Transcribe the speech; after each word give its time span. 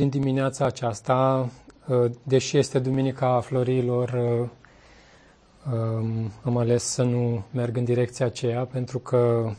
din 0.00 0.08
dimineața 0.08 0.64
aceasta, 0.64 1.48
uh, 1.88 2.10
deși 2.22 2.56
este 2.58 2.78
Duminica 2.78 3.40
Florilor, 3.40 4.08
uh, 4.12 4.48
um, 5.72 6.30
am 6.44 6.56
ales 6.56 6.82
să 6.84 7.02
nu 7.02 7.42
merg 7.52 7.76
în 7.76 7.84
direcția 7.84 8.26
aceea 8.26 8.64
pentru 8.64 8.98
că 8.98 9.50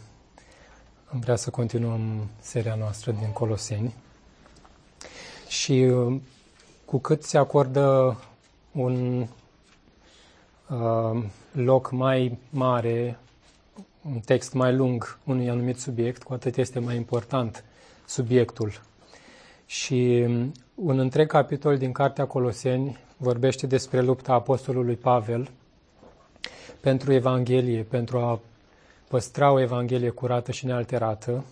am 1.05 1.19
vrea 1.19 1.35
să 1.35 1.49
continuăm 1.49 2.29
seria 2.39 2.75
noastră 2.75 3.11
din 3.11 3.31
Coloseni. 3.33 3.93
Și 5.47 5.71
uh, 5.71 6.19
cu 6.85 6.97
cât 6.97 7.23
se 7.23 7.37
acordă 7.37 8.17
un 8.71 9.25
loc 11.51 11.91
mai 11.91 12.37
mare, 12.49 13.19
un 14.11 14.19
text 14.19 14.53
mai 14.53 14.75
lung 14.75 15.17
unui 15.25 15.49
anumit 15.49 15.79
subiect, 15.79 16.23
cu 16.23 16.33
atât 16.33 16.57
este 16.57 16.79
mai 16.79 16.95
important 16.95 17.63
subiectul 18.05 18.71
și 19.71 20.25
un 20.75 20.99
întreg 20.99 21.27
capitol 21.27 21.77
din 21.77 21.91
Cartea 21.91 22.25
Coloseni 22.25 22.97
vorbește 23.17 23.67
despre 23.67 24.01
lupta 24.01 24.33
apostolului 24.33 24.95
Pavel 24.95 25.49
pentru 26.79 27.13
Evanghelie, 27.13 27.81
pentru 27.83 28.17
a 28.17 28.39
păstra 29.07 29.51
o 29.51 29.59
Evanghelie 29.59 30.09
curată 30.09 30.51
și 30.51 30.65
nealterată 30.65 31.45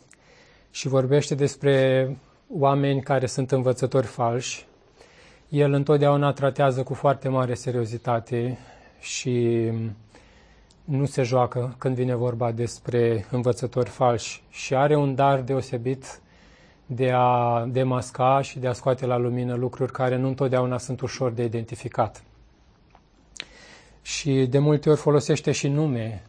și 0.72 0.88
vorbește 0.88 1.36
despre 1.36 2.08
oameni 2.50 3.02
care 3.02 3.26
sunt 3.26 3.52
învățători 3.52 4.08
falși. 4.08 4.66
El 5.50 5.74
întotdeauna 5.74 6.32
tratează 6.32 6.84
cu 6.84 6.94
foarte 6.94 7.28
mare 7.30 7.54
seriozitate 7.54 8.58
și 9.00 9.68
nu 10.84 11.06
se 11.06 11.24
joacă 11.24 11.76
când 11.78 11.96
vine 11.96 12.16
vorba 12.16 12.52
despre 12.52 13.26
învățători 13.32 13.90
falși 13.90 14.44
și 14.50 14.76
are 14.76 14.96
un 14.96 15.16
dar 15.16 15.42
deosebit 15.42 16.22
de 16.92 17.12
a 17.12 17.66
demasca 17.66 18.42
și 18.42 18.60
de 18.60 18.68
a 18.68 18.74
scoate 18.74 19.06
la 19.06 19.18
lumină 19.18 19.56
lucruri 19.56 19.92
care 19.92 20.16
nu 20.16 20.28
întotdeauna 20.28 20.78
sunt 20.78 21.02
ușor 21.02 21.32
de 21.32 21.44
identificat. 21.44 22.24
Și 24.02 24.46
de 24.50 24.60
multe 24.60 24.90
ori 24.90 25.00
folosește 25.00 25.52
și 25.52 25.68
nume 25.68 26.24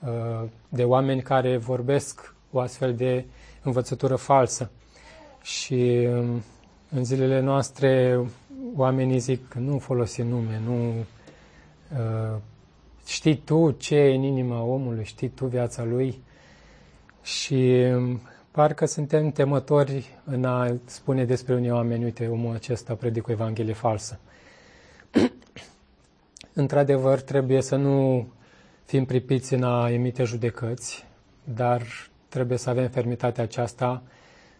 uh, 0.00 0.48
de 0.68 0.84
oameni 0.84 1.22
care 1.22 1.56
vorbesc 1.56 2.34
o 2.50 2.60
astfel 2.60 2.94
de 2.94 3.24
învățătură 3.62 4.16
falsă. 4.16 4.70
Și 5.42 6.08
um, 6.10 6.42
în 6.90 7.04
zilele 7.04 7.40
noastre 7.40 8.20
oamenii 8.76 9.18
zic 9.18 9.48
că 9.48 9.58
nu 9.58 9.78
folosi 9.78 10.22
nume, 10.22 10.60
nu 10.64 10.88
uh, 10.88 12.38
știi 13.06 13.36
tu 13.36 13.70
ce 13.70 13.96
e 13.96 14.14
în 14.14 14.22
inima 14.22 14.62
omului, 14.62 15.04
știi 15.04 15.28
tu 15.28 15.46
viața 15.46 15.84
lui. 15.84 16.20
Și 17.22 17.54
um, 17.94 18.20
Parcă 18.52 18.86
suntem 18.86 19.30
temători 19.30 20.18
în 20.24 20.44
a 20.44 20.74
spune 20.84 21.24
despre 21.24 21.54
unii 21.54 21.70
oameni, 21.70 22.04
uite, 22.04 22.26
omul 22.28 22.54
acesta 22.54 22.94
predică 22.94 23.26
o 23.28 23.32
Evanghelie 23.32 23.72
falsă. 23.72 24.18
Într-adevăr, 26.62 27.20
trebuie 27.20 27.62
să 27.62 27.76
nu 27.76 28.26
fim 28.84 29.04
pripiți 29.04 29.54
în 29.54 29.62
a 29.62 29.90
emite 29.90 30.24
judecăți, 30.24 31.04
dar 31.44 31.82
trebuie 32.28 32.58
să 32.58 32.70
avem 32.70 32.88
fermitatea 32.88 33.42
aceasta 33.42 34.02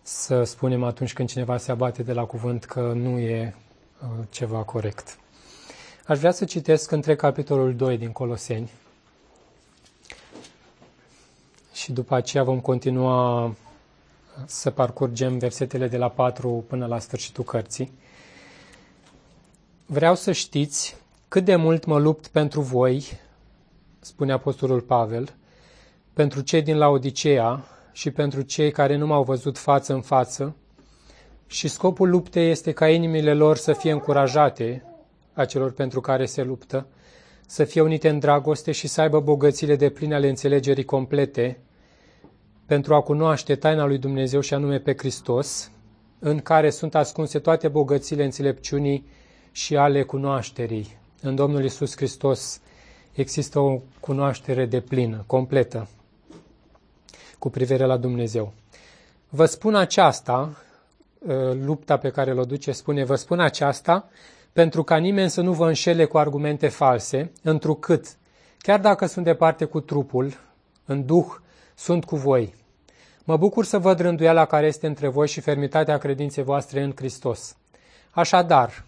să 0.02 0.42
spunem 0.44 0.82
atunci 0.84 1.12
când 1.12 1.28
cineva 1.28 1.56
se 1.56 1.70
abate 1.70 2.02
de 2.02 2.12
la 2.12 2.24
cuvânt 2.24 2.64
că 2.64 2.80
nu 2.94 3.18
e 3.18 3.54
uh, 4.02 4.08
ceva 4.30 4.62
corect. 4.62 5.18
Aș 6.06 6.18
vrea 6.18 6.30
să 6.32 6.44
citesc 6.44 6.90
între 6.90 7.16
capitolul 7.16 7.74
2 7.76 7.98
din 7.98 8.12
Coloseni 8.12 8.70
și 11.72 11.92
după 11.92 12.14
aceea 12.14 12.42
vom 12.42 12.60
continua 12.60 13.54
să 14.46 14.70
parcurgem 14.70 15.38
versetele 15.38 15.88
de 15.88 15.96
la 15.96 16.08
4 16.08 16.64
până 16.68 16.86
la 16.86 16.98
sfârșitul 16.98 17.44
cărții. 17.44 17.92
Vreau 19.86 20.14
să 20.14 20.32
știți 20.32 20.96
cât 21.28 21.44
de 21.44 21.56
mult 21.56 21.84
mă 21.84 21.98
lupt 21.98 22.26
pentru 22.26 22.60
voi, 22.60 23.18
spune 24.00 24.32
Apostolul 24.32 24.80
Pavel, 24.80 25.34
pentru 26.12 26.40
cei 26.40 26.62
din 26.62 26.76
Laodicea 26.78 27.64
și 27.92 28.10
pentru 28.10 28.40
cei 28.42 28.70
care 28.70 28.96
nu 28.96 29.06
m-au 29.06 29.22
văzut 29.22 29.58
față 29.58 29.92
în 29.92 30.00
față, 30.00 30.56
și 31.46 31.68
scopul 31.68 32.08
luptei 32.08 32.50
este 32.50 32.72
ca 32.72 32.88
inimile 32.88 33.34
lor 33.34 33.56
să 33.56 33.72
fie 33.72 33.90
încurajate, 33.92 34.84
a 35.32 35.44
celor 35.44 35.72
pentru 35.72 36.00
care 36.00 36.26
se 36.26 36.42
luptă, 36.42 36.86
să 37.46 37.64
fie 37.64 37.80
unite 37.80 38.08
în 38.08 38.18
dragoste 38.18 38.72
și 38.72 38.86
să 38.88 39.00
aibă 39.00 39.20
bogățile 39.20 39.76
de 39.76 39.90
pline 39.90 40.14
ale 40.14 40.28
înțelegerii 40.28 40.84
complete, 40.84 41.58
pentru 42.66 42.94
a 42.94 43.00
cunoaște 43.00 43.54
taina 43.54 43.84
lui 43.84 43.98
Dumnezeu 43.98 44.40
și 44.40 44.54
anume 44.54 44.78
pe 44.78 44.94
Hristos, 44.96 45.70
în 46.18 46.38
care 46.40 46.70
sunt 46.70 46.94
ascunse 46.94 47.38
toate 47.38 47.68
bogățile 47.68 48.24
înțelepciunii 48.24 49.06
și 49.52 49.76
ale 49.76 50.02
cunoașterii. 50.02 50.96
În 51.22 51.34
Domnul 51.34 51.64
Isus 51.64 51.96
Hristos 51.96 52.60
există 53.12 53.58
o 53.58 53.80
cunoaștere 54.00 54.66
de 54.66 54.80
plină, 54.80 55.24
completă, 55.26 55.88
cu 57.38 57.50
privire 57.50 57.84
la 57.84 57.96
Dumnezeu. 57.96 58.52
Vă 59.28 59.44
spun 59.46 59.74
aceasta, 59.74 60.56
ă, 61.28 61.54
lupta 61.64 61.96
pe 61.96 62.10
care 62.10 62.32
o 62.32 62.44
duce 62.44 62.72
spune, 62.72 63.04
vă 63.04 63.14
spun 63.14 63.40
aceasta 63.40 64.08
pentru 64.52 64.82
ca 64.82 64.96
nimeni 64.96 65.30
să 65.30 65.40
nu 65.40 65.52
vă 65.52 65.66
înșele 65.66 66.04
cu 66.04 66.18
argumente 66.18 66.68
false, 66.68 67.32
întrucât, 67.42 68.06
chiar 68.58 68.80
dacă 68.80 69.06
sunt 69.06 69.24
departe 69.24 69.64
cu 69.64 69.80
trupul, 69.80 70.32
în 70.84 71.06
duh 71.06 71.26
sunt 71.82 72.04
cu 72.04 72.16
voi. 72.16 72.54
Mă 73.24 73.36
bucur 73.36 73.64
să 73.64 73.78
văd 73.78 74.00
rânduiala 74.00 74.44
care 74.44 74.66
este 74.66 74.86
între 74.86 75.08
voi 75.08 75.28
și 75.28 75.40
fermitatea 75.40 75.98
credinței 75.98 76.44
voastre 76.44 76.82
în 76.82 76.92
Hristos. 76.96 77.56
Așadar, 78.10 78.84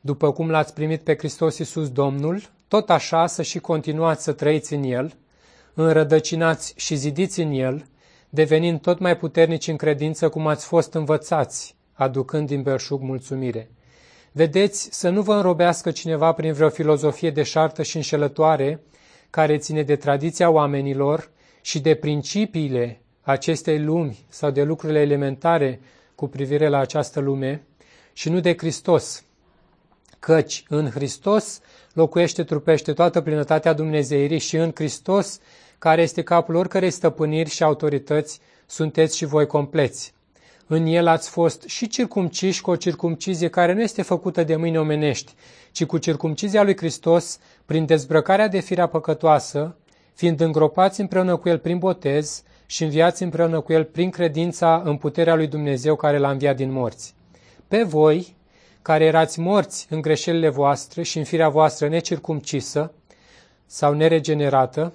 după 0.00 0.32
cum 0.32 0.50
l-ați 0.50 0.74
primit 0.74 1.00
pe 1.00 1.16
Hristos 1.16 1.58
Iisus 1.58 1.90
Domnul, 1.90 2.42
tot 2.68 2.90
așa 2.90 3.26
să 3.26 3.42
și 3.42 3.58
continuați 3.58 4.22
să 4.22 4.32
trăiți 4.32 4.74
în 4.74 4.82
El, 4.82 5.16
înrădăcinați 5.74 6.72
și 6.76 6.94
zidiți 6.94 7.40
în 7.40 7.52
El, 7.52 7.86
devenind 8.28 8.80
tot 8.80 8.98
mai 8.98 9.16
puternici 9.16 9.68
în 9.68 9.76
credință 9.76 10.28
cum 10.28 10.46
ați 10.46 10.66
fost 10.66 10.94
învățați, 10.94 11.76
aducând 11.92 12.46
din 12.46 12.62
belșug 12.62 13.00
mulțumire. 13.00 13.70
Vedeți 14.32 14.88
să 14.92 15.08
nu 15.08 15.22
vă 15.22 15.34
înrobească 15.34 15.90
cineva 15.90 16.32
prin 16.32 16.52
vreo 16.52 16.68
filozofie 16.68 17.30
deșartă 17.30 17.82
și 17.82 17.96
înșelătoare, 17.96 18.82
care 19.30 19.58
ține 19.58 19.82
de 19.82 19.96
tradiția 19.96 20.50
oamenilor 20.50 21.30
și 21.60 21.80
de 21.80 21.94
principiile 21.94 23.00
acestei 23.20 23.82
lumi 23.82 24.24
sau 24.28 24.50
de 24.50 24.62
lucrurile 24.62 25.00
elementare 25.00 25.80
cu 26.14 26.28
privire 26.28 26.68
la 26.68 26.78
această 26.78 27.20
lume 27.20 27.62
și 28.12 28.28
nu 28.28 28.40
de 28.40 28.56
Hristos, 28.56 29.24
căci 30.18 30.64
în 30.68 30.90
Hristos 30.90 31.60
locuiește, 31.92 32.44
trupește 32.44 32.92
toată 32.92 33.20
plinătatea 33.20 33.72
Dumnezeirii 33.72 34.38
și 34.38 34.56
în 34.56 34.70
Hristos, 34.74 35.40
care 35.78 36.02
este 36.02 36.22
capul 36.22 36.54
oricărei 36.54 36.90
stăpâniri 36.90 37.50
și 37.50 37.62
autorități, 37.62 38.40
sunteți 38.66 39.16
și 39.16 39.24
voi 39.24 39.46
compleți. 39.46 40.14
În 40.66 40.86
el 40.86 41.06
ați 41.06 41.30
fost 41.30 41.62
și 41.62 41.88
circumciși 41.88 42.60
cu 42.60 42.70
o 42.70 42.76
circumcizie 42.76 43.48
care 43.48 43.72
nu 43.72 43.82
este 43.82 44.02
făcută 44.02 44.44
de 44.44 44.56
mâini 44.56 44.78
omenești, 44.78 45.34
ci 45.72 45.84
cu 45.84 45.98
circumcizia 45.98 46.62
lui 46.62 46.76
Hristos, 46.76 47.38
prin 47.66 47.86
dezbrăcarea 47.86 48.48
de 48.48 48.60
firea 48.60 48.86
păcătoasă, 48.86 49.76
fiind 50.20 50.40
îngropați 50.40 51.00
împreună 51.00 51.36
cu 51.36 51.48
el 51.48 51.58
prin 51.58 51.78
botez 51.78 52.42
și 52.66 52.82
înviați 52.82 53.22
împreună 53.22 53.60
cu 53.60 53.72
el 53.72 53.84
prin 53.84 54.10
credința 54.10 54.82
în 54.84 54.96
puterea 54.96 55.34
lui 55.34 55.46
Dumnezeu 55.46 55.96
care 55.96 56.18
l-a 56.18 56.30
înviat 56.30 56.56
din 56.56 56.72
morți. 56.72 57.14
Pe 57.68 57.82
voi, 57.82 58.36
care 58.82 59.04
erați 59.04 59.40
morți 59.40 59.86
în 59.90 60.00
greșelile 60.00 60.48
voastre 60.48 61.02
și 61.02 61.18
în 61.18 61.24
firea 61.24 61.48
voastră 61.48 61.88
necircumcisă 61.88 62.92
sau 63.66 63.94
neregenerată, 63.94 64.92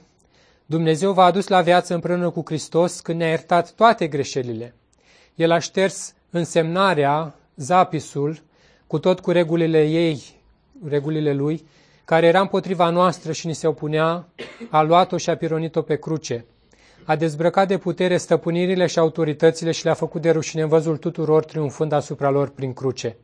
Dumnezeu 0.65 1.11
v-a 1.11 1.25
adus 1.25 1.47
la 1.47 1.61
viață 1.61 1.93
împreună 1.93 2.29
cu 2.29 2.41
Hristos 2.45 2.99
când 2.99 3.19
ne-a 3.19 3.27
iertat 3.27 3.71
toate 3.71 4.07
greșelile. 4.07 4.73
El 5.35 5.51
a 5.51 5.59
șters 5.59 6.13
însemnarea, 6.29 7.35
zapisul, 7.55 8.41
cu 8.87 8.99
tot 8.99 9.19
cu 9.19 9.31
regulile 9.31 9.83
ei, 9.83 10.23
regulile 10.87 11.33
lui, 11.33 11.65
care 12.05 12.27
era 12.27 12.39
împotriva 12.39 12.89
noastră 12.89 13.31
și 13.31 13.47
ni 13.47 13.53
se 13.53 13.67
opunea, 13.67 14.27
a 14.69 14.81
luat-o 14.81 15.17
și 15.17 15.29
a 15.29 15.37
pironit-o 15.37 15.81
pe 15.81 15.95
cruce. 15.95 16.45
A 17.03 17.15
dezbrăcat 17.15 17.67
de 17.67 17.77
putere 17.77 18.17
stăpânirile 18.17 18.85
și 18.85 18.99
autoritățile 18.99 19.71
și 19.71 19.83
le-a 19.83 19.93
făcut 19.93 20.21
de 20.21 20.31
rușine 20.31 20.61
în 20.61 20.67
văzul 20.67 20.97
tuturor, 20.97 21.45
triumfând 21.45 21.91
asupra 21.91 22.29
lor 22.29 22.49
prin 22.49 22.73
cruce. 22.73 23.17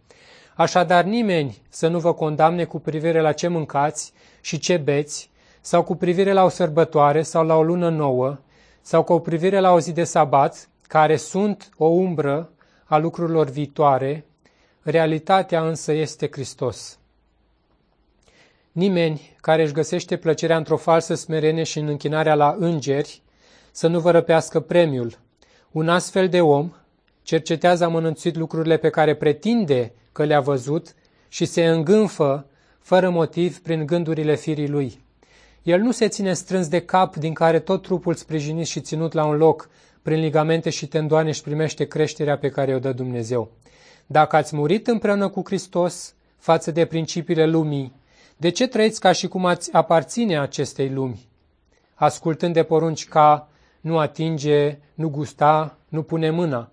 Așadar 0.56 1.04
nimeni 1.04 1.62
să 1.69 1.88
nu 1.88 2.00
vă 2.00 2.13
condamne 2.13 2.63
cu 2.63 2.80
privire 2.80 3.22
la 3.22 3.31
ce 3.31 3.48
mâncați 3.48 4.13
și 4.42 4.60
ce 4.60 4.78
beți, 4.78 5.30
sau 5.62 5.83
cu 5.83 5.95
privire 5.95 6.33
la 6.33 6.44
o 6.44 6.50
sărbătoare 6.50 7.22
sau 7.22 7.45
la 7.45 7.56
o 7.56 7.63
lună 7.63 7.89
nouă, 7.89 8.38
sau 8.81 9.04
cu 9.04 9.19
privire 9.19 9.60
la 9.60 9.74
o 9.74 9.80
zi 9.80 9.92
de 9.92 10.04
sabat, 10.04 10.69
care 10.88 11.16
sunt 11.16 11.69
o 11.78 11.86
umbră 11.86 12.50
a 12.86 12.98
lucrurilor 12.98 13.50
viitoare, 13.50 14.25
realitatea 14.81 15.68
însă 15.68 15.92
este 15.92 16.30
Hristos. 16.31 17.00
Nimeni 18.71 19.35
care 19.41 19.62
își 19.63 19.73
găsește 19.73 20.18
plăcerea 20.18 20.57
într-o 20.57 20.77
falsă 20.77 21.13
smerenie 21.13 21.63
și 21.63 21.79
în 21.79 21.88
închinarea 21.88 22.35
la 22.35 22.56
îngeri, 22.59 23.21
să 23.71 23.88
nu 23.88 24.00
vă 24.00 24.12
răpească 24.12 24.59
premiul. 24.59 25.18
Un 25.71 25.89
astfel 25.89 26.29
de 26.29 26.41
om 26.41 26.71
cercetează 27.23 27.83
amănânțit 27.83 28.35
lucrurile 28.35 28.77
pe 28.77 28.89
care 28.89 29.15
pretinde 29.15 29.94
că 30.12 30.23
le-a 30.23 30.39
văzut 30.39 30.95
și 31.27 31.45
se 31.45 31.65
îngânfă 31.65 32.45
fără 32.79 33.09
motiv 33.09 33.59
prin 33.59 33.85
gândurile 33.85 34.35
firii 34.35 34.68
lui. 34.68 35.00
El 35.63 35.79
nu 35.79 35.91
se 35.91 36.07
ține 36.07 36.33
strâns 36.33 36.68
de 36.68 36.81
cap 36.81 37.15
din 37.15 37.33
care 37.33 37.59
tot 37.59 37.81
trupul 37.81 38.13
sprijinit 38.13 38.65
și 38.65 38.81
ținut 38.81 39.13
la 39.13 39.25
un 39.25 39.38
loc 39.38 39.69
prin 40.01 40.19
ligamente 40.19 40.69
și 40.69 40.88
tendoane 40.88 41.29
își 41.29 41.41
primește 41.41 41.85
creșterea 41.85 42.38
pe 42.38 42.50
care 42.50 42.75
o 42.75 42.79
dă 42.79 42.91
Dumnezeu. 42.91 43.51
Dacă 44.06 44.35
ați 44.35 44.56
murit 44.56 44.88
împreună 44.88 45.29
cu 45.29 45.41
Hristos 45.45 46.13
față 46.38 46.71
de 46.71 46.85
principiile 46.85 47.45
lumii, 47.45 47.94
de 48.42 48.50
ce 48.50 48.68
trăiți 48.68 49.00
ca 49.00 49.12
și 49.12 49.28
cum 49.28 49.46
ați 49.46 49.74
aparține 49.74 50.40
acestei 50.40 50.90
lumi? 50.90 51.28
Ascultând 51.94 52.54
de 52.54 52.64
porunci 52.64 53.08
ca 53.08 53.50
nu 53.82 53.98
atinge, 53.98 54.78
nu 54.94 55.10
gusta, 55.10 55.78
nu 55.88 56.04
pune 56.04 56.30
mâna. 56.30 56.72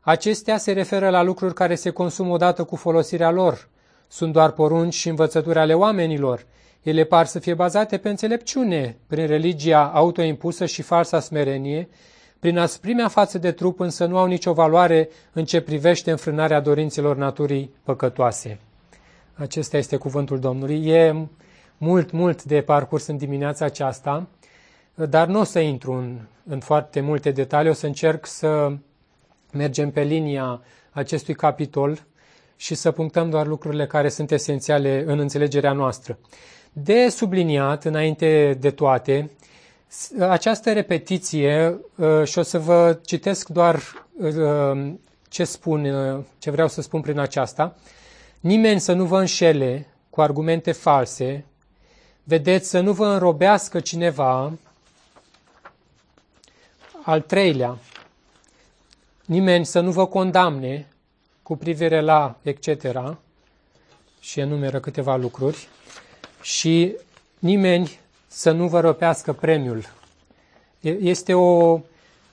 Acestea 0.00 0.56
se 0.58 0.72
referă 0.72 1.10
la 1.10 1.22
lucruri 1.22 1.54
care 1.54 1.74
se 1.74 1.90
consumă 1.90 2.32
odată 2.32 2.64
cu 2.64 2.76
folosirea 2.76 3.30
lor. 3.30 3.68
Sunt 4.08 4.32
doar 4.32 4.50
porunci 4.50 4.94
și 4.94 5.08
învățături 5.08 5.58
ale 5.58 5.74
oamenilor. 5.74 6.46
Ele 6.82 7.04
par 7.04 7.26
să 7.26 7.38
fie 7.38 7.54
bazate 7.54 7.98
pe 7.98 8.08
înțelepciune, 8.08 8.96
prin 9.06 9.26
religia 9.26 9.90
autoimpusă 9.94 10.66
și 10.66 10.82
falsa 10.82 11.20
smerenie, 11.20 11.88
prin 12.38 12.58
asprimea 12.58 13.08
față 13.08 13.38
de 13.38 13.52
trup 13.52 13.80
însă 13.80 14.06
nu 14.06 14.18
au 14.18 14.26
nicio 14.26 14.52
valoare 14.52 15.08
în 15.32 15.44
ce 15.44 15.60
privește 15.60 16.10
înfrânarea 16.10 16.60
dorințelor 16.60 17.16
naturii 17.16 17.74
păcătoase. 17.82 18.60
Acesta 19.34 19.76
este 19.76 19.96
cuvântul 19.96 20.38
Domnului. 20.38 20.86
E 20.86 21.28
mult, 21.78 22.10
mult 22.10 22.44
de 22.44 22.60
parcurs 22.60 23.06
în 23.06 23.16
dimineața 23.16 23.64
aceasta, 23.64 24.26
dar 24.94 25.28
nu 25.28 25.40
o 25.40 25.44
să 25.44 25.58
intru 25.58 25.92
în, 25.92 26.18
în 26.46 26.60
foarte 26.60 27.00
multe 27.00 27.30
detalii, 27.30 27.70
o 27.70 27.74
să 27.74 27.86
încerc 27.86 28.26
să 28.26 28.72
mergem 29.52 29.90
pe 29.90 30.02
linia 30.02 30.60
acestui 30.90 31.34
capitol 31.34 32.04
și 32.56 32.74
să 32.74 32.90
punctăm 32.90 33.30
doar 33.30 33.46
lucrurile 33.46 33.86
care 33.86 34.08
sunt 34.08 34.30
esențiale 34.30 35.04
în 35.06 35.18
înțelegerea 35.18 35.72
noastră. 35.72 36.18
De 36.72 37.08
subliniat, 37.08 37.84
înainte 37.84 38.56
de 38.60 38.70
toate, 38.70 39.30
această 40.18 40.72
repetiție, 40.72 41.80
uh, 41.96 42.24
și 42.24 42.38
o 42.38 42.42
să 42.42 42.58
vă 42.58 42.98
citesc 43.04 43.48
doar 43.48 43.80
uh, 44.18 44.92
ce 45.28 45.44
spun, 45.44 45.84
uh, 45.84 46.24
ce 46.38 46.50
vreau 46.50 46.68
să 46.68 46.80
spun 46.82 47.00
prin 47.00 47.18
aceasta, 47.18 47.76
nimeni 48.42 48.80
să 48.80 48.92
nu 48.92 49.04
vă 49.04 49.18
înșele 49.18 49.86
cu 50.10 50.20
argumente 50.20 50.72
false, 50.72 51.44
vedeți, 52.24 52.68
să 52.68 52.80
nu 52.80 52.92
vă 52.92 53.06
înrobească 53.06 53.80
cineva, 53.80 54.52
al 57.02 57.20
treilea, 57.20 57.78
nimeni 59.24 59.66
să 59.66 59.80
nu 59.80 59.90
vă 59.90 60.06
condamne 60.06 60.86
cu 61.42 61.56
privire 61.56 62.00
la 62.00 62.38
etc. 62.42 63.16
și 64.20 64.40
enumeră 64.40 64.80
câteva 64.80 65.16
lucruri 65.16 65.68
și 66.42 66.96
nimeni 67.38 67.98
să 68.26 68.50
nu 68.50 68.68
vă 68.68 68.80
răpească 68.80 69.32
premiul. 69.32 69.84
Este 70.80 71.34
o, 71.34 71.80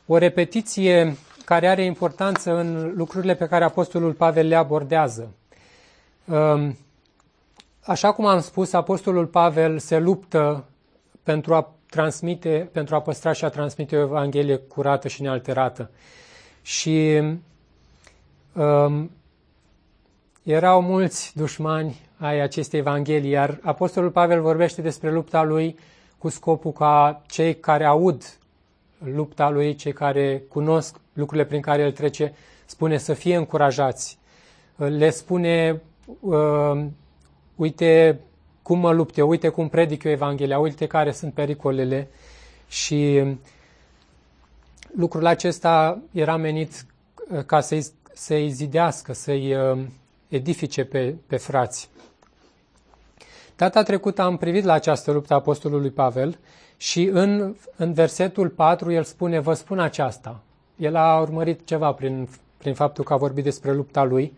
o 0.06 0.18
repetiție 0.18 1.18
care 1.46 1.68
are 1.68 1.84
importanță 1.84 2.56
în 2.56 2.94
lucrurile 2.96 3.36
pe 3.36 3.48
care 3.48 3.64
Apostolul 3.64 4.14
Pavel 4.14 4.48
le 4.48 4.56
abordează. 4.56 5.34
Um, 6.30 6.78
așa 7.82 8.12
cum 8.12 8.26
am 8.26 8.40
spus, 8.40 8.74
Apostolul 8.74 9.26
Pavel 9.26 9.80
se 9.80 10.00
luptă 10.00 10.66
pentru 11.24 11.54
a 11.54 11.74
transmite, 11.90 12.70
pentru 12.72 12.96
a 12.96 13.02
păstra 13.02 13.32
și 13.32 13.46
a 13.46 13.50
transmite 13.50 13.98
o 13.98 14.00
Evanghelie 14.00 14.56
curată 14.56 15.08
și 15.08 15.22
nealterată. 15.22 15.92
Și 16.62 17.22
um, 18.54 19.12
erau 20.44 20.82
mulți 20.82 21.32
dușmani 21.36 22.00
ai 22.18 22.40
acestei 22.40 22.80
Evanghelii, 22.80 23.30
iar 23.30 23.60
Apostolul 23.62 24.12
Pavel 24.12 24.42
vorbește 24.42 24.82
despre 24.82 25.12
lupta 25.12 25.44
lui 25.44 25.78
cu 26.18 26.30
scopul 26.30 26.72
ca 26.72 27.22
cei 27.28 27.56
care 27.56 27.86
aud 27.86 28.38
lupta 28.98 29.50
lui, 29.50 29.76
cei 29.76 29.94
care 29.94 30.44
cunosc 30.50 30.96
lucrurile 31.14 31.48
prin 31.48 31.62
care 31.62 31.82
el 31.82 31.92
trece, 31.92 32.34
spune 32.66 32.98
să 32.98 33.14
fie 33.14 33.36
încurajați. 33.36 34.18
Le 34.76 35.10
spune, 35.10 35.82
uh, 36.20 36.86
uite 37.56 38.20
cum 38.62 38.80
mă 38.80 38.92
lupte, 38.92 39.22
uite 39.22 39.50
cum 39.50 39.70
predic 39.70 40.04
eu 40.04 40.12
Evanghelia, 40.12 40.60
uite 40.60 40.88
care 40.88 41.12
sunt 41.12 41.34
pericolele 41.34 42.08
și 42.68 43.24
lucrul 44.96 45.26
acesta 45.26 46.02
era 46.12 46.38
menit 46.38 46.86
uh, 47.32 47.44
ca 47.46 47.62
să-i, 47.62 47.86
să-i 48.14 48.50
zidească, 48.50 49.14
să-i 49.14 49.56
uh, 49.56 49.80
edifice 50.28 50.84
pe, 50.84 51.16
pe 51.28 51.38
frați. 51.38 51.90
Data 53.56 53.84
trecută 53.84 54.22
am 54.22 54.38
privit 54.38 54.64
la 54.64 54.74
această 54.74 55.12
luptă 55.12 55.34
a 55.34 55.36
Apostolului 55.36 55.90
Pavel 55.92 56.38
și 56.78 57.04
în, 57.04 57.56
în 57.76 57.94
versetul 57.94 58.50
4 58.50 58.92
el 58.92 59.04
spune, 59.04 59.40
vă 59.40 59.54
spun 59.54 59.80
aceasta. 59.80 60.40
El 60.76 60.96
a 60.96 61.20
urmărit 61.20 61.66
ceva 61.66 61.92
prin, 61.92 62.28
prin 62.58 62.74
faptul 62.74 63.04
că 63.04 63.14
a 63.14 63.18
vorbit 63.18 63.44
despre 63.44 63.74
lupta 63.74 64.04
lui. 64.04 64.34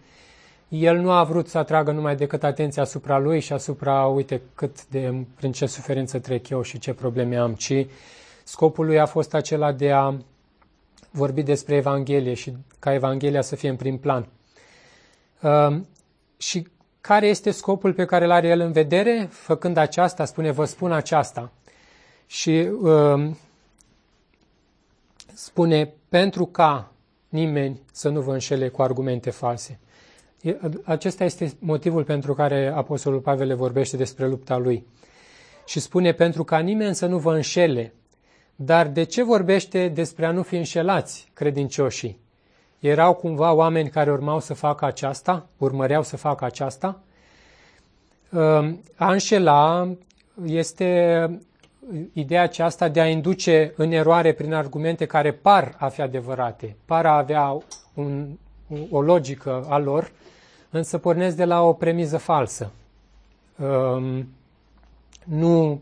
El 0.71 0.97
nu 0.97 1.11
a 1.11 1.23
vrut 1.23 1.47
să 1.47 1.57
atragă 1.57 1.91
numai 1.91 2.15
decât 2.15 2.43
atenția 2.43 2.81
asupra 2.81 3.17
lui 3.17 3.39
și 3.39 3.53
asupra, 3.53 4.05
uite, 4.05 4.41
cât 4.55 4.87
de, 4.87 5.25
prin 5.35 5.51
ce 5.51 5.65
suferință 5.65 6.19
trec 6.19 6.49
eu 6.49 6.61
și 6.61 6.79
ce 6.79 6.93
probleme 6.93 7.37
am, 7.37 7.53
ci 7.53 7.85
scopul 8.43 8.85
lui 8.85 8.99
a 8.99 9.05
fost 9.05 9.33
acela 9.33 9.71
de 9.71 9.91
a 9.91 10.13
vorbi 11.09 11.43
despre 11.43 11.75
Evanghelie 11.75 12.33
și 12.33 12.53
ca 12.79 12.93
Evanghelia 12.93 13.41
să 13.41 13.55
fie 13.55 13.69
în 13.69 13.75
prim 13.75 13.97
plan. 13.97 14.27
Uh, 15.41 15.81
și 16.37 16.67
care 17.01 17.27
este 17.27 17.51
scopul 17.51 17.93
pe 17.93 18.05
care 18.05 18.25
îl 18.25 18.31
are 18.31 18.47
el 18.47 18.59
în 18.59 18.71
vedere? 18.71 19.27
Făcând 19.31 19.77
aceasta, 19.77 20.25
spune, 20.25 20.51
vă 20.51 20.65
spun 20.65 20.91
aceasta. 20.91 21.51
Și 22.27 22.69
uh, 22.81 23.29
spune, 25.33 25.93
pentru 26.09 26.45
ca 26.45 26.91
nimeni 27.29 27.81
să 27.91 28.09
nu 28.09 28.21
vă 28.21 28.31
înșele 28.33 28.69
cu 28.69 28.81
argumente 28.81 29.29
false. 29.29 29.79
Acesta 30.83 31.23
este 31.23 31.53
motivul 31.59 32.03
pentru 32.03 32.33
care 32.33 32.67
Apostolul 32.67 33.19
Pavel 33.19 33.47
le 33.47 33.53
vorbește 33.53 33.97
despre 33.97 34.27
lupta 34.27 34.57
lui. 34.57 34.85
Și 35.65 35.79
spune, 35.79 36.11
pentru 36.11 36.43
ca 36.43 36.59
nimeni 36.59 36.95
să 36.95 37.05
nu 37.05 37.17
vă 37.17 37.33
înșele. 37.33 37.93
Dar 38.55 38.87
de 38.87 39.03
ce 39.03 39.23
vorbește 39.23 39.87
despre 39.87 40.25
a 40.25 40.31
nu 40.31 40.41
fi 40.41 40.55
înșelați 40.55 41.29
credincioșii? 41.33 42.19
Erau 42.79 43.13
cumva 43.13 43.53
oameni 43.53 43.89
care 43.89 44.11
urmau 44.11 44.39
să 44.39 44.53
facă 44.53 44.85
aceasta, 44.85 45.47
urmăreau 45.57 46.03
să 46.03 46.17
facă 46.17 46.45
aceasta. 46.45 47.01
Ehm, 48.33 48.83
a 48.95 49.11
înșela 49.11 49.89
este 50.45 51.39
ideea 52.13 52.41
aceasta 52.41 52.87
de 52.87 53.01
a 53.01 53.07
induce 53.09 53.73
în 53.75 53.91
eroare 53.91 54.33
prin 54.33 54.53
argumente 54.53 55.05
care 55.05 55.31
par 55.31 55.75
a 55.77 55.87
fi 55.87 56.01
adevărate, 56.01 56.75
par 56.85 57.05
a 57.05 57.17
avea 57.17 57.57
un, 57.93 58.27
o 58.89 59.01
logică 59.01 59.65
a 59.69 59.77
lor, 59.77 60.11
însă 60.71 60.97
pornesc 60.97 61.35
de 61.35 61.45
la 61.45 61.61
o 61.61 61.73
premiză 61.73 62.17
falsă. 62.17 62.71
Ehm, 63.59 64.27
nu 65.23 65.81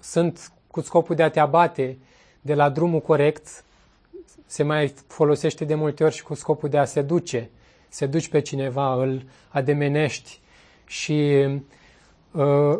sunt 0.00 0.52
cu 0.70 0.80
scopul 0.80 1.14
de 1.14 1.22
a 1.22 1.30
te 1.30 1.40
abate 1.40 1.98
de 2.40 2.54
la 2.54 2.68
drumul 2.68 3.00
corect, 3.00 3.64
se 4.46 4.62
mai 4.62 4.94
folosește 5.06 5.64
de 5.64 5.74
multe 5.74 6.04
ori 6.04 6.14
și 6.14 6.22
cu 6.22 6.34
scopul 6.34 6.68
de 6.68 6.78
a 6.78 6.84
seduce. 6.84 7.50
Seduci 7.88 8.28
pe 8.28 8.40
cineva, 8.40 8.94
îl 8.94 9.22
ademenești 9.48 10.40
și 10.86 11.46
uh, 12.30 12.78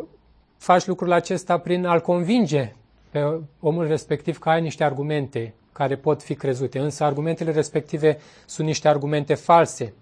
faci 0.57 0.85
lucrul 0.85 1.11
acesta 1.11 1.57
prin 1.57 1.85
a-l 1.85 2.01
convinge 2.01 2.73
pe 3.09 3.39
omul 3.59 3.87
respectiv 3.87 4.39
că 4.39 4.49
ai 4.49 4.61
niște 4.61 4.83
argumente 4.83 5.53
care 5.71 5.95
pot 5.95 6.23
fi 6.23 6.35
crezute, 6.35 6.79
însă 6.79 7.03
argumentele 7.03 7.51
respective 7.51 8.19
sunt 8.45 8.67
niște 8.67 8.87
argumente 8.87 9.33
false. 9.33 9.93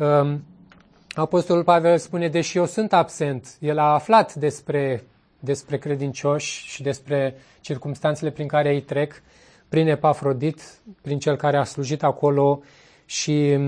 Uh, 0.00 0.34
Apostolul 1.14 1.64
Pavel 1.64 1.98
spune, 1.98 2.28
deși 2.28 2.56
eu 2.56 2.66
sunt 2.66 2.92
absent, 2.92 3.56
el 3.58 3.78
a 3.78 3.92
aflat 3.92 4.34
despre, 4.34 5.04
despre 5.40 5.78
credincioși 5.78 6.66
și 6.66 6.82
despre 6.82 7.36
circumstanțele 7.60 8.30
prin 8.30 8.46
care 8.46 8.74
ei 8.74 8.80
trec, 8.80 9.22
prin 9.68 9.88
Epafrodit, 9.88 10.80
prin 11.02 11.18
cel 11.18 11.36
care 11.36 11.56
a 11.56 11.64
slujit 11.64 12.02
acolo 12.02 12.62
și 13.04 13.58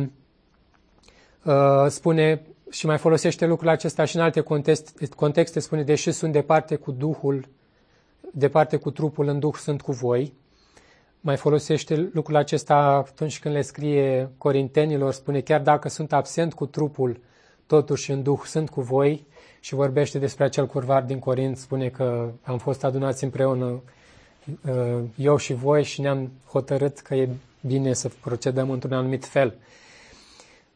uh, 1.45 1.87
spune 1.89 2.43
și 2.71 2.87
mai 2.87 2.99
folosește 2.99 3.47
lucrul 3.47 3.69
acesta 3.69 4.05
și 4.05 4.17
în 4.17 4.23
alte 4.23 4.41
contexte, 4.41 5.09
contexte, 5.17 5.61
spune, 5.61 5.83
deși 5.83 6.13
sunt 6.13 6.33
departe 6.33 6.77
cu 6.77 6.91
Duhul, 6.91 7.49
departe 8.33 8.77
cu 8.77 8.91
trupul, 8.91 9.29
în 9.29 9.39
Duh 9.39 9.55
sunt 9.55 9.81
cu 9.81 9.93
voi. 9.93 10.33
Mai 11.25 11.37
folosește 11.37 12.11
lucrul 12.13 12.37
acesta 12.37 12.75
atunci 12.75 13.41
când 13.41 13.55
le 13.55 13.63
scrie 13.63 14.31
Corintenilor, 14.39 15.13
spune, 15.13 15.41
chiar 15.41 15.61
dacă 15.61 15.89
sunt 15.89 16.13
absent 16.13 16.55
cu 16.55 16.67
trupul, 16.67 17.21
totuși 17.67 18.11
în 18.11 18.23
Duh 18.23 18.41
sunt 18.45 18.71
cu 18.71 18.81
voi 18.81 19.27
și 19.61 19.75
vorbește 19.75 20.19
despre 20.19 20.45
acel 20.45 20.67
curvar 20.67 21.03
din 21.03 21.19
Corint, 21.19 21.57
spune 21.57 21.89
că 21.89 22.31
am 22.43 22.59
fost 22.59 22.85
adunați 22.85 23.25
împreună 23.25 23.83
Uh, 24.69 25.03
eu 25.17 25.37
și 25.37 25.53
voi 25.53 25.85
și 25.85 26.01
ne-am 26.01 26.31
hotărât 26.47 26.99
că 26.99 27.15
e 27.15 27.29
bine 27.61 27.93
să 27.93 28.11
procedăm 28.21 28.71
într-un 28.71 28.93
anumit 28.93 29.25
fel. 29.25 29.55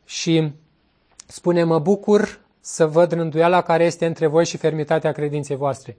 Și 0.05 0.53
spune, 1.27 1.65
mă 1.65 1.79
bucur 1.79 2.41
să 2.61 2.87
văd 2.87 3.13
rânduiala 3.13 3.63
care 3.63 3.85
este 3.85 4.07
între 4.07 4.27
voi 4.27 4.45
și 4.45 4.57
fermitatea 4.57 5.13
credinței 5.13 5.57
voastre. 5.57 5.97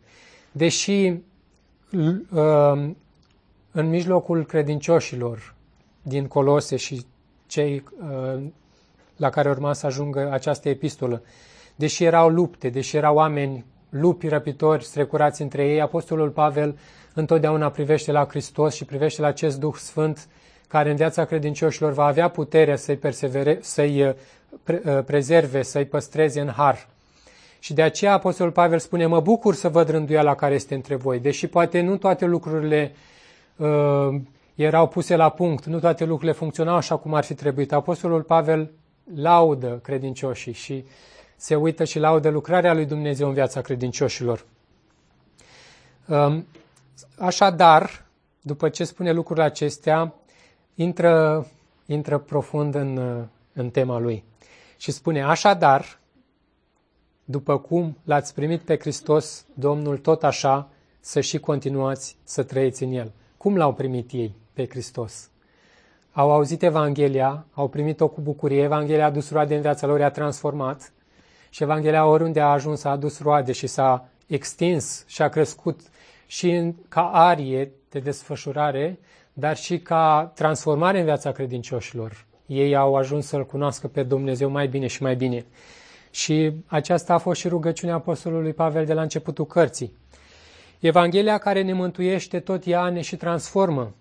Deși 0.51 1.13
uh, 2.32 2.89
în 3.77 3.89
mijlocul 3.89 4.46
credincioșilor 4.46 5.53
din 6.01 6.27
Colose 6.27 6.75
și 6.75 7.05
cei 7.48 7.84
uh, 8.00 8.43
la 9.15 9.29
care 9.29 9.50
urma 9.50 9.74
să 9.74 9.86
ajungă 9.86 10.29
această 10.31 10.69
epistolă, 10.69 11.22
deși 11.75 12.03
erau 12.03 12.29
lupte, 12.29 12.69
deși 12.69 12.96
erau 12.96 13.15
oameni 13.15 13.65
lupi 13.89 14.27
răpitori 14.27 14.84
strecurați 14.84 15.41
între 15.41 15.67
ei, 15.67 15.81
Apostolul 15.81 16.29
Pavel 16.29 16.77
întotdeauna 17.13 17.69
privește 17.69 18.12
la 18.12 18.25
Hristos 18.29 18.75
și 18.75 18.86
privește 18.86 19.22
la 19.22 19.27
acest 19.27 19.60
Duh 19.60 19.75
Sfânt 19.75 20.27
care 20.67 20.89
în 20.89 20.96
viața 20.96 21.25
credincioșilor 21.25 21.91
va 21.91 22.05
avea 22.05 22.29
puterea 22.29 22.75
să-i, 22.75 22.98
persevere, 22.98 23.57
să-i 23.62 24.03
uh, 24.03 24.13
pre, 24.63 24.81
uh, 24.86 25.03
prezerve, 25.05 25.62
să-i 25.62 25.86
păstreze 25.86 26.41
în 26.41 26.50
har. 26.50 26.88
Și 27.60 27.74
de 27.74 27.81
aceea 27.81 28.13
Apostolul 28.13 28.51
Pavel 28.51 28.79
spune, 28.79 29.05
mă 29.05 29.19
bucur 29.19 29.55
să 29.55 29.69
văd 29.69 29.89
rânduiala 29.89 30.36
care 30.36 30.53
este 30.53 30.75
între 30.75 30.96
voi, 30.96 31.19
deși 31.19 31.48
poate 31.48 31.81
nu 31.81 31.98
toate 31.98 32.25
lucrurile 32.25 32.91
uh, 32.93 33.15
erau 34.55 34.87
puse 34.87 35.15
la 35.15 35.29
punct, 35.29 35.65
nu 35.65 35.79
toate 35.79 36.05
lucrurile 36.05 36.37
funcționau 36.37 36.75
așa 36.75 36.97
cum 36.97 37.13
ar 37.13 37.23
fi 37.23 37.33
trebuit. 37.33 37.73
Apostolul 37.73 38.21
Pavel 38.21 38.71
laudă 39.15 39.79
credincioșii 39.83 40.53
și 40.53 40.85
se 41.35 41.55
uită 41.55 41.83
și 41.83 41.99
laudă 41.99 42.29
lucrarea 42.29 42.73
lui 42.73 42.85
Dumnezeu 42.85 43.27
în 43.27 43.33
viața 43.33 43.61
credincioșilor. 43.61 44.45
Um, 46.07 46.45
așadar, 47.17 48.05
după 48.41 48.69
ce 48.69 48.83
spune 48.83 49.11
lucrurile 49.11 49.45
acestea, 49.45 50.13
intră, 50.75 51.45
intră 51.85 52.17
profund 52.17 52.75
în, 52.75 53.25
în 53.53 53.69
tema 53.69 53.99
lui 53.99 54.23
și 54.77 54.91
spune, 54.91 55.23
așadar, 55.23 55.99
după 57.25 57.57
cum 57.57 57.97
l-ați 58.03 58.33
primit 58.33 58.61
pe 58.61 58.77
Hristos, 58.77 59.45
Domnul, 59.53 59.97
tot 59.97 60.23
așa, 60.23 60.69
să 60.99 61.21
și 61.21 61.39
continuați 61.39 62.17
să 62.23 62.43
trăiți 62.43 62.83
în 62.83 62.91
El. 62.91 63.11
Cum 63.38 63.56
l-au 63.56 63.74
primit 63.74 64.12
ei 64.12 64.36
pe 64.53 64.67
Hristos? 64.70 65.29
Au 66.12 66.32
auzit 66.32 66.63
Evanghelia, 66.63 67.46
au 67.53 67.67
primit-o 67.67 68.08
cu 68.08 68.22
bucurie, 68.22 68.63
Evanghelia 68.63 69.03
a 69.03 69.08
adus 69.08 69.32
roade 69.32 69.56
în 69.56 69.62
viața 69.62 69.88
lor, 69.88 70.00
i-a 70.00 70.10
transformat 70.10 70.91
și 71.50 71.63
Evanghelia 71.63 72.06
oriunde 72.06 72.41
a 72.41 72.48
ajuns 72.48 72.84
a 72.84 72.89
adus 72.89 73.20
roade 73.20 73.51
și 73.51 73.67
s-a 73.67 74.10
extins 74.27 75.03
și 75.08 75.22
a 75.22 75.29
crescut 75.29 75.79
și 76.27 76.51
în, 76.51 76.75
ca 76.89 77.01
arie 77.01 77.72
de 77.89 78.00
desfășurare, 78.00 79.00
dar 79.34 79.56
și 79.56 79.79
ca 79.79 80.32
transformare 80.36 81.00
în 81.00 81.06
viața 81.06 81.32
credincioșilor. 81.32 82.25
Ei 82.46 82.75
au 82.75 82.96
ajuns 82.96 83.27
să-L 83.27 83.46
cunoască 83.46 83.88
pe 83.88 84.03
Dumnezeu 84.03 84.50
mai 84.50 84.67
bine 84.67 84.88
și 84.88 85.01
mai 85.01 85.15
bine. 85.15 85.46
Și 86.10 86.51
aceasta 86.65 87.13
a 87.13 87.17
fost 87.17 87.39
și 87.39 87.48
rugăciunea 87.48 87.96
Apostolului 87.96 88.53
Pavel 88.53 88.86
de 88.86 88.94
la 88.94 89.01
începutul 89.01 89.46
cărții. 89.46 89.98
Evanghelia 90.79 91.38
care 91.38 91.62
ne 91.62 91.74
mântuiește, 91.74 92.39
tot 92.39 92.65
ea 92.65 92.89
ne 92.89 93.01
și 93.01 93.15
transformă. 93.15 93.93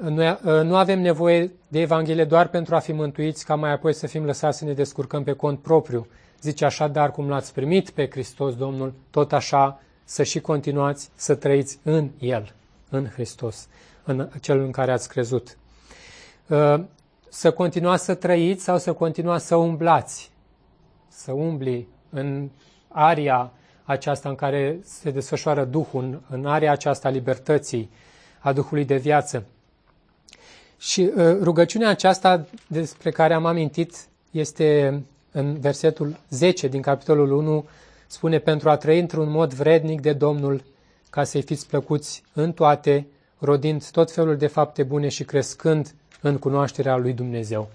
Noi 0.00 0.38
nu 0.42 0.76
avem 0.76 1.00
nevoie 1.00 1.52
de 1.68 1.80
Evanghelie 1.80 2.24
doar 2.24 2.48
pentru 2.48 2.74
a 2.74 2.78
fi 2.78 2.92
mântuiți, 2.92 3.44
ca 3.44 3.54
mai 3.54 3.72
apoi 3.72 3.94
să 3.94 4.06
fim 4.06 4.24
lăsați 4.24 4.58
să 4.58 4.64
ne 4.64 4.72
descurcăm 4.72 5.22
pe 5.22 5.32
cont 5.32 5.58
propriu. 5.58 6.06
Zice 6.40 6.64
așa, 6.64 6.88
dar 6.88 7.10
cum 7.10 7.28
l-ați 7.28 7.52
primit 7.54 7.90
pe 7.90 8.10
Hristos 8.10 8.56
Domnul, 8.56 8.94
tot 9.10 9.32
așa 9.32 9.80
să 10.04 10.22
și 10.22 10.40
continuați 10.40 11.10
să 11.14 11.34
trăiți 11.34 11.78
în 11.82 12.10
El, 12.18 12.54
în 12.90 13.06
Hristos, 13.06 13.68
în 14.04 14.28
cel 14.40 14.60
în 14.60 14.70
care 14.70 14.92
ați 14.92 15.08
crezut. 15.08 15.56
Uh, 16.46 16.80
să 17.28 17.50
continuați 17.50 18.04
să 18.04 18.14
trăiți 18.14 18.64
sau 18.64 18.78
să 18.78 18.92
continuați 18.92 19.46
să 19.46 19.56
umblați, 19.56 20.30
să 21.08 21.32
umbli 21.32 21.88
în 22.10 22.48
aria 22.88 23.52
aceasta 23.88 24.28
în 24.28 24.34
care 24.34 24.78
se 24.84 25.10
desfășoară 25.10 25.64
Duhul, 25.64 26.22
în 26.30 26.46
aria 26.46 26.72
aceasta 26.72 27.08
a 27.08 27.10
libertății, 27.10 27.90
a 28.38 28.52
Duhului 28.52 28.84
de 28.84 28.96
viață. 28.96 29.44
Și 30.78 31.00
uh, 31.16 31.36
rugăciunea 31.42 31.88
aceasta 31.88 32.46
despre 32.66 33.10
care 33.10 33.34
am 33.34 33.46
amintit 33.46 33.94
este 34.30 35.00
în 35.32 35.60
versetul 35.60 36.16
10 36.28 36.68
din 36.68 36.80
capitolul 36.82 37.30
1, 37.32 37.64
spune 38.06 38.38
pentru 38.38 38.70
a 38.70 38.76
trăi 38.76 38.98
într-un 39.00 39.30
mod 39.30 39.52
vrednic 39.54 40.00
de 40.00 40.12
Domnul, 40.12 40.62
ca 41.10 41.24
să-i 41.24 41.42
fiți 41.42 41.66
plăcuți 41.68 42.22
în 42.32 42.52
toate, 42.52 43.06
rodind 43.38 43.90
tot 43.90 44.10
felul 44.10 44.36
de 44.36 44.46
fapte 44.46 44.82
bune 44.82 45.08
și 45.08 45.24
crescând 45.24 45.94
în 46.20 46.38
cunoașterea 46.38 46.96
lui 46.96 47.12
Dumnezeu. 47.12 47.68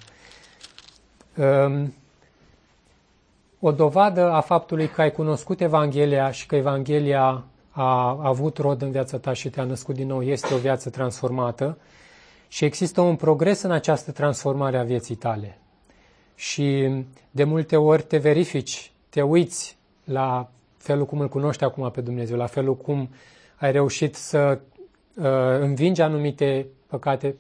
Um, 1.38 1.94
o 3.66 3.72
dovadă 3.72 4.32
a 4.32 4.42
faptului 4.42 4.88
că 4.88 5.02
ai 5.02 5.12
cunoscut 5.12 5.62
Evanghelia 5.62 6.32
și 6.32 6.46
că 6.46 6.56
Evanghelia 6.56 7.44
a 7.70 8.20
avut 8.22 8.58
rod 8.58 8.82
în 8.82 8.92
viața 8.92 9.18
ta 9.18 9.34
și 9.34 9.50
te-a 9.50 9.64
născut 9.64 9.96
din 9.96 10.08
nou 10.08 10.22
este 10.22 10.54
o 10.54 10.58
viață 10.58 10.90
transformată 10.90 11.78
și 12.48 12.66
există 12.66 13.02
un 13.02 13.16
progres 13.16 13.62
în 13.62 13.72
această 13.72 14.12
transformare 14.12 14.78
a 14.78 14.84
vieții 14.84 15.16
tale. 15.16 15.58
Și 16.36 16.90
de 17.32 17.44
multe 17.44 17.76
ori 17.76 18.04
te 18.04 18.18
verifici, 18.18 18.92
te 19.10 19.22
uiți 19.22 19.78
la 20.04 20.50
felul 20.78 21.06
cum 21.06 21.20
îl 21.20 21.30
cunoști 21.30 21.64
acum 21.64 21.92
pe 21.92 22.02
Dumnezeu, 22.02 22.38
la 22.38 22.46
felul 22.46 22.76
cum 22.76 23.10
ai 23.56 23.72
reușit 23.72 24.16
să 24.16 24.60
uh, 25.16 25.26
învingi 25.60 26.02
anumite 26.02 26.68
păcate 26.88 27.36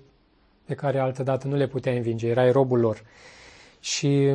pe 0.66 0.74
care 0.74 1.00
altădată 1.00 1.48
nu 1.48 1.56
le 1.56 1.68
puteai 1.68 1.98
învinge, 1.98 2.28
erai 2.28 2.52
robul 2.52 2.80
lor. 2.80 3.04
Și 3.80 4.34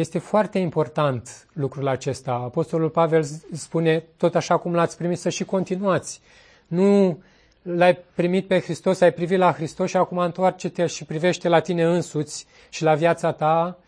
este 0.00 0.18
foarte 0.18 0.58
important 0.58 1.46
lucrul 1.52 1.88
acesta. 1.88 2.32
Apostolul 2.32 2.88
Pavel 2.88 3.24
spune, 3.52 4.04
tot 4.16 4.34
așa 4.34 4.56
cum 4.56 4.74
l-ați 4.74 4.96
primit, 4.96 5.18
să 5.18 5.28
și 5.28 5.44
continuați. 5.44 6.20
Nu 6.66 7.18
l-ai 7.62 7.98
primit 8.14 8.46
pe 8.46 8.60
Hristos, 8.60 9.00
ai 9.00 9.12
privit 9.12 9.38
la 9.38 9.52
Hristos 9.52 9.88
și 9.88 9.96
acum 9.96 10.18
întoarce-te 10.18 10.86
și 10.86 11.04
privește 11.04 11.48
la 11.48 11.60
tine 11.60 11.84
însuți 11.84 12.46
și 12.68 12.82
la 12.82 12.94
viața 12.94 13.32
ta 13.32 13.78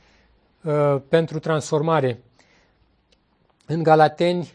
uh, 0.62 0.96
pentru 1.08 1.38
transformare. 1.38 2.20
În 3.66 3.82
Galateni, 3.82 4.52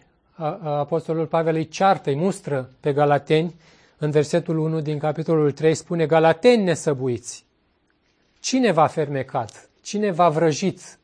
Apostolul 0.63 1.25
Pavel 1.25 1.55
îi 1.55 1.67
ceartă, 1.67 2.09
îi 2.09 2.15
mustră 2.15 2.69
pe 2.79 2.93
Galateni, 2.93 3.55
în 3.97 4.11
versetul 4.11 4.57
1 4.57 4.81
din 4.81 4.99
capitolul 4.99 5.51
3 5.51 5.73
spune, 5.73 6.05
Galateni 6.05 6.63
nesăbuiți, 6.63 7.45
cine 8.39 8.71
v-a 8.71 8.87
fermecat? 8.87 9.69
Cine 9.81 10.11
v-a 10.11 10.29
vrăjit? 10.29 10.97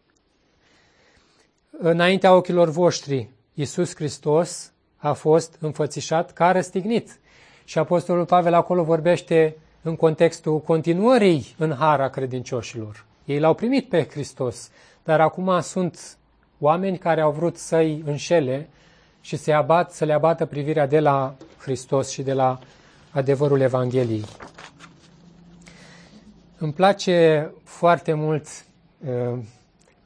Înaintea 1.83 2.35
ochilor 2.35 2.69
voștri, 2.69 3.29
Iisus 3.53 3.95
Hristos 3.95 4.71
a 4.97 5.13
fost 5.13 5.57
înfățișat 5.59 6.33
ca 6.33 6.51
răstignit. 6.51 7.19
Și 7.63 7.77
Apostolul 7.77 8.25
Pavel 8.25 8.53
acolo 8.53 8.83
vorbește 8.83 9.55
în 9.81 9.95
contextul 9.95 10.59
continuării 10.59 11.55
în 11.57 11.75
hara 11.75 12.09
credincioșilor. 12.09 13.05
Ei 13.25 13.39
l-au 13.39 13.53
primit 13.53 13.89
pe 13.89 14.07
Hristos, 14.11 14.69
dar 15.03 15.21
acum 15.21 15.61
sunt 15.61 16.17
oameni 16.59 16.97
care 16.97 17.21
au 17.21 17.31
vrut 17.31 17.57
să-i 17.57 18.03
înșele 18.05 18.69
și 19.21 19.35
să, 19.35 19.51
abat, 19.51 19.91
să 19.91 20.05
le 20.05 20.13
abată 20.13 20.45
privirea 20.45 20.87
de 20.87 20.99
la 20.99 21.35
Hristos 21.57 22.09
și 22.09 22.21
de 22.21 22.33
la 22.33 22.59
adevărul 23.11 23.59
Evangheliei. 23.59 24.25
Îmi 26.57 26.73
place 26.73 27.51
foarte 27.63 28.13
mult 28.13 28.47
uh, 29.07 29.39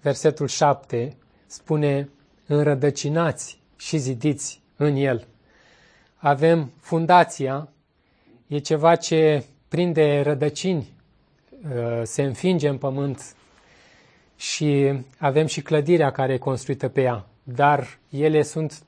versetul 0.02 0.48
7, 0.48 1.16
spune 1.56 2.10
înrădăcinați 2.48 3.60
și 3.78 3.98
zidiți 3.98 4.62
în 4.76 4.96
el. 4.96 5.28
Avem 6.16 6.72
fundația, 6.80 7.70
e 8.48 8.58
ceva 8.58 8.96
ce 8.96 9.44
prinde 9.68 10.22
rădăcini, 10.22 10.88
uh, 11.64 12.02
se 12.04 12.24
înfinge 12.24 12.68
în 12.68 12.78
pământ 12.78 13.36
și 14.36 14.94
avem 15.18 15.46
și 15.46 15.62
clădirea 15.62 16.12
care 16.12 16.34
e 16.34 16.38
construită 16.38 16.88
pe 16.88 17.02
ea, 17.02 17.26
dar 17.44 17.98
ele 18.10 18.42
sunt 18.42 18.84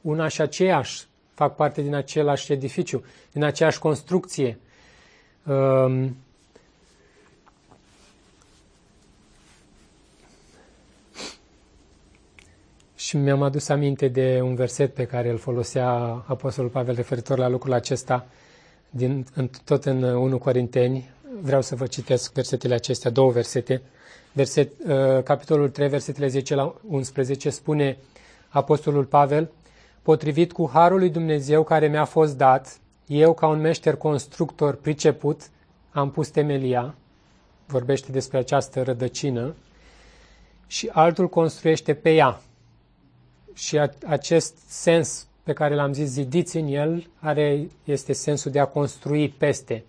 una 0.00 0.28
și 0.28 0.40
aceeași, 0.40 1.04
fac 1.34 1.54
parte 1.54 1.82
din 1.82 1.94
același 1.94 2.52
edificiu, 2.52 3.04
din 3.32 3.42
aceeași 3.44 3.78
construcție. 3.78 4.58
Și 13.08 13.16
mi-am 13.16 13.42
adus 13.42 13.68
aminte 13.68 14.08
de 14.08 14.40
un 14.42 14.54
verset 14.54 14.94
pe 14.94 15.04
care 15.04 15.30
îl 15.30 15.38
folosea 15.38 15.88
Apostolul 16.26 16.70
Pavel 16.70 16.94
referitor 16.94 17.38
la 17.38 17.48
lucrul 17.48 17.72
acesta, 17.72 18.26
din, 18.90 19.26
în, 19.34 19.50
tot 19.64 19.84
în 19.84 20.02
1 20.02 20.38
Corinteni. 20.38 21.10
Vreau 21.40 21.62
să 21.62 21.74
vă 21.74 21.86
citesc 21.86 22.32
versetele 22.32 22.74
acestea, 22.74 23.10
două 23.10 23.30
versete 23.30 23.82
verset, 24.32 24.72
uh, 24.86 25.22
capitolul 25.22 25.68
3, 25.68 25.88
versetele 25.88 26.28
10 26.28 26.54
la 26.54 26.74
11, 26.88 27.50
spune 27.50 27.96
Apostolul 28.48 29.04
Pavel, 29.04 29.50
potrivit 30.02 30.52
cu 30.52 30.70
harul 30.72 30.98
lui 30.98 31.10
Dumnezeu 31.10 31.64
care 31.64 31.88
mi-a 31.88 32.04
fost 32.04 32.36
dat, 32.36 32.78
eu 33.06 33.34
ca 33.34 33.46
un 33.46 33.60
meșter 33.60 33.96
constructor 33.96 34.74
priceput, 34.74 35.40
am 35.90 36.10
pus 36.10 36.28
temelia, 36.28 36.94
vorbește 37.66 38.12
despre 38.12 38.38
această 38.38 38.82
rădăcină, 38.82 39.54
și 40.66 40.90
altul 40.92 41.28
construiește 41.28 41.94
pe 41.94 42.14
ea. 42.14 42.40
Și 43.58 43.78
acest 44.06 44.56
sens 44.66 45.26
pe 45.42 45.52
care 45.52 45.74
l-am 45.74 45.92
zis 45.92 46.08
zidiți 46.08 46.56
în 46.56 46.66
el 46.66 47.10
are, 47.20 47.68
este 47.84 48.12
sensul 48.12 48.50
de 48.50 48.58
a 48.58 48.64
construi 48.64 49.28
peste. 49.28 49.84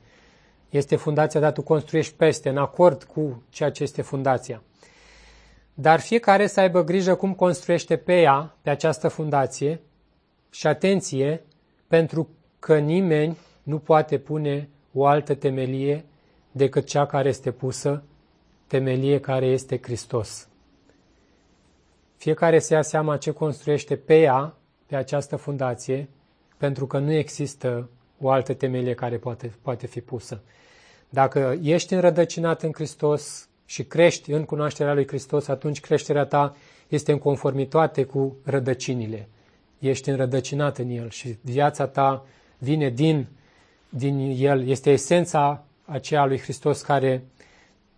Este 0.70 0.96
fundația, 0.96 1.40
dar 1.40 1.52
tu 1.52 1.62
construiești 1.62 2.14
peste, 2.14 2.50
în 2.50 2.58
acord 2.58 3.04
cu 3.04 3.44
ceea 3.50 3.72
ce 3.72 3.84
este 3.84 4.02
fundația. 4.02 4.64
Dar 5.74 6.00
fiecare 6.00 6.48
să 6.48 6.60
aibă 6.60 6.84
grijă 6.84 7.16
cum 7.16 7.34
construiește 7.34 7.98
pe 7.98 8.22
ea, 8.22 8.56
pe 8.62 8.70
această 8.70 9.08
fundație, 9.08 9.82
și 10.50 10.68
atenție, 10.68 11.44
pentru 11.88 12.30
că 12.60 12.78
nimeni 12.78 13.38
nu 13.64 13.80
poate 13.80 14.18
pune 14.18 14.70
o 14.94 15.06
altă 15.06 15.34
temelie 15.34 16.06
decât 16.52 16.86
cea 16.86 17.06
care 17.06 17.30
este 17.30 17.52
pusă, 17.52 18.04
temelie 18.68 19.20
care 19.20 19.46
este 19.46 19.80
Hristos. 19.82 20.49
Fiecare 22.20 22.60
să 22.60 22.74
ia 22.74 22.82
seama 22.82 23.18
ce 23.18 23.32
construiește 23.32 23.96
pe 23.96 24.20
ea, 24.20 24.54
pe 24.86 24.96
această 24.96 25.36
fundație, 25.36 26.10
pentru 26.58 26.88
că 26.88 26.98
nu 26.98 27.12
există 27.12 27.90
o 28.22 28.30
altă 28.30 28.54
temelie 28.54 28.94
care 28.94 29.18
poate, 29.18 29.54
poate 29.62 29.88
fi 29.88 30.02
pusă. 30.02 30.42
Dacă 31.10 31.58
ești 31.62 31.94
înrădăcinat 31.94 32.64
în 32.64 32.72
Hristos 32.74 33.48
și 33.66 33.84
crești 33.84 34.32
în 34.32 34.46
cunoașterea 34.46 34.94
lui 34.94 35.08
Hristos, 35.08 35.48
atunci 35.48 35.80
creșterea 35.80 36.26
ta 36.26 36.56
este 36.88 37.12
în 37.12 37.18
conformitate 37.18 38.04
cu 38.04 38.36
rădăcinile. 38.44 39.28
Ești 39.80 40.10
înrădăcinat 40.10 40.78
în 40.78 40.90
El 40.90 41.10
și 41.10 41.38
viața 41.42 41.88
ta 41.88 42.26
vine 42.58 42.90
din, 42.90 43.28
din 43.90 44.36
El. 44.38 44.68
Este 44.68 44.92
esența 44.92 45.64
aceea 45.86 46.26
lui 46.26 46.40
Hristos 46.40 46.82
care 46.82 47.24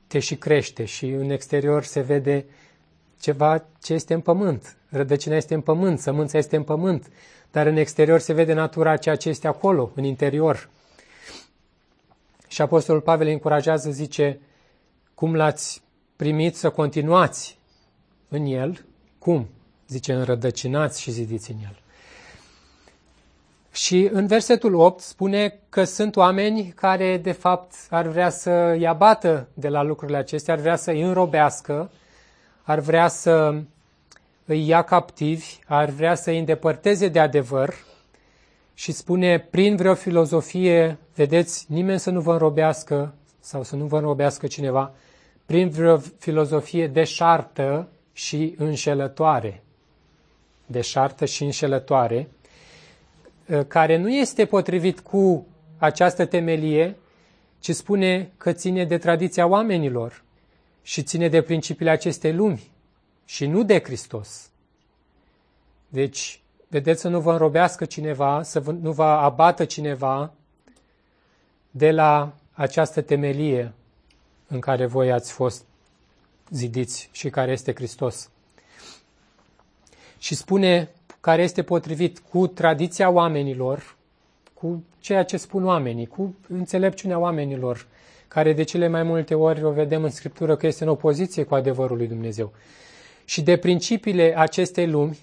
te 0.08 0.20
și 0.20 0.36
crește 0.36 0.86
și 0.86 1.06
în 1.06 1.30
exterior 1.30 1.84
se 1.84 2.02
vede 2.02 2.46
ceva 3.22 3.66
ce 3.82 3.94
este 3.94 4.14
în 4.14 4.22
pământ. 4.22 4.78
Rădăcina 4.90 5.36
este 5.36 5.54
în 5.54 5.62
pământ, 5.62 6.00
sămânța 6.00 6.38
este 6.38 6.56
în 6.56 6.64
pământ, 6.64 7.08
dar 7.52 7.68
în 7.68 7.78
exterior 7.78 8.20
se 8.20 8.34
vede 8.34 8.54
natura 8.54 8.98
ceea 8.98 9.16
ce 9.16 9.30
este 9.30 9.48
acolo, 9.48 9.92
în 9.96 10.04
interior. 10.04 10.70
Și 12.48 12.62
Apostolul 12.62 13.02
Pavel 13.02 13.28
îi 13.28 13.34
încurajează, 13.34 13.90
zice, 13.90 14.40
cum 15.14 15.36
l-ați 15.36 15.82
primit 16.16 16.56
să 16.56 16.70
continuați 16.70 17.58
în 18.28 18.46
el, 18.46 18.86
cum? 19.20 19.50
Zice, 19.88 20.14
înrădăcinați 20.14 21.02
și 21.02 21.12
zidiți 21.12 21.52
în 21.52 21.58
el. 21.64 21.80
Și 23.72 24.10
în 24.12 24.28
versetul 24.28 24.74
8 24.76 25.00
spune 25.00 25.60
că 25.70 25.84
sunt 25.84 26.16
oameni 26.16 26.74
care, 26.76 27.18
de 27.18 27.32
fapt, 27.32 27.74
ar 27.90 28.08
vrea 28.08 28.30
să 28.30 28.76
i 28.80 28.86
abată 28.86 29.48
de 29.54 29.68
la 29.68 29.82
lucrurile 29.82 30.18
acestea, 30.18 30.54
ar 30.54 30.60
vrea 30.60 30.76
să 30.76 30.92
îi 30.92 31.02
înrobească, 31.02 31.92
ar 32.64 32.80
vrea 32.80 33.08
să 33.08 33.62
îi 34.46 34.68
ia 34.68 34.82
captivi, 34.82 35.60
ar 35.68 35.90
vrea 35.90 36.16
să 36.16 36.30
îi 36.30 36.40
îndepărteze 36.40 37.08
de 37.08 37.20
adevăr 37.20 37.74
și 38.74 38.92
spune 38.92 39.40
prin 39.40 39.76
vreo 39.76 39.94
filozofie, 39.94 40.98
vedeți, 41.16 41.66
nimeni 41.70 42.00
să 42.00 42.10
nu 42.10 42.22
vă 42.22 42.32
înrobească 42.32 43.14
sau 43.40 43.64
să 43.64 43.76
nu 43.76 43.86
vă 43.86 43.98
înrobească 43.98 44.48
cineva, 44.48 44.94
prin 45.46 45.70
vreo 45.70 45.98
filozofie 45.98 46.88
deșartă 46.88 47.88
și 48.14 48.56
înșelătoare. 48.58 49.64
Deșartă 50.66 51.26
și 51.26 51.44
înșelătoare, 51.44 52.30
care 53.68 53.98
nu 53.98 54.10
este 54.14 54.46
potrivit 54.46 55.00
cu 55.00 55.46
această 55.78 56.26
temelie, 56.26 56.96
ci 57.60 57.72
spune 57.72 58.32
că 58.38 58.52
ține 58.52 58.86
de 58.86 58.98
tradiția 58.98 59.48
oamenilor 59.48 60.24
și 60.82 61.04
ține 61.04 61.28
de 61.28 61.42
principiile 61.42 61.92
acestei 61.92 62.34
lumi 62.34 62.72
și 63.26 63.46
nu 63.46 63.64
de 63.64 63.82
Hristos. 63.84 64.50
Deci, 65.88 66.42
vedeți 66.68 67.02
să 67.02 67.08
nu 67.08 67.20
vă 67.20 67.32
înrobească 67.32 67.86
cineva, 67.86 68.44
să 68.44 68.60
nu 68.82 68.92
vă 68.92 69.04
abată 69.04 69.66
cineva 69.66 70.34
de 71.72 71.92
la 71.92 72.34
această 72.52 73.02
temelie 73.02 73.74
în 74.48 74.60
care 74.60 74.86
voi 74.86 75.12
ați 75.12 75.32
fost 75.32 75.66
zidiți 76.50 77.10
și 77.12 77.30
care 77.30 77.52
este 77.52 77.74
Hristos. 77.74 78.30
Și 80.18 80.36
spune 80.36 80.90
care 81.20 81.42
este 81.42 81.64
potrivit 81.64 82.20
cu 82.20 82.48
tradiția 82.48 83.10
oamenilor, 83.10 83.96
cu 84.54 84.84
ceea 85.00 85.24
ce 85.24 85.38
spun 85.38 85.66
oamenii, 85.66 86.08
cu 86.08 86.36
înțelepciunea 86.48 87.20
oamenilor, 87.20 87.88
care 88.34 88.54
de 88.54 88.64
cele 88.64 88.88
mai 88.88 89.04
multe 89.04 89.36
ori 89.36 89.64
o 89.64 89.72
vedem 89.72 90.04
în 90.04 90.10
Scriptură 90.10 90.56
că 90.56 90.68
este 90.68 90.84
în 90.84 90.90
opoziție 90.90 91.44
cu 91.44 91.56
adevărul 91.56 91.98
lui 91.98 92.08
Dumnezeu. 92.08 92.54
Și 93.26 93.42
de 93.42 93.58
principiile 93.58 94.34
acestei 94.38 94.88
lumi 94.88 95.20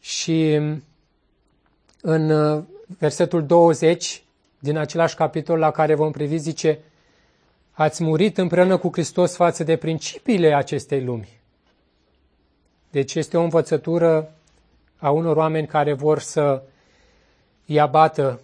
și 0.00 0.60
în 2.00 2.30
uh, 2.30 2.62
versetul 2.98 3.46
20 3.46 4.22
din 4.58 4.76
același 4.76 5.14
capitol 5.14 5.58
la 5.58 5.70
care 5.70 5.94
vom 5.94 6.10
privi 6.10 6.36
zice 6.36 6.78
Ați 7.70 8.02
murit 8.02 8.38
împreună 8.38 8.76
cu 8.76 8.88
Hristos 8.92 9.36
față 9.36 9.64
de 9.64 9.76
principiile 9.76 10.54
acestei 10.54 11.04
lumi. 11.04 11.28
Deci 12.90 13.14
este 13.14 13.36
o 13.36 13.42
învățătură 13.42 14.34
a 14.96 15.10
unor 15.10 15.36
oameni 15.36 15.66
care 15.66 15.92
vor 15.92 16.18
să 16.18 16.62
îi 17.66 17.80
abată 17.80 18.40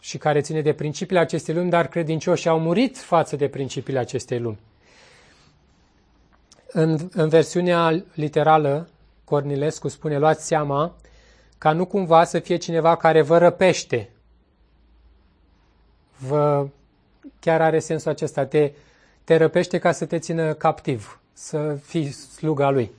și 0.00 0.18
care 0.18 0.40
ține 0.40 0.60
de 0.60 0.72
principiile 0.72 1.20
acestei 1.20 1.54
lumi, 1.54 1.70
dar 1.70 1.88
credincioși 1.88 2.48
au 2.48 2.60
murit 2.60 2.98
față 2.98 3.36
de 3.36 3.48
principiile 3.48 3.98
acestei 3.98 4.38
lumi. 4.38 4.58
În, 6.72 7.08
în 7.12 7.28
versiunea 7.28 8.04
literală, 8.14 8.88
Cornilescu 9.24 9.88
spune, 9.88 10.18
luați 10.18 10.46
seama 10.46 10.94
ca 11.58 11.72
nu 11.72 11.86
cumva 11.86 12.24
să 12.24 12.38
fie 12.38 12.56
cineva 12.56 12.96
care 12.96 13.22
vă 13.22 13.38
răpește. 13.38 14.10
Vă, 16.16 16.66
chiar 17.40 17.60
are 17.60 17.78
sensul 17.78 18.10
acesta, 18.10 18.44
te, 18.44 18.72
te 19.24 19.36
răpește 19.36 19.78
ca 19.78 19.92
să 19.92 20.06
te 20.06 20.18
țină 20.18 20.52
captiv, 20.52 21.20
să 21.32 21.78
fii 21.82 22.10
sluga 22.10 22.70
lui. 22.70 22.90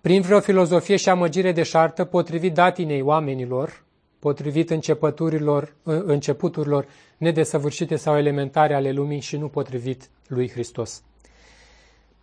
Prin 0.00 0.20
vreo 0.20 0.40
filozofie 0.40 0.96
și 0.96 1.08
amăgire 1.08 1.52
de 1.52 1.62
șartă, 1.62 2.04
potrivit 2.04 2.54
datinei 2.54 3.02
oamenilor, 3.02 3.82
potrivit 4.20 4.70
începăturilor, 4.70 5.74
începuturilor 5.84 6.86
nedesăvârșite 7.16 7.96
sau 7.96 8.16
elementare 8.16 8.74
ale 8.74 8.90
lumii 8.90 9.20
și 9.20 9.36
nu 9.36 9.48
potrivit 9.48 10.10
lui 10.26 10.50
Hristos. 10.50 11.02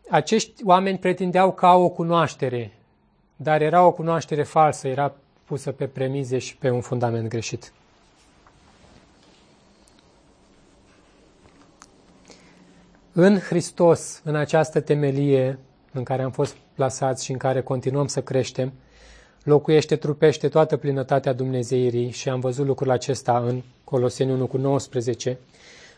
Acești 0.10 0.66
oameni 0.66 0.98
pretindeau 0.98 1.54
ca 1.54 1.76
o 1.76 1.90
cunoaștere, 1.90 2.74
dar 3.36 3.62
era 3.62 3.86
o 3.86 3.92
cunoaștere 3.92 4.44
falsă, 4.44 4.88
era 4.88 5.16
pusă 5.46 5.72
pe 5.72 5.88
premize 5.88 6.38
și 6.38 6.58
pe 6.58 6.70
un 6.70 6.82
fundament 6.82 7.28
greșit. 7.28 7.74
În 13.12 13.40
Hristos, 13.40 14.22
în 14.24 14.36
această 14.36 14.82
temelie 14.82 15.60
în 15.92 16.04
care 16.04 16.22
am 16.22 16.32
fost 16.32 16.56
plasați 16.74 17.26
și 17.26 17.32
în 17.32 17.38
care 17.38 17.62
continuăm 17.62 18.08
să 18.08 18.22
creștem, 18.22 18.74
locuiește, 19.48 19.96
trupește 19.96 20.48
toată 20.48 20.78
plinătatea 20.78 21.34
Dumnezeirii 21.34 22.12
și 22.12 22.30
am 22.30 22.40
văzut 22.40 22.66
lucrul 22.66 22.92
acesta 22.92 23.44
în 23.48 23.62
Coloseni 23.84 24.32
1 24.32 24.48
cu 24.48 24.58
19. 24.58 25.38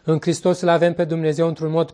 În 0.03 0.17
Hristos 0.21 0.61
îl 0.61 0.67
avem 0.67 0.93
pe 0.93 1.03
Dumnezeu 1.03 1.47
într-un 1.47 1.71
mod 1.71 1.91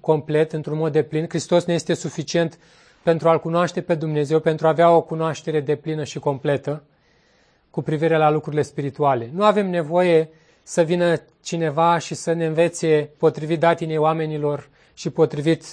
complet, 0.00 0.52
într-un 0.52 0.78
mod 0.78 0.92
de 0.92 1.02
plin. 1.02 1.26
Hristos 1.28 1.64
ne 1.64 1.74
este 1.74 1.94
suficient 1.94 2.58
pentru 3.02 3.28
a-L 3.28 3.40
cunoaște 3.40 3.80
pe 3.80 3.94
Dumnezeu, 3.94 4.40
pentru 4.40 4.66
a 4.66 4.70
avea 4.70 4.90
o 4.90 5.00
cunoaștere 5.00 5.60
de 5.60 5.76
plină 5.76 6.04
și 6.04 6.18
completă 6.18 6.82
cu 7.70 7.82
privire 7.82 8.16
la 8.16 8.30
lucrurile 8.30 8.62
spirituale. 8.62 9.30
Nu 9.34 9.44
avem 9.44 9.70
nevoie 9.70 10.28
să 10.62 10.82
vină 10.82 11.22
cineva 11.42 11.98
și 11.98 12.14
să 12.14 12.32
ne 12.32 12.46
învețe 12.46 13.10
potrivit 13.18 13.60
datinei 13.60 13.96
oamenilor 13.96 14.68
și 14.94 15.10
potrivit 15.10 15.64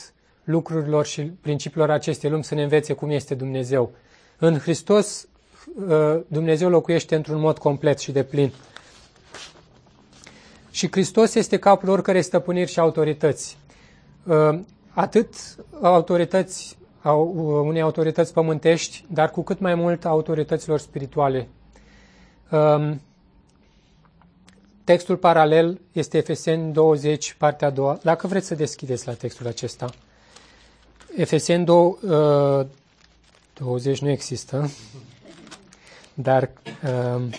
lucrurilor 0.43 1.05
și 1.05 1.21
principiilor 1.21 1.91
acestei 1.91 2.29
lumi 2.29 2.43
să 2.43 2.55
ne 2.55 2.63
învețe 2.63 2.93
cum 2.93 3.09
este 3.09 3.35
Dumnezeu. 3.35 3.91
În 4.37 4.57
Hristos 4.57 5.27
uh, 5.87 6.19
Dumnezeu 6.27 6.69
locuiește 6.69 7.15
într-un 7.15 7.39
mod 7.39 7.57
complet 7.57 7.99
și 7.99 8.11
de 8.11 8.23
plin. 8.23 8.53
Și 10.71 10.91
Hristos 10.91 11.35
este 11.35 11.59
capul 11.59 11.89
oricărei 11.89 12.21
stăpâniri 12.21 12.71
și 12.71 12.79
autorități. 12.79 13.57
Uh, 14.23 14.59
atât 14.89 15.33
autorități, 15.81 16.77
unei 17.63 17.81
autorități 17.81 18.33
pământești, 18.33 19.05
dar 19.13 19.29
cu 19.29 19.41
cât 19.43 19.59
mai 19.59 19.75
mult 19.75 20.05
autorităților 20.05 20.79
spirituale. 20.79 21.47
Um, 22.51 23.01
textul 24.83 25.17
paralel 25.17 25.81
este 25.91 26.17
Efeseni 26.17 26.73
20, 26.73 27.35
partea 27.37 27.67
a 27.67 27.71
doua. 27.71 27.99
Dacă 28.03 28.27
vreți 28.27 28.47
să 28.47 28.55
deschideți 28.55 29.07
la 29.07 29.13
textul 29.13 29.47
acesta. 29.47 29.89
Efeseni 31.15 31.65
2, 31.65 31.97
20 33.55 33.99
nu 33.99 34.09
există, 34.09 34.69
dar 36.13 36.51
uh, 36.83 37.37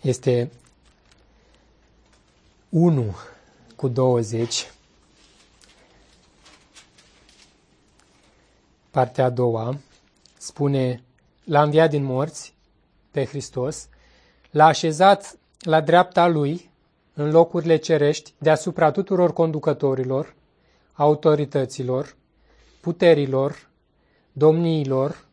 este 0.00 0.50
1 2.68 3.16
cu 3.76 3.88
20, 3.88 4.72
partea 8.90 9.24
a 9.24 9.30
doua, 9.30 9.78
spune, 10.38 11.02
l-a 11.44 11.62
înviat 11.62 11.90
din 11.90 12.04
morți 12.04 12.54
pe 13.10 13.24
Hristos, 13.24 13.88
l-a 14.50 14.64
așezat 14.66 15.38
la 15.60 15.80
dreapta 15.80 16.26
lui, 16.26 16.70
în 17.18 17.30
locurile 17.30 17.76
cerești, 17.76 18.34
deasupra 18.38 18.90
tuturor 18.90 19.32
conducătorilor, 19.32 20.34
autorităților, 20.92 22.16
puterilor, 22.80 23.68
domniilor 24.32 25.24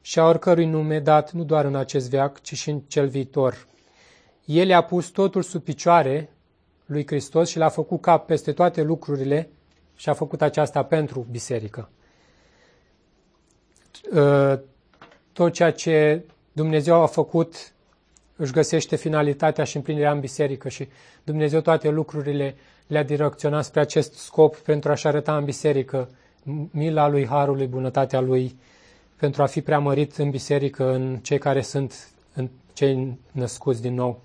și 0.00 0.18
a 0.18 0.24
oricărui 0.28 0.66
nume 0.66 1.00
dat 1.00 1.32
nu 1.32 1.44
doar 1.44 1.64
în 1.64 1.74
acest 1.74 2.10
veac, 2.10 2.40
ci 2.40 2.54
și 2.54 2.70
în 2.70 2.80
cel 2.80 3.08
viitor. 3.08 3.66
El 4.44 4.72
a 4.72 4.82
pus 4.82 5.08
totul 5.08 5.42
sub 5.42 5.62
picioare 5.62 6.30
lui 6.84 7.06
Hristos 7.06 7.48
și 7.48 7.58
l-a 7.58 7.68
făcut 7.68 8.00
cap 8.00 8.26
peste 8.26 8.52
toate 8.52 8.82
lucrurile 8.82 9.48
și 9.96 10.08
a 10.08 10.12
făcut 10.12 10.42
aceasta 10.42 10.84
pentru 10.84 11.26
biserică. 11.30 11.90
Ă, 14.14 14.60
tot 15.32 15.52
ceea 15.52 15.72
ce 15.72 16.24
Dumnezeu 16.52 17.02
a 17.02 17.06
făcut 17.06 17.74
își 18.36 18.52
găsește 18.52 18.96
finalitatea 18.96 19.64
și 19.64 19.76
împlinirea 19.76 20.12
în 20.12 20.20
biserică 20.20 20.68
și 20.68 20.88
Dumnezeu 21.24 21.60
toate 21.60 21.88
lucrurile 21.88 22.54
le-a 22.86 23.02
direcționat 23.02 23.64
spre 23.64 23.80
acest 23.80 24.14
scop 24.14 24.56
pentru 24.56 24.90
a-și 24.90 25.06
arăta 25.06 25.36
în 25.36 25.44
biserică 25.44 26.08
mila 26.70 27.08
lui, 27.08 27.26
harul 27.26 27.56
lui, 27.56 27.66
bunătatea 27.66 28.20
lui, 28.20 28.58
pentru 29.16 29.42
a 29.42 29.46
fi 29.46 29.60
preamărit 29.60 30.16
în 30.16 30.30
biserică 30.30 30.92
în 30.92 31.18
cei 31.22 31.38
care 31.38 31.60
sunt 31.60 32.08
în 32.34 32.48
cei 32.72 33.18
născuți 33.32 33.82
din 33.82 33.94
nou. 33.94 34.22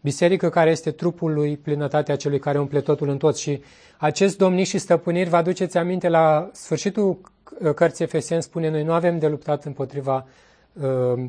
Biserică 0.00 0.48
care 0.48 0.70
este 0.70 0.90
trupul 0.90 1.32
lui, 1.32 1.56
plinătatea 1.56 2.16
celui 2.16 2.38
care 2.38 2.58
umple 2.60 2.80
totul 2.80 3.08
în 3.08 3.18
tot 3.18 3.36
și 3.36 3.62
acest 3.98 4.38
domni 4.38 4.64
și 4.64 4.78
stăpâniri, 4.78 5.28
vă 5.28 5.36
aduceți 5.36 5.78
aminte, 5.78 6.08
la 6.08 6.50
sfârșitul 6.52 7.20
cărții 7.74 8.04
Efeseni 8.04 8.42
spune, 8.42 8.70
noi 8.70 8.82
nu 8.82 8.92
avem 8.92 9.18
de 9.18 9.28
luptat 9.28 9.64
împotriva 9.64 10.26
uh, 10.72 11.24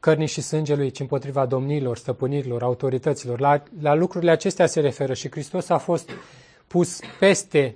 cărnii 0.00 0.26
și 0.26 0.40
sângelui, 0.40 0.90
ci 0.90 1.00
împotriva 1.00 1.46
domnilor, 1.46 1.96
stăpânirilor, 1.96 2.62
autorităților. 2.62 3.40
La, 3.40 3.62
la 3.80 3.94
lucrurile 3.94 4.30
acestea 4.30 4.66
se 4.66 4.80
referă 4.80 5.14
și 5.14 5.30
Hristos 5.30 5.68
a 5.68 5.78
fost 5.78 6.10
pus 6.66 7.00
peste, 7.18 7.74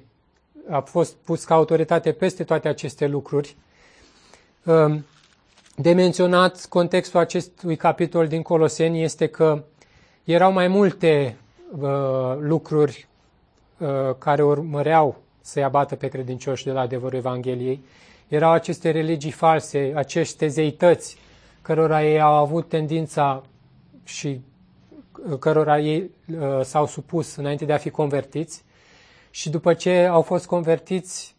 a 0.70 0.80
fost 0.80 1.14
pus 1.14 1.44
ca 1.44 1.54
autoritate 1.54 2.12
peste 2.12 2.44
toate 2.44 2.68
aceste 2.68 3.06
lucruri. 3.06 3.56
Um, 4.64 5.04
de 5.76 5.92
menționat, 5.92 6.66
contextul 6.68 7.20
acestui 7.20 7.76
capitol 7.76 8.26
din 8.26 8.42
Coloseni 8.42 9.02
este 9.02 9.26
că 9.26 9.64
erau 10.24 10.52
mai 10.52 10.68
multe 10.68 11.36
uh, 11.80 11.88
lucruri 12.38 13.06
uh, 13.78 13.88
care 14.18 14.42
urmăreau 14.42 15.20
să-i 15.40 15.62
abată 15.62 15.96
pe 15.96 16.08
credincioși 16.08 16.64
de 16.64 16.70
la 16.70 16.80
adevărul 16.80 17.18
Evangheliei. 17.18 17.84
Erau 18.28 18.50
aceste 18.50 18.90
religii 18.90 19.30
false, 19.30 19.92
aceste 19.94 20.46
zeități 20.46 21.16
cărora 21.62 22.04
ei 22.04 22.20
au 22.20 22.32
avut 22.34 22.68
tendința 22.68 23.42
și 24.04 24.40
uh, 25.30 25.38
cărora 25.38 25.78
ei 25.78 26.10
uh, 26.40 26.60
s-au 26.62 26.86
supus 26.86 27.36
înainte 27.36 27.64
de 27.64 27.72
a 27.72 27.76
fi 27.76 27.90
convertiți 27.90 28.64
și 29.30 29.50
după 29.50 29.74
ce 29.74 30.06
au 30.10 30.22
fost 30.22 30.46
convertiți 30.46 31.36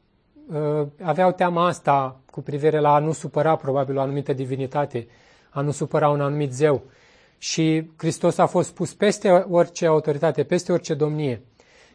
uh, 0.48 0.88
aveau 1.02 1.32
teama 1.32 1.68
asta 1.68 2.20
cu 2.32 2.42
privire 2.42 2.80
la 2.80 2.94
a 2.94 3.00
nu 3.00 3.12
supăra 3.12 3.56
probabil 3.56 3.98
o 3.98 4.02
anumită 4.02 4.34
divinitate, 4.34 5.08
a 5.50 5.62
nu 5.62 5.72
supăra 5.72 6.10
un 6.10 6.22
anumit 6.22 6.54
zeu. 6.54 6.84
Și 7.38 7.92
Hristos 7.98 8.38
a 8.38 8.46
fost 8.46 8.74
pus 8.74 8.94
peste 8.94 9.30
orice 9.30 9.86
autoritate, 9.86 10.44
peste 10.44 10.72
orice 10.72 10.94
domnie. 10.94 11.42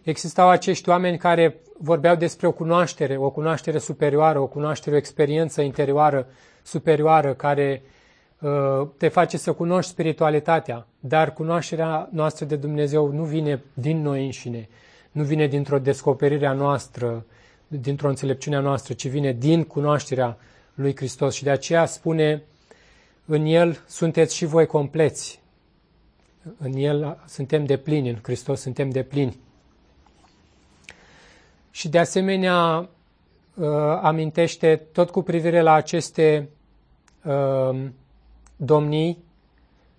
Existau 0.02 0.48
acești 0.48 0.88
oameni 0.88 1.18
care 1.18 1.60
vorbeau 1.78 2.14
despre 2.14 2.46
o 2.46 2.52
cunoaștere, 2.52 3.16
o 3.16 3.30
cunoaștere 3.30 3.78
superioară, 3.78 4.38
o 4.38 4.46
cunoaștere, 4.46 4.94
o 4.94 4.98
experiență 4.98 5.60
interioară 5.62 6.26
superioară 6.62 7.34
care 7.34 7.82
uh, 7.84 7.90
Uh, 7.90 7.97
te 8.96 9.09
face 9.09 9.37
să 9.37 9.53
cunoști 9.53 9.90
spiritualitatea, 9.90 10.87
dar 11.01 11.33
cunoașterea 11.33 12.09
noastră 12.12 12.44
de 12.44 12.57
Dumnezeu 12.57 13.12
nu 13.12 13.24
vine 13.24 13.62
din 13.74 14.03
noi 14.03 14.24
înșine, 14.24 14.68
nu 15.12 15.22
vine 15.22 15.46
dintr-o 15.46 15.79
descoperire 15.79 16.46
a 16.46 16.53
noastră, 16.53 17.24
dintr-o 17.68 18.09
înțelepciune 18.09 18.57
a 18.57 18.61
noastră, 18.61 18.94
ci 18.94 19.09
vine 19.09 19.33
din 19.33 19.64
cunoașterea 19.64 20.38
lui 20.74 20.96
Hristos 20.96 21.35
și 21.35 21.42
de 21.42 21.51
aceea 21.51 21.87
spune 21.87 22.42
în 23.24 23.44
El 23.46 23.85
sunteți 23.87 24.35
și 24.35 24.44
voi 24.44 24.66
compleți. 24.66 25.40
În 26.59 26.72
El 26.72 27.18
suntem 27.27 27.64
de 27.64 27.77
plini, 27.77 28.09
în 28.09 28.18
Hristos 28.22 28.61
suntem 28.61 28.90
de 28.90 29.03
plini. 29.03 29.38
Și 31.70 31.88
de 31.88 31.98
asemenea 31.98 32.88
uh, 33.55 33.66
amintește 34.03 34.77
tot 34.92 35.11
cu 35.11 35.22
privire 35.22 35.61
la 35.61 35.72
aceste 35.72 36.48
uh, 37.24 37.79
domnii, 38.60 39.24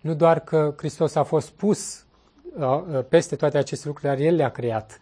nu 0.01 0.13
doar 0.13 0.39
că 0.39 0.73
Hristos 0.77 1.15
a 1.15 1.23
fost 1.23 1.49
pus 1.49 2.05
uh, 2.57 2.65
uh, 2.65 3.03
peste 3.09 3.35
toate 3.35 3.57
aceste 3.57 3.87
lucruri, 3.87 4.07
dar 4.07 4.19
El 4.25 4.35
le-a 4.35 4.49
creat. 4.49 4.99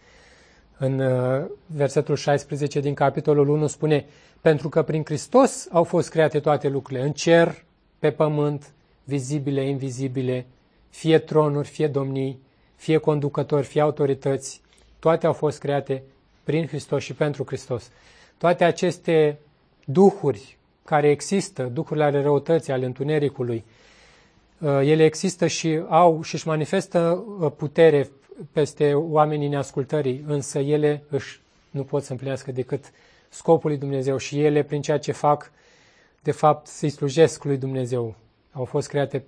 În 0.78 1.00
uh, 1.00 1.46
versetul 1.66 2.16
16 2.16 2.80
din 2.80 2.94
capitolul 2.94 3.48
1 3.48 3.68
spune, 3.68 4.06
pentru 4.42 4.70
că 4.70 4.82
prin 4.82 5.04
Hristos 5.06 5.68
au 5.72 5.84
fost 5.84 6.10
create 6.10 6.40
toate 6.40 6.68
lucrurile, 6.68 7.06
în 7.06 7.12
cer, 7.12 7.66
pe 8.00 8.12
pământ, 8.12 8.72
vizibile, 9.04 9.68
invizibile, 9.68 10.46
fie 10.90 11.20
tronuri, 11.20 11.68
fie 11.68 11.88
domnii, 11.88 12.40
fie 12.76 12.98
conducători, 12.98 13.66
fie 13.66 13.82
autorități, 13.82 14.62
toate 15.00 15.26
au 15.26 15.34
fost 15.34 15.60
create 15.60 16.04
prin 16.44 16.68
Hristos 16.68 17.04
și 17.04 17.14
pentru 17.14 17.44
Hristos. 17.46 17.92
Toate 18.38 18.64
aceste 18.64 19.40
duhuri 19.86 20.57
care 20.88 21.10
există, 21.10 21.64
duhurile 21.64 22.04
ale 22.04 22.22
răutății, 22.22 22.74
ale 22.74 22.86
întunericului, 22.86 23.64
uh, 24.60 24.70
ele 24.70 25.04
există 25.04 25.48
și 25.48 25.82
au 25.90 26.22
și 26.22 26.36
își 26.36 26.48
manifestă 26.48 27.26
uh, 27.40 27.52
putere 27.58 28.10
peste 28.52 28.94
oamenii 28.94 29.48
neascultării, 29.48 30.24
însă 30.28 30.60
ele 30.60 31.04
își 31.10 31.42
nu 31.70 31.84
pot 31.84 32.04
să 32.04 32.12
împlinească 32.12 32.52
decât 32.52 32.92
scopul 33.30 33.70
lui 33.70 33.80
Dumnezeu 33.80 34.18
și 34.18 34.42
ele, 34.42 34.64
prin 34.64 34.82
ceea 34.82 35.00
ce 35.00 35.12
fac, 35.12 35.52
de 36.22 36.32
fapt, 36.32 36.68
să-i 36.68 36.90
slujesc 36.90 37.44
lui 37.44 37.58
Dumnezeu. 37.58 38.16
Au 38.52 38.66
fost 38.66 38.88
create 38.88 39.24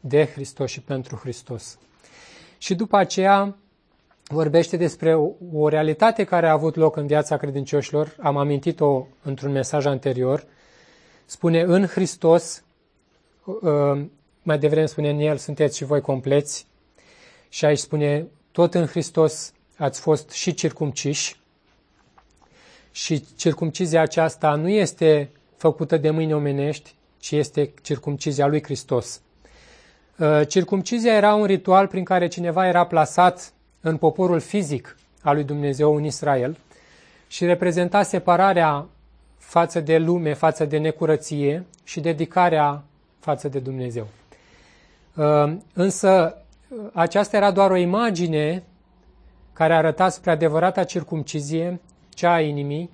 de 0.00 0.24
Hristos 0.24 0.70
și 0.70 0.80
pentru 0.80 1.16
Hristos. 1.16 1.78
Și 2.58 2.74
după 2.74 2.96
aceea 2.96 3.56
vorbește 4.28 4.76
despre 4.76 5.14
o, 5.14 5.30
o 5.52 5.68
realitate 5.68 6.24
care 6.24 6.48
a 6.48 6.52
avut 6.52 6.76
loc 6.76 6.96
în 6.96 7.06
viața 7.06 7.36
credincioșilor. 7.36 8.16
Am 8.20 8.36
amintit-o 8.36 9.06
într-un 9.22 9.52
mesaj 9.52 9.86
anterior, 9.86 10.46
Spune 11.26 11.60
în 11.60 11.86
Hristos, 11.86 12.64
uh, 13.44 14.04
mai 14.42 14.58
devreme 14.58 14.86
spune 14.86 15.10
în 15.10 15.18
El, 15.18 15.36
sunteți 15.36 15.76
și 15.76 15.84
voi 15.84 16.00
compleți. 16.00 16.66
Și 17.48 17.64
aici 17.64 17.78
spune, 17.78 18.26
tot 18.52 18.74
în 18.74 18.86
Hristos 18.86 19.52
ați 19.76 20.00
fost 20.00 20.30
și 20.30 20.54
circumciși. 20.54 21.40
Și 22.90 23.24
circumcizia 23.36 24.00
aceasta 24.00 24.54
nu 24.54 24.68
este 24.68 25.30
făcută 25.56 25.96
de 25.96 26.10
mâini 26.10 26.32
omenești, 26.32 26.94
ci 27.18 27.30
este 27.30 27.72
circumcizia 27.82 28.46
lui 28.46 28.62
Hristos. 28.62 29.20
Uh, 30.18 30.40
circumcizia 30.48 31.14
era 31.14 31.34
un 31.34 31.44
ritual 31.44 31.86
prin 31.86 32.04
care 32.04 32.28
cineva 32.28 32.66
era 32.66 32.86
plasat 32.86 33.52
în 33.80 33.96
poporul 33.96 34.40
fizic 34.40 34.96
al 35.22 35.34
lui 35.34 35.44
Dumnezeu 35.44 35.96
în 35.96 36.04
Israel 36.04 36.58
și 37.26 37.44
reprezenta 37.44 38.02
separarea 38.02 38.86
față 39.46 39.80
de 39.80 39.98
lume, 39.98 40.32
față 40.32 40.64
de 40.64 40.78
necurăție 40.78 41.66
și 41.84 42.00
dedicarea 42.00 42.84
față 43.18 43.48
de 43.48 43.58
Dumnezeu. 43.58 44.06
Uh, 45.14 45.56
însă 45.72 46.42
aceasta 46.92 47.36
era 47.36 47.50
doar 47.50 47.70
o 47.70 47.76
imagine 47.76 48.62
care 49.52 49.74
arăta 49.74 50.08
spre 50.08 50.30
adevărata 50.30 50.84
circumcizie, 50.84 51.80
cea 52.08 52.32
a 52.32 52.40
inimii, 52.40 52.90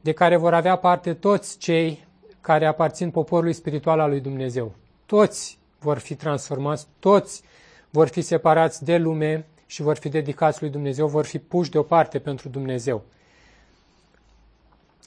de 0.00 0.12
care 0.12 0.36
vor 0.36 0.54
avea 0.54 0.76
parte 0.76 1.14
toți 1.14 1.58
cei 1.58 2.06
care 2.40 2.66
aparțin 2.66 3.10
poporului 3.10 3.52
spiritual 3.52 4.00
al 4.00 4.10
lui 4.10 4.20
Dumnezeu. 4.20 4.72
Toți 5.06 5.58
vor 5.78 5.98
fi 5.98 6.14
transformați, 6.14 6.86
toți 6.98 7.42
vor 7.90 8.08
fi 8.08 8.20
separați 8.20 8.84
de 8.84 8.96
lume 8.96 9.46
și 9.66 9.82
vor 9.82 9.96
fi 9.96 10.08
dedicați 10.08 10.60
lui 10.60 10.70
Dumnezeu, 10.70 11.06
vor 11.06 11.24
fi 11.24 11.38
puși 11.38 11.70
deoparte 11.70 12.18
pentru 12.18 12.48
Dumnezeu. 12.48 13.02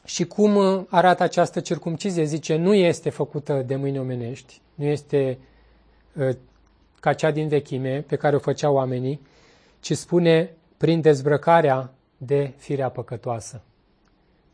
Și 0.07 0.25
cum 0.25 0.55
uh, 0.55 0.83
arată 0.89 1.23
această 1.23 1.59
circumcizie? 1.59 2.23
Zice, 2.23 2.55
nu 2.55 2.73
este 2.73 3.09
făcută 3.09 3.63
de 3.65 3.75
mâini 3.75 3.99
omenești, 3.99 4.61
nu 4.75 4.85
este 4.85 5.37
uh, 6.13 6.35
ca 6.99 7.13
cea 7.13 7.31
din 7.31 7.47
vechime 7.47 8.01
pe 8.01 8.15
care 8.15 8.35
o 8.35 8.39
făceau 8.39 8.73
oamenii, 8.73 9.21
ci 9.79 9.93
spune 9.93 10.53
prin 10.77 11.01
dezbrăcarea 11.01 11.93
de 12.17 12.53
firea 12.57 12.89
păcătoasă, 12.89 13.61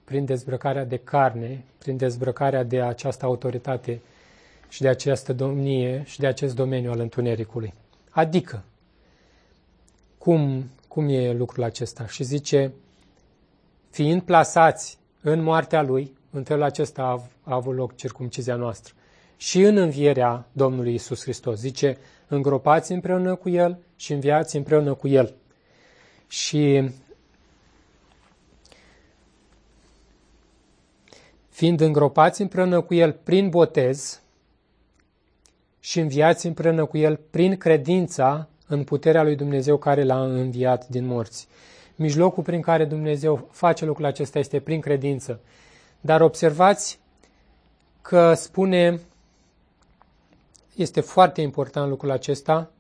prin 0.04 0.26
dezbrăcarea 0.26 0.86
de 0.86 0.98
carne, 0.98 1.64
prin 1.78 1.98
dezbrăcarea 1.98 2.64
de 2.64 2.82
această 2.82 3.26
autoritate 3.26 4.00
și 4.70 4.82
de 4.82 4.88
această 4.88 5.34
domnie 5.34 6.04
și 6.06 6.20
de 6.20 6.28
acest 6.28 6.56
domeniu 6.56 6.92
al 6.92 7.00
întunericului. 7.00 7.74
Adică, 8.10 8.64
cum, 10.18 10.70
cum 10.88 11.08
e 11.10 11.34
lucrul 11.34 11.64
acesta? 11.64 12.08
Și 12.08 12.24
zice, 12.24 12.72
fiind 13.90 14.22
plasați 14.22 15.02
în 15.24 15.42
moartea 15.42 15.82
lui, 15.82 16.14
în 16.32 16.44
felul 16.44 16.64
acesta 16.64 17.04
a, 17.04 17.22
a 17.44 17.56
avut 17.56 17.76
loc 17.76 17.96
circumcizia 17.96 18.56
noastră. 18.56 18.94
Și 19.38 19.62
în 19.62 19.78
învierea 19.78 20.46
Domnului 20.52 20.94
Isus 20.94 21.22
Hristos. 21.22 21.60
Zice, 21.60 21.98
îngropați 22.28 22.92
împreună 22.92 23.36
cu 23.36 23.50
El 23.50 23.78
și 23.96 24.14
înviați 24.14 24.56
împreună 24.56 24.94
cu 24.94 25.08
El. 25.08 25.34
Și 26.28 26.90
fiind 31.50 31.82
îngropați 31.82 32.42
împreună 32.42 32.82
cu 32.82 32.94
El 32.94 33.12
prin 33.12 33.50
botez 33.50 34.22
și 35.80 36.00
înviați 36.00 36.46
împreună 36.46 36.86
cu 36.86 36.98
El 36.98 37.20
prin 37.30 37.58
credința 37.58 38.48
în 38.68 38.84
puterea 38.84 39.24
lui 39.24 39.36
Dumnezeu 39.36 39.78
care 39.78 40.04
l-a 40.04 40.24
înviat 40.24 40.88
din 40.88 41.06
morți. 41.06 41.48
Mijlocul 41.96 42.44
prin 42.44 42.62
care 42.62 42.86
Dumnezeu 42.86 43.48
face 43.52 43.86
lucrul 43.86 44.06
acesta 44.06 44.40
este 44.40 44.60
prin 44.60 44.82
credință. 44.82 45.40
Dar 46.02 46.22
observați 46.22 47.00
că 48.02 48.34
spune, 48.34 49.00
este 50.76 51.02
foarte 51.02 51.42
important 51.42 51.90
lucrul 51.90 52.12
acesta, 52.12 52.72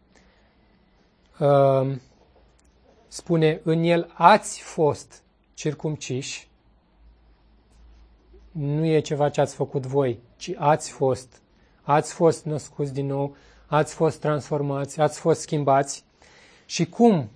uh, 1.39 1.95
spune, 3.07 3.61
în 3.63 3.83
el 3.83 4.11
ați 4.13 4.61
fost 4.61 5.23
circumciși, 5.53 6.47
nu 8.51 8.85
e 8.85 8.99
ceva 8.99 9.29
ce 9.29 9.41
ați 9.41 9.55
făcut 9.55 9.85
voi, 9.85 10.19
ci 10.35 10.51
ați 10.57 10.91
fost, 10.91 11.41
ați 11.81 12.13
fost 12.13 12.45
născuți 12.45 12.93
din 12.93 13.05
nou, 13.05 13.35
ați 13.65 13.93
fost 13.93 14.19
transformați, 14.19 14.99
ați 14.99 15.19
fost 15.19 15.41
schimbați. 15.41 16.03
Și 16.65 16.85
cum? 16.85 17.29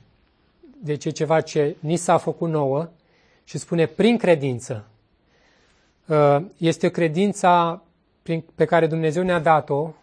Deci 0.83 1.05
e 1.05 1.09
ceva 1.09 1.41
ce 1.41 1.75
ni 1.79 1.95
s-a 1.95 2.17
făcut 2.17 2.49
nouă 2.49 2.89
și 3.43 3.57
spune 3.57 3.85
prin 3.85 4.17
credință. 4.17 4.85
Uh, 6.05 6.37
este 6.57 6.89
credința 6.89 7.81
pe 8.55 8.65
care 8.65 8.87
Dumnezeu 8.87 9.23
ne-a 9.23 9.39
dat-o 9.39 9.93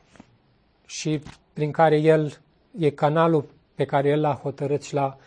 și 0.87 1.23
prin 1.53 1.71
care 1.71 1.97
El 1.97 2.39
e 2.79 2.91
canalul 2.91 3.45
pe 3.75 3.85
care 3.85 4.09
El 4.09 4.21
l-a 4.21 4.35
hotărât 4.43 4.83
și 4.83 4.95
l-a, 4.95 5.19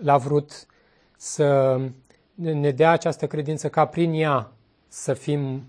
l-a 0.00 0.16
vrut 0.16 0.66
să 1.16 1.80
ne 2.34 2.70
dea 2.70 2.90
această 2.90 3.26
credință 3.26 3.68
ca 3.68 3.86
prin 3.86 4.12
ea 4.12 4.52
să 4.88 5.12
fim, 5.12 5.62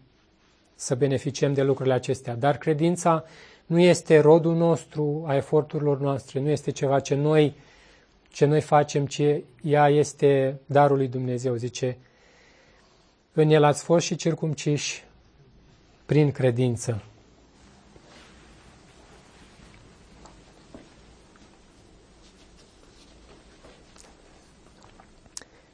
să 0.75 0.95
beneficiem 0.95 1.53
de 1.53 1.63
lucrurile 1.63 1.93
acestea. 1.93 2.35
Dar 2.35 2.57
credința 2.57 3.23
nu 3.65 3.79
este 3.79 4.19
rodul 4.19 4.55
nostru 4.55 5.23
a 5.27 5.35
eforturilor 5.35 5.99
noastre, 5.99 6.39
nu 6.39 6.49
este 6.49 6.71
ceva 6.71 6.99
ce 6.99 7.15
noi, 7.15 7.55
ce 8.35 8.45
noi 8.45 8.61
facem, 8.61 9.05
ci 9.05 9.21
ea 9.61 9.89
este 9.89 10.59
darul 10.65 10.97
lui 10.97 11.07
Dumnezeu, 11.07 11.55
zice 11.55 11.97
în 13.33 13.49
el 13.49 13.63
ați 13.63 13.83
fost 13.83 14.05
și 14.05 14.15
circumciși 14.15 15.03
prin 16.05 16.31
credință. 16.31 17.03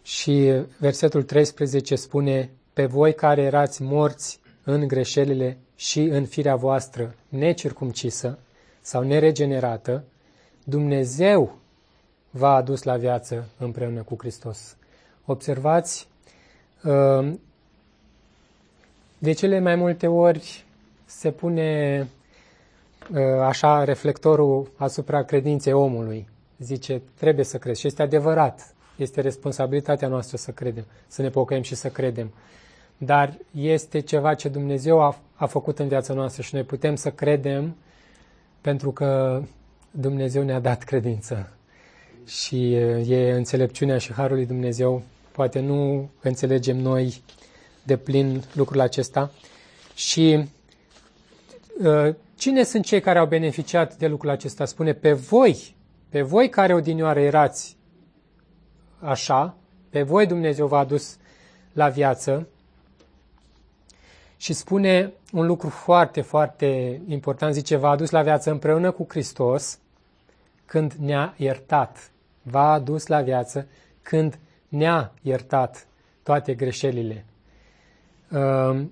Și 0.02 0.64
versetul 0.78 1.24
13 1.24 1.96
spune, 1.96 2.52
pe 2.74 2.86
voi 2.86 3.14
care 3.14 3.42
erați 3.42 3.82
morți 3.82 4.40
în 4.64 4.88
greșelile 4.88 5.58
și 5.76 6.02
în 6.02 6.26
firea 6.26 6.56
voastră 6.56 7.16
necircumcisă 7.30 8.40
sau 8.82 9.04
neregenerată, 9.04 10.04
Dumnezeu 10.64 11.61
v-a 12.32 12.56
adus 12.56 12.84
la 12.84 12.98
viață 12.98 13.48
împreună 13.58 14.02
cu 14.02 14.16
Hristos. 14.18 14.76
Observați 15.26 16.08
uh, 16.84 17.34
de 19.18 19.32
cele 19.32 19.60
mai 19.60 19.76
multe 19.76 20.08
ori 20.08 20.66
se 21.06 21.32
pune 21.32 22.00
uh, 23.12 23.20
așa 23.42 23.84
reflectorul 23.84 24.72
asupra 24.78 25.24
credinței 25.24 25.74
omului. 25.74 26.28
Zice, 26.58 27.02
trebuie 27.18 27.46
să 27.46 27.58
crezi. 27.58 27.80
Și 27.80 27.88
este 27.88 28.02
adevărat. 28.02 28.74
Este 28.96 29.22
responsabilitatea 29.22 30.08
noastră 30.08 30.38
să 30.38 30.52
credem, 30.52 30.86
să 31.08 31.22
ne 31.22 31.30
pocăim 31.30 31.62
și 31.62 31.76
să 31.76 31.90
credem. 31.90 32.34
Dar 32.98 33.38
este 33.56 34.00
ceva 34.00 34.34
ce 34.34 34.50
Dumnezeu 34.50 35.02
a, 35.02 35.18
a 35.36 35.46
făcut 35.46 35.80
în 35.80 35.88
viața 35.88 36.14
noastră 36.14 36.42
și 36.42 36.54
noi 36.54 36.64
putem 36.64 36.96
să 36.96 37.12
credem 37.12 37.76
pentru 38.62 38.92
că 38.92 39.42
Dumnezeu 39.92 40.44
ne-a 40.44 40.60
dat 40.60 40.84
credință. 40.84 41.50
Și 42.26 42.56
uh, 42.56 43.10
e 43.10 43.32
înțelepciunea 43.32 43.98
și 43.98 44.14
harul 44.14 44.36
lui 44.36 44.46
Dumnezeu. 44.46 45.02
Poate 45.32 45.60
nu 45.60 46.10
înțelegem 46.22 46.78
noi 46.78 47.22
de 47.84 47.98
plin 47.98 48.44
lucrul 48.54 48.80
acesta. 48.80 49.32
Și 49.96 50.50
uh, 51.84 52.16
cine 52.36 52.64
sunt 52.64 52.86
cei 52.86 53.02
care 53.02 53.20
au 53.20 53.26
beneficiat 53.26 53.98
de 53.98 54.08
lucrul 54.08 54.30
acesta? 54.30 54.66
Spune, 54.66 54.94
pe 54.94 55.12
voi, 55.12 55.76
pe 56.10 56.22
voi 56.22 56.50
care 56.50 56.74
odinioară 56.74 57.20
erați 57.20 57.78
așa, 59.00 59.56
pe 59.90 60.02
voi 60.02 60.26
Dumnezeu 60.26 60.68
v-a 60.68 60.80
adus 60.80 61.18
la 61.74 61.90
viață 61.90 62.48
și 64.38 64.54
spune 64.54 65.14
un 65.32 65.46
lucru 65.46 65.70
foarte, 65.70 66.22
foarte 66.22 67.02
important, 67.08 67.54
zice, 67.54 67.76
v-a 67.76 67.90
adus 67.90 68.10
la 68.10 68.22
viață 68.22 68.52
împreună 68.52 68.92
cu 68.92 69.06
Hristos 69.10 69.80
când 70.66 70.94
ne-a 70.94 71.34
iertat. 71.38 72.11
V-a 72.42 72.72
adus 72.72 73.08
la 73.08 73.22
viață 73.22 73.68
când 74.02 74.40
ne-a 74.68 75.14
iertat 75.22 75.88
toate 76.24 76.54
greșelile. 76.54 77.26
Ehm, 78.32 78.92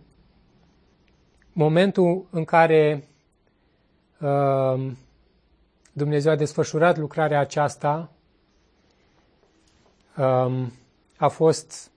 momentul 1.53 2.27
în 2.29 2.45
care 2.45 3.03
ehm, 4.21 4.97
Dumnezeu 5.93 6.31
a 6.31 6.35
desfășurat 6.35 6.97
lucrarea 6.97 7.39
aceasta 7.39 8.11
ehm, 10.17 10.73
a 11.17 11.27
fost 11.27 11.91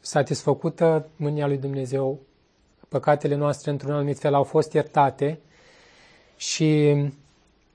satisfăcută 0.00 1.06
mânia 1.16 1.46
lui 1.46 1.58
Dumnezeu, 1.58 2.18
păcatele 2.88 3.34
noastre 3.34 3.70
într-un 3.70 3.92
anumit 3.92 4.18
fel 4.18 4.34
au 4.34 4.44
fost 4.44 4.72
iertate 4.72 5.40
și 6.36 6.94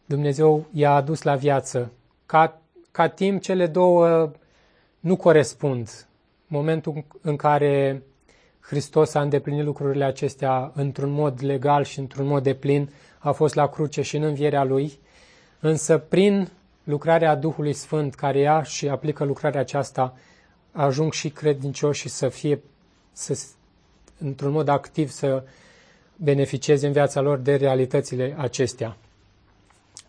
Dumnezeu 0.06 0.66
i-a 0.72 0.94
adus 0.94 1.22
la 1.22 1.36
viață. 1.36 1.92
Ca, 2.28 2.62
ca 2.92 3.08
timp 3.08 3.42
cele 3.42 3.68
două 3.68 4.32
nu 5.00 5.16
corespund. 5.16 6.08
Momentul 6.48 7.06
în 7.22 7.36
care 7.36 8.02
Hristos 8.60 9.14
a 9.14 9.22
îndeplinit 9.22 9.64
lucrurile 9.64 10.04
acestea 10.04 10.72
într-un 10.76 11.10
mod 11.10 11.44
legal 11.44 11.84
și 11.84 12.00
într-un 12.00 12.26
mod 12.28 12.44
deplin, 12.44 12.90
a 13.20 13.32
fost 13.32 13.56
la 13.56 13.68
cruce 13.70 14.02
și 14.02 14.16
în 14.16 14.24
învierea 14.24 14.64
Lui, 14.64 15.00
însă 15.60 15.98
prin 15.98 16.50
lucrarea 16.84 17.36
Duhului 17.36 17.74
Sfânt 17.74 18.16
care 18.16 18.40
ia 18.40 18.64
și 18.64 18.88
aplică 18.88 19.24
lucrarea 19.24 19.60
aceasta, 19.60 20.18
ajung 20.72 21.14
și 21.14 21.30
credincioși 21.30 22.08
să 22.10 22.30
fie, 22.30 22.62
să, 23.12 23.40
într-un 24.20 24.52
mod 24.52 24.68
activ, 24.68 25.10
să 25.10 25.44
beneficieze 26.16 26.88
în 26.88 26.94
viața 26.94 27.22
lor 27.22 27.38
de 27.38 27.56
realitățile 27.56 28.36
acestea. 28.38 28.98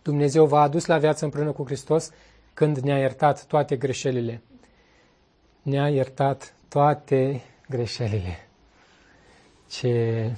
Dumnezeu 0.02 0.46
v-a 0.46 0.60
adus 0.60 0.86
la 0.86 0.98
viață 0.98 1.24
împreună 1.24 1.52
cu 1.52 1.64
Hristos 1.64 2.10
când 2.54 2.78
ne-a 2.78 2.98
iertat 2.98 3.44
toate 3.44 3.76
greșelile. 3.76 4.42
Ne-a 5.62 5.88
iertat 5.88 6.54
toate 6.68 7.42
greșelile. 7.68 8.48
Ce, 9.70 10.32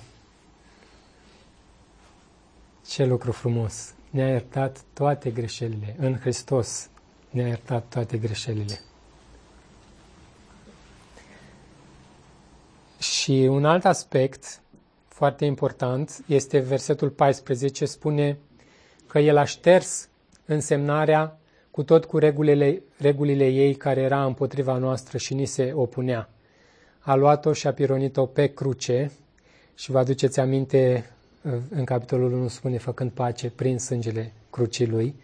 ce 2.86 3.04
lucru 3.04 3.32
frumos! 3.32 3.94
Ne-a 4.10 4.28
iertat 4.28 4.84
toate 4.92 5.30
greșelile. 5.30 5.96
În 5.98 6.18
Hristos 6.18 6.88
ne-a 7.30 7.46
iertat 7.46 7.84
toate 7.88 8.18
greșelile. 8.18 8.80
Și 12.98 13.46
un 13.50 13.64
alt 13.64 13.84
aspect 13.84 14.60
foarte 15.08 15.44
important 15.44 16.24
este 16.26 16.58
versetul 16.58 17.10
14, 17.10 17.84
spune 17.84 18.38
că 19.10 19.18
el 19.18 19.36
a 19.36 19.44
șters 19.44 20.08
însemnarea 20.46 21.38
cu 21.70 21.82
tot 21.82 22.04
cu 22.04 22.18
regulile, 22.18 22.82
regulile 22.98 23.46
ei 23.46 23.74
care 23.74 24.00
era 24.00 24.24
împotriva 24.24 24.76
noastră 24.76 25.18
și 25.18 25.34
ni 25.34 25.44
se 25.44 25.72
opunea 25.74 26.28
a 27.00 27.14
luat-o 27.14 27.52
și 27.52 27.66
a 27.66 27.72
pironit-o 27.72 28.26
pe 28.26 28.46
cruce 28.46 29.10
și 29.74 29.90
vă 29.90 29.98
aduceți 29.98 30.40
aminte, 30.40 31.10
în 31.70 31.84
capitolul 31.84 32.32
1 32.32 32.48
spune, 32.48 32.78
făcând 32.78 33.10
pace 33.10 33.50
prin 33.50 33.78
sângele 33.78 34.32
crucii 34.50 34.86
lui. 34.86 35.14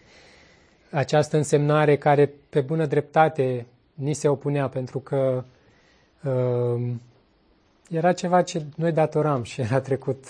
Această 0.91 1.37
însemnare 1.37 1.97
care 1.97 2.33
pe 2.49 2.61
bună 2.61 2.87
dreptate 2.87 3.67
ni 3.95 4.13
se 4.13 4.29
opunea 4.29 4.69
pentru 4.69 4.99
că 4.99 5.45
uh, 6.25 6.91
era 7.91 8.13
ceva 8.13 8.43
ce 8.43 8.65
noi 8.77 8.93
datoram 8.93 9.43
și 9.43 9.61
era 9.61 9.81
trecut 9.81 10.25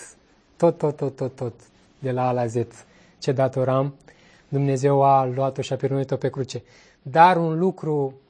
tot, 0.56 0.78
tot, 0.78 0.96
tot, 0.96 1.16
tot, 1.16 1.36
tot, 1.36 1.54
de 1.98 2.10
la 2.10 2.28
A 2.28 2.32
la 2.32 2.46
Z, 2.46 2.56
ce 3.26 3.32
datoram, 3.32 3.94
Dumnezeu 4.48 5.02
a 5.02 5.24
luat-o 5.24 5.62
și 5.62 5.72
a 5.72 5.76
pironit-o 5.76 6.16
pe 6.16 6.30
cruce. 6.30 6.62
Dar 7.02 7.36
un 7.36 7.58
lucru 7.58 8.20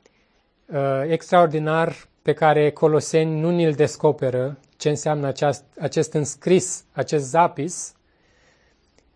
uh, 0.67 0.77
extraordinar 1.09 1.97
pe 2.23 2.33
care 2.33 2.71
Coloseni 2.71 3.41
nu 3.41 3.51
ni-l 3.51 3.73
descoperă, 3.73 4.59
ce 4.77 4.89
înseamnă 4.89 5.27
aceast, 5.27 5.65
acest 5.81 6.13
înscris, 6.13 6.85
acest 6.93 7.25
zapis, 7.25 7.95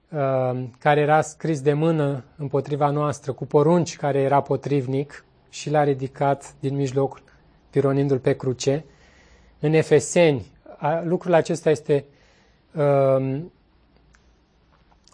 uh, 0.08 0.62
care 0.78 1.00
era 1.00 1.20
scris 1.20 1.60
de 1.60 1.72
mână 1.72 2.24
împotriva 2.36 2.90
noastră, 2.90 3.32
cu 3.32 3.46
porunci 3.46 3.96
care 3.96 4.20
era 4.20 4.40
potrivnic 4.40 5.24
și 5.48 5.70
l-a 5.70 5.84
ridicat 5.84 6.54
din 6.58 6.74
mijloc, 6.74 7.22
pironindu-l 7.70 8.18
pe 8.18 8.36
cruce. 8.36 8.84
În 9.60 9.72
Efeseni, 9.72 10.46
lucrul 11.02 11.34
acesta 11.34 11.70
este 11.70 12.04
uh, 12.74 13.42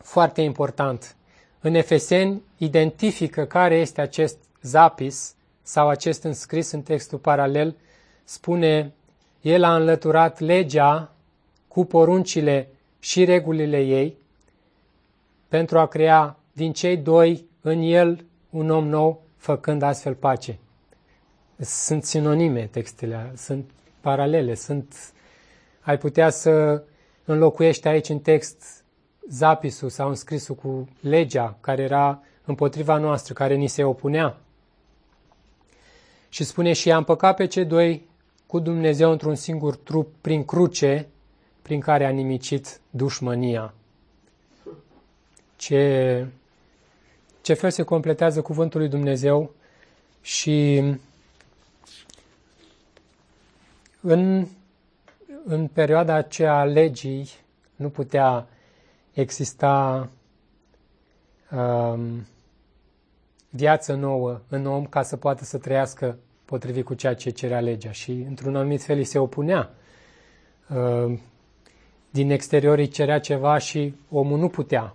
foarte 0.06 0.40
important. 0.40 1.16
În 1.60 1.74
Efeseni 1.74 2.42
identifică 2.56 3.44
care 3.44 3.76
este 3.76 4.00
acest 4.00 4.38
zapis 4.62 5.34
sau 5.62 5.88
acest 5.88 6.22
înscris 6.22 6.70
în 6.70 6.82
textul 6.82 7.18
paralel, 7.18 7.76
spune, 8.24 8.92
el 9.40 9.64
a 9.64 9.76
înlăturat 9.76 10.38
legea 10.38 11.12
cu 11.68 11.84
poruncile 11.84 12.68
și 12.98 13.24
regulile 13.24 13.80
ei 13.80 14.16
pentru 15.48 15.78
a 15.78 15.86
crea 15.86 16.38
din 16.52 16.72
cei 16.72 16.96
doi 16.96 17.44
în 17.60 17.80
el 17.80 18.24
un 18.50 18.70
om 18.70 18.88
nou, 18.88 19.22
făcând 19.36 19.82
astfel 19.82 20.14
pace. 20.14 20.58
Sunt 21.60 22.04
sinonime 22.04 22.66
textele, 22.66 23.32
sunt 23.36 23.70
paralele, 24.00 24.54
sunt... 24.54 24.94
Ai 25.80 25.98
putea 25.98 26.30
să 26.30 26.82
înlocuiești 27.24 27.88
aici 27.88 28.08
în 28.08 28.18
text 28.18 28.84
zapisul 29.28 29.88
sau 29.88 30.08
înscrisul 30.08 30.54
cu 30.54 30.88
legea 31.00 31.56
care 31.60 31.82
era 31.82 32.22
împotriva 32.44 32.96
noastră, 32.98 33.34
care 33.34 33.54
ni 33.54 33.66
se 33.66 33.84
opunea. 33.84 34.36
Și 36.28 36.44
spune 36.44 36.72
și 36.72 36.92
am 36.92 37.04
păcat 37.04 37.36
pe 37.36 37.46
cei 37.46 37.64
doi 37.64 38.08
cu 38.46 38.58
Dumnezeu 38.58 39.10
într-un 39.10 39.34
singur 39.34 39.76
trup 39.76 40.14
prin 40.20 40.44
cruce, 40.44 41.08
prin 41.62 41.80
care 41.80 42.06
a 42.06 42.10
nimicit 42.10 42.80
dușmănia. 42.90 43.74
Ce, 45.56 46.26
ce 47.40 47.54
fel 47.54 47.70
se 47.70 47.82
completează 47.82 48.42
cuvântul 48.42 48.80
lui 48.80 48.88
Dumnezeu 48.88 49.54
și 50.20 50.82
în, 54.00 54.46
în 55.44 55.66
perioada 55.66 56.14
aceea 56.14 56.58
a 56.58 56.64
legii 56.64 57.28
nu 57.76 57.88
putea 57.88 58.46
exista 59.16 60.08
um, 61.50 62.26
viață 63.50 63.94
nouă 63.94 64.40
în 64.48 64.66
om 64.66 64.84
ca 64.84 65.02
să 65.02 65.16
poată 65.16 65.44
să 65.44 65.58
trăiască 65.58 66.18
potrivit 66.44 66.84
cu 66.84 66.94
ceea 66.94 67.14
ce 67.14 67.30
cerea 67.30 67.60
legea 67.60 67.90
și 67.92 68.10
într-un 68.28 68.56
anumit 68.56 68.82
fel 68.82 68.96
îi 68.96 69.04
se 69.04 69.18
opunea. 69.18 69.70
Um, 70.74 71.20
din 72.10 72.30
exterior 72.30 72.78
îi 72.78 72.88
cerea 72.88 73.20
ceva 73.20 73.58
și 73.58 73.94
omul 74.10 74.38
nu 74.38 74.48
putea. 74.48 74.94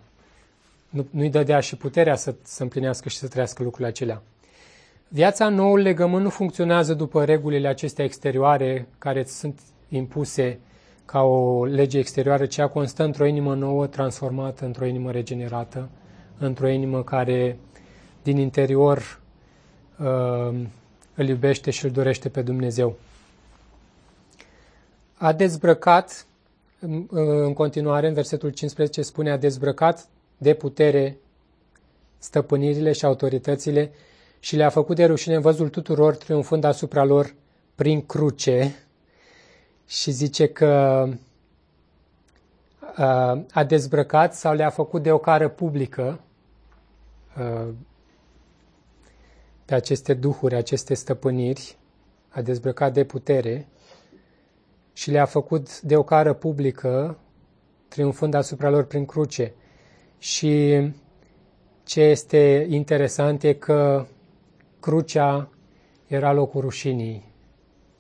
Nu, 0.90 1.08
nu-i 1.10 1.30
dădea 1.30 1.60
și 1.60 1.76
puterea 1.76 2.16
să, 2.16 2.36
să 2.42 2.64
împlinească 2.64 3.10
și 3.10 3.18
să 3.18 3.28
trăiască 3.28 3.64
lucrurile 3.64 3.90
acelea. 3.90 4.22
Viața 5.08 5.50
noul 5.50 5.80
legământ 5.80 6.24
nu 6.24 6.30
funcționează 6.30 6.94
după 6.94 7.26
regulile 7.26 7.68
acestea 7.68 8.06
exterioare 8.06 8.88
care 8.98 9.24
sunt 9.24 9.60
impuse 9.90 10.60
ca 11.06 11.22
o 11.22 11.66
lege 11.66 11.98
exterioară, 11.98 12.46
ci 12.46 12.58
ea 12.58 12.68
constă 12.68 13.04
într-o 13.04 13.26
inimă 13.26 13.56
nouă, 13.56 13.88
transformată 13.88 14.66
într-o 14.66 14.86
inimă 14.86 15.12
regenerată, 15.12 15.90
într-o 16.38 16.68
inimă 16.68 17.04
care 17.04 17.58
din 18.24 18.38
interior 18.38 19.20
uh, 20.00 20.60
îl 21.16 21.28
iubește 21.28 21.72
și 21.72 21.86
îl 21.86 21.92
dorește 21.92 22.30
pe 22.30 22.42
Dumnezeu. 22.42 22.96
A 25.18 25.34
dezbrăcat, 25.34 26.26
în 27.10 27.54
continuare, 27.54 28.08
în 28.08 28.14
versetul 28.14 28.50
15 28.50 29.02
spune, 29.02 29.32
a 29.32 29.38
dezbrăcat 29.38 30.08
de 30.38 30.54
putere 30.54 31.18
stăpânirile 32.18 32.92
și 32.92 33.06
autoritățile 33.06 33.92
și 34.40 34.56
le-a 34.56 34.70
făcut 34.70 34.96
de 34.96 35.06
rușine 35.06 35.36
în 35.36 35.42
văzul 35.42 35.70
tuturor, 35.70 36.16
triumfând 36.16 36.64
asupra 36.64 37.04
lor 37.04 37.34
prin 37.76 38.06
cruce, 38.06 38.76
și 39.92 40.12
zice 40.12 40.48
că 40.48 41.08
a 43.52 43.64
dezbrăcat 43.68 44.34
sau 44.36 44.54
le-a 44.54 44.70
făcut 44.70 45.04
de 45.04 45.12
o 45.12 45.18
cară 45.18 45.50
publică 45.50 46.20
pe 49.66 49.74
aceste 49.76 50.14
duhuri, 50.14 50.56
aceste 50.56 50.94
stăpâniri, 50.94 51.78
a 52.30 52.42
dezbrăcat 52.42 52.94
de 52.94 53.04
putere 53.04 53.68
și 54.94 55.12
le-a 55.12 55.26
făcut 55.26 55.82
de 55.82 55.96
o 55.96 56.04
cară 56.04 56.34
publică, 56.34 57.18
triumfând 57.88 58.34
asupra 58.34 58.70
lor 58.70 58.84
prin 58.84 59.06
cruce. 59.06 59.54
Și 60.18 60.82
ce 61.84 62.02
este 62.02 62.66
interesant 62.70 63.44
e 63.44 63.54
că 63.54 64.06
crucea 64.80 65.50
era 66.08 66.34
locul 66.34 66.62
rușinii 66.62 67.31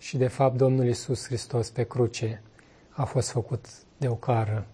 și 0.01 0.17
de 0.17 0.27
fapt 0.27 0.57
Domnul 0.57 0.87
Isus 0.87 1.25
Hristos 1.25 1.69
pe 1.69 1.83
cruce 1.83 2.41
a 2.89 3.03
fost 3.03 3.29
făcut 3.29 3.65
de 3.97 4.07
o 4.07 4.15
cară, 4.15 4.67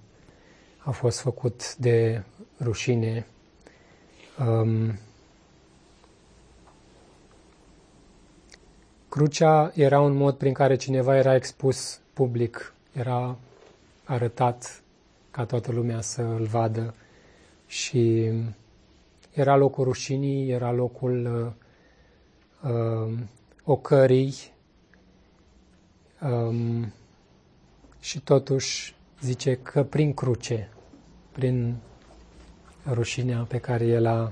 a 0.77 0.91
fost 0.91 1.19
făcut 1.19 1.75
de 1.75 2.23
rușine. 2.61 3.25
Um, 4.39 4.99
crucea 9.09 9.71
era 9.75 10.01
un 10.01 10.15
mod 10.15 10.35
prin 10.35 10.53
care 10.53 10.75
cineva 10.75 11.17
era 11.17 11.35
expus 11.35 11.99
public, 12.13 12.73
era 12.93 13.37
arătat 14.03 14.81
ca 15.31 15.45
toată 15.45 15.71
lumea 15.71 16.01
să 16.01 16.21
îl 16.21 16.45
vadă 16.45 16.93
și 17.65 18.31
era 19.33 19.55
locul 19.55 19.83
rușinii, 19.83 20.49
era 20.49 20.71
locul 20.71 21.55
uh, 22.63 22.71
uh, 22.71 23.13
ocării, 23.63 24.55
Um, 26.21 26.93
și 27.99 28.19
totuși 28.19 28.95
zice 29.21 29.55
că 29.55 29.83
prin 29.83 30.13
cruce, 30.13 30.69
prin 31.31 31.75
rușinea 32.89 33.45
pe 33.47 33.57
care 33.57 33.85
el 33.85 34.05
a, 34.05 34.31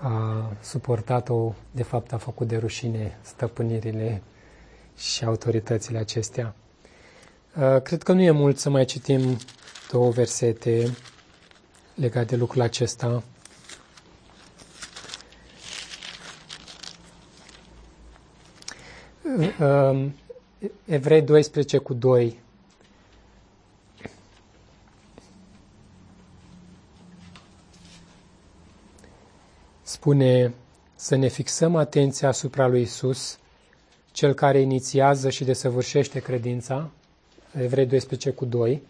a 0.00 0.52
suportat-o, 0.60 1.52
de 1.70 1.82
fapt 1.82 2.12
a 2.12 2.16
făcut 2.16 2.48
de 2.48 2.56
rușine 2.56 3.18
stăpânirile 3.22 4.22
și 4.96 5.24
autoritățile 5.24 5.98
acestea. 5.98 6.54
Uh, 7.56 7.82
cred 7.82 8.02
că 8.02 8.12
nu 8.12 8.20
e 8.20 8.30
mult 8.30 8.58
să 8.58 8.70
mai 8.70 8.84
citim 8.84 9.36
două 9.90 10.10
versete 10.10 10.96
legate 11.94 12.24
de 12.26 12.36
lucrul 12.36 12.62
acesta. 12.62 13.22
Uh, 20.62 20.68
um, 20.68 20.70
Evrei 20.84 21.22
12 21.22 21.78
cu 21.78 21.94
2. 21.94 22.38
Spune 29.82 30.54
să 30.94 31.16
ne 31.16 31.28
fixăm 31.28 31.76
atenția 31.76 32.28
asupra 32.28 32.66
lui 32.66 32.80
Isus, 32.80 33.38
cel 34.12 34.34
care 34.34 34.60
inițiază 34.60 35.30
și 35.30 35.44
desăvârșește 35.44 36.20
credința. 36.20 36.90
Evrei 37.60 37.86
12 37.86 38.30
cu 38.30 38.44
2. 38.44 38.82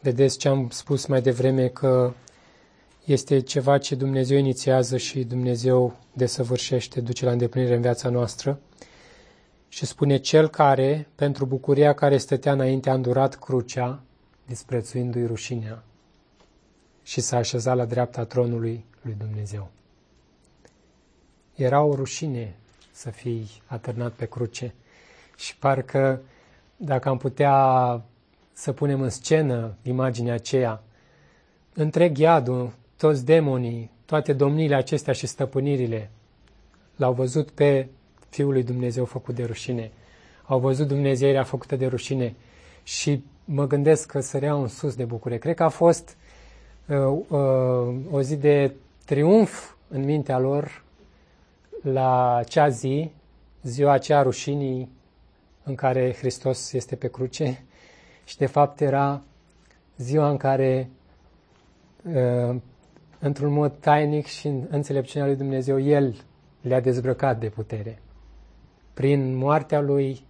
Vedeți 0.00 0.38
ce 0.38 0.48
am 0.48 0.68
spus 0.70 1.06
mai 1.06 1.22
devreme 1.22 1.68
că 1.68 2.12
este 3.04 3.40
ceva 3.40 3.78
ce 3.78 3.94
Dumnezeu 3.94 4.38
inițiază 4.38 4.96
și 4.96 5.24
Dumnezeu 5.24 5.96
desăvârșește, 6.12 7.00
duce 7.00 7.24
la 7.24 7.30
îndeplinire 7.30 7.74
în 7.74 7.80
viața 7.80 8.08
noastră 8.08 8.60
și 9.72 9.86
spune 9.86 10.16
cel 10.16 10.48
care, 10.48 11.08
pentru 11.14 11.46
bucuria 11.46 11.92
care 11.94 12.16
stătea 12.16 12.52
înainte, 12.52 12.90
a 12.90 12.94
îndurat 12.94 13.34
crucea, 13.34 14.00
disprețuindu-i 14.46 15.26
rușinea, 15.26 15.82
și 17.02 17.20
s-a 17.20 17.36
așezat 17.36 17.76
la 17.76 17.84
dreapta 17.84 18.24
tronului 18.24 18.84
lui 19.02 19.14
Dumnezeu. 19.18 19.70
Era 21.54 21.82
o 21.82 21.94
rușine 21.94 22.54
să 22.90 23.10
fii 23.10 23.50
atârnat 23.66 24.12
pe 24.12 24.26
cruce 24.26 24.74
și 25.36 25.56
parcă 25.56 26.20
dacă 26.76 27.08
am 27.08 27.16
putea 27.16 27.56
să 28.52 28.72
punem 28.72 29.00
în 29.00 29.10
scenă 29.10 29.74
imaginea 29.82 30.34
aceea, 30.34 30.82
întreg 31.74 32.18
iadul, 32.18 32.72
toți 32.96 33.24
demonii, 33.24 33.90
toate 34.04 34.32
domniile 34.32 34.74
acestea 34.74 35.12
și 35.12 35.26
stăpânirile 35.26 36.10
l-au 36.96 37.12
văzut 37.12 37.50
pe 37.50 37.88
Fiul 38.32 38.52
lui 38.52 38.62
Dumnezeu 38.62 39.04
făcut 39.04 39.34
de 39.34 39.44
rușine. 39.44 39.90
Au 40.46 40.58
văzut 40.58 40.88
Dumnezeirea 40.88 41.42
făcută 41.42 41.76
de 41.76 41.86
rușine 41.86 42.34
și 42.82 43.24
mă 43.44 43.66
gândesc 43.66 44.10
că 44.10 44.20
săreau 44.20 44.60
în 44.60 44.68
sus 44.68 44.94
de 44.94 45.04
bucurie. 45.04 45.38
Cred 45.38 45.54
că 45.54 45.62
a 45.62 45.68
fost 45.68 46.16
uh, 46.88 46.96
uh, 47.28 47.94
o 48.10 48.22
zi 48.22 48.36
de 48.36 48.74
triumf 49.04 49.74
în 49.88 50.04
mintea 50.04 50.38
lor 50.38 50.84
la 51.82 52.36
acea 52.36 52.68
zi, 52.68 53.10
ziua 53.62 53.92
aceea 53.92 54.22
rușinii 54.22 54.88
în 55.62 55.74
care 55.74 56.14
Hristos 56.14 56.72
este 56.72 56.96
pe 56.96 57.08
cruce 57.08 57.64
și 58.24 58.36
de 58.36 58.46
fapt 58.46 58.80
era 58.80 59.22
ziua 59.96 60.30
în 60.30 60.36
care 60.36 60.90
uh, 62.02 62.56
într-un 63.18 63.52
mod 63.52 63.72
tainic 63.80 64.26
și 64.26 64.46
în 64.46 64.66
înțelepciunea 64.70 65.26
lui 65.26 65.36
Dumnezeu, 65.36 65.80
El 65.80 66.24
le-a 66.60 66.80
dezbrăcat 66.80 67.38
de 67.38 67.48
putere. 67.48 67.98
Prin 68.94 69.34
moartea 69.34 69.80
Lui, 69.80 70.22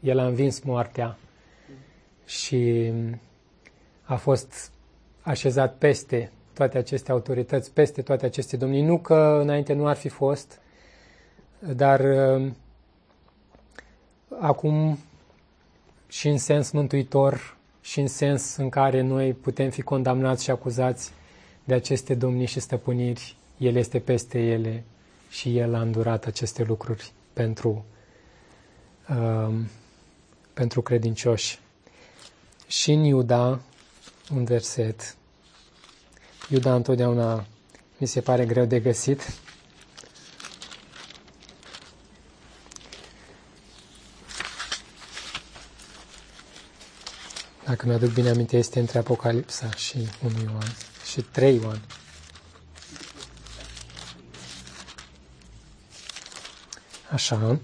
El 0.00 0.18
a 0.18 0.26
învins 0.26 0.60
moartea 0.60 1.18
și 2.26 2.92
a 4.02 4.16
fost 4.16 4.70
așezat 5.20 5.74
peste 5.78 6.32
toate 6.52 6.78
aceste 6.78 7.12
autorități, 7.12 7.72
peste 7.72 8.02
toate 8.02 8.26
aceste 8.26 8.56
domnii. 8.56 8.82
Nu 8.82 8.98
că 8.98 9.38
înainte 9.42 9.72
nu 9.72 9.86
ar 9.86 9.96
fi 9.96 10.08
fost, 10.08 10.60
dar 11.58 12.00
uh, 12.00 12.50
acum 14.40 14.98
și 16.08 16.28
în 16.28 16.38
sens 16.38 16.70
mântuitor 16.70 17.56
și 17.80 18.00
în 18.00 18.06
sens 18.06 18.56
în 18.56 18.68
care 18.68 19.00
noi 19.00 19.32
putem 19.32 19.70
fi 19.70 19.82
condamnați 19.82 20.44
și 20.44 20.50
acuzați 20.50 21.12
de 21.64 21.74
aceste 21.74 22.14
domnii 22.14 22.46
și 22.46 22.60
stăpâniri, 22.60 23.36
El 23.58 23.76
este 23.76 23.98
peste 23.98 24.38
ele 24.38 24.84
și 25.28 25.58
El 25.58 25.74
a 25.74 25.80
îndurat 25.80 26.26
aceste 26.26 26.62
lucruri 26.62 27.12
pentru, 27.32 27.68
uh, 27.68 27.99
pentru 30.54 30.82
credincioși. 30.82 31.58
Și 32.66 32.92
în 32.92 33.04
Iuda, 33.04 33.60
un 34.34 34.44
verset, 34.44 35.16
Iuda 36.48 36.74
întotdeauna 36.74 37.46
mi 37.98 38.06
se 38.06 38.20
pare 38.20 38.46
greu 38.46 38.64
de 38.64 38.80
găsit, 38.80 39.20
Dacă 47.70 47.86
mi-aduc 47.86 48.12
bine 48.12 48.28
aminte, 48.30 48.56
este 48.56 48.80
între 48.80 48.98
Apocalipsa 48.98 49.70
și 49.74 50.08
1 50.24 50.32
Ioan 50.42 50.74
și 51.10 51.20
3 51.20 51.56
Ioan. 51.56 51.80
Așa. 57.10 57.58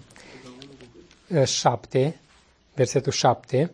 7, 1.44 2.20
versetul 2.74 3.12
7. 3.12 3.72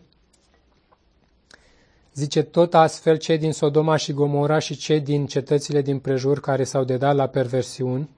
Zice, 2.14 2.42
tot 2.42 2.74
astfel 2.74 3.16
cei 3.16 3.38
din 3.38 3.52
Sodoma 3.52 3.96
și 3.96 4.12
Gomora 4.12 4.58
și 4.58 4.76
cei 4.76 5.00
din 5.00 5.26
cetățile 5.26 5.82
din 5.82 5.98
prejur 5.98 6.40
care 6.40 6.64
s-au 6.64 6.84
dedat 6.84 7.14
la 7.14 7.26
perversiuni, 7.26 8.10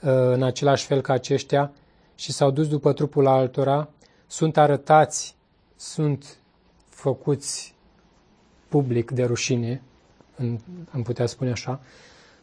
în 0.00 0.42
același 0.42 0.86
fel 0.86 1.00
ca 1.00 1.12
aceștia, 1.12 1.72
și 2.14 2.32
s-au 2.32 2.50
dus 2.50 2.68
după 2.68 2.92
trupul 2.92 3.26
altora, 3.26 3.88
sunt 4.26 4.56
arătați, 4.56 5.36
sunt 5.76 6.36
făcuți 6.88 7.74
public 8.68 9.10
de 9.10 9.24
rușine, 9.24 9.82
am 10.90 11.02
putea 11.02 11.26
spune 11.26 11.50
așa, 11.50 11.80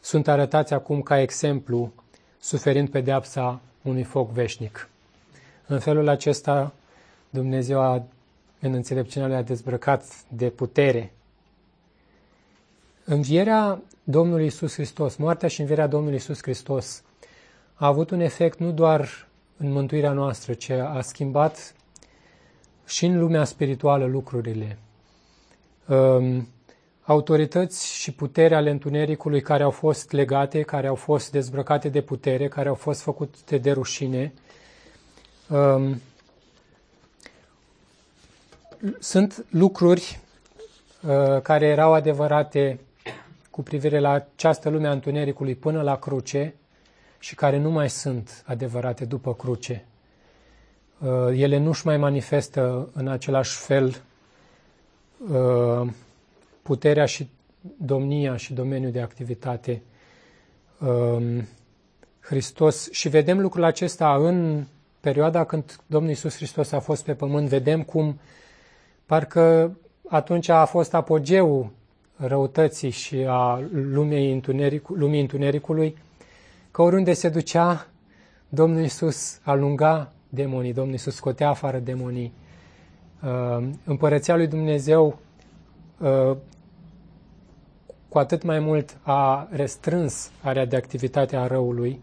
sunt 0.00 0.28
arătați 0.28 0.72
acum 0.72 1.02
ca 1.02 1.20
exemplu, 1.20 1.92
suferind 2.38 2.88
pedeapsa 2.90 3.60
unui 3.82 4.02
foc 4.02 4.30
veșnic. 4.30 4.88
În 5.70 5.78
felul 5.78 6.08
acesta, 6.08 6.72
Dumnezeu 7.30 7.80
a, 7.80 8.02
în 8.60 8.72
înțelepciunea 8.72 9.28
lui 9.28 9.36
a 9.36 9.42
dezbrăcat 9.42 10.04
de 10.28 10.48
putere. 10.48 11.12
Învierea 13.04 13.82
Domnului 14.04 14.46
Isus 14.46 14.72
Hristos, 14.72 15.16
moartea 15.16 15.48
și 15.48 15.60
învierea 15.60 15.86
Domnului 15.86 16.16
Isus 16.16 16.42
Hristos 16.42 17.02
a 17.74 17.86
avut 17.86 18.10
un 18.10 18.20
efect 18.20 18.58
nu 18.58 18.72
doar 18.72 19.28
în 19.56 19.72
mântuirea 19.72 20.12
noastră, 20.12 20.52
ci 20.52 20.70
a 20.70 21.00
schimbat 21.00 21.74
și 22.86 23.06
în 23.06 23.18
lumea 23.18 23.44
spirituală 23.44 24.06
lucrurile. 24.06 24.78
Um, 25.86 26.48
autorități 27.02 27.94
și 27.94 28.12
putere 28.12 28.54
ale 28.54 28.70
întunericului 28.70 29.40
care 29.40 29.62
au 29.62 29.70
fost 29.70 30.12
legate, 30.12 30.62
care 30.62 30.86
au 30.86 30.94
fost 30.94 31.30
dezbrăcate 31.30 31.88
de 31.88 32.00
putere, 32.00 32.48
care 32.48 32.68
au 32.68 32.74
fost 32.74 33.00
făcute 33.00 33.58
de 33.58 33.70
rușine, 33.70 34.32
um, 35.48 36.00
sunt 38.98 39.44
lucruri 39.50 40.20
uh, 41.02 41.40
care 41.42 41.66
erau 41.66 41.92
adevărate 41.92 42.80
cu 43.50 43.62
privire 43.62 43.98
la 43.98 44.10
această 44.10 44.68
lume 44.68 44.88
a 44.88 44.92
întunericului 44.92 45.54
până 45.54 45.82
la 45.82 45.96
cruce 45.96 46.54
și 47.18 47.34
care 47.34 47.58
nu 47.58 47.70
mai 47.70 47.90
sunt 47.90 48.42
adevărate 48.46 49.04
după 49.04 49.34
cruce. 49.34 49.84
Uh, 50.98 51.08
ele 51.32 51.58
nu-și 51.58 51.86
mai 51.86 51.96
manifestă 51.96 52.88
în 52.92 53.08
același 53.08 53.56
fel 53.56 54.02
uh, 55.30 55.90
puterea 56.62 57.04
și 57.04 57.28
domnia 57.76 58.36
și 58.36 58.52
domeniul 58.52 58.90
de 58.92 59.00
activitate. 59.00 59.82
Um, 60.78 61.46
Hristos 62.20 62.90
și 62.90 63.08
vedem 63.08 63.40
lucrul 63.40 63.64
acesta 63.64 64.14
în 64.14 64.64
perioada 65.08 65.44
când 65.44 65.76
Domnul 65.86 66.10
Iisus 66.10 66.36
Hristos 66.36 66.72
a 66.72 66.80
fost 66.80 67.04
pe 67.04 67.14
pământ, 67.14 67.48
vedem 67.48 67.82
cum 67.82 68.20
parcă 69.06 69.76
atunci 70.08 70.48
a 70.48 70.64
fost 70.64 70.94
apogeul 70.94 71.70
răutății 72.16 72.90
și 72.90 73.24
a 73.28 73.68
lumii, 73.70 74.32
întuneric, 74.32 74.88
lumii 74.88 75.20
întunericului, 75.20 75.96
că 76.70 76.82
oriunde 76.82 77.12
se 77.12 77.28
ducea, 77.28 77.86
Domnul 78.48 78.80
Iisus 78.80 79.40
alunga 79.42 80.12
demonii, 80.28 80.72
Domnul 80.72 80.92
Iisus 80.92 81.14
scotea 81.14 81.48
afară 81.48 81.78
demonii. 81.78 82.32
Uh, 83.22 83.68
împărăția 83.84 84.36
lui 84.36 84.46
Dumnezeu 84.46 85.18
uh, 85.98 86.36
cu 88.08 88.18
atât 88.18 88.42
mai 88.42 88.58
mult 88.58 88.96
a 89.02 89.48
restrâns 89.50 90.30
area 90.42 90.64
de 90.64 90.76
activitate 90.76 91.36
a 91.36 91.46
răului 91.46 92.00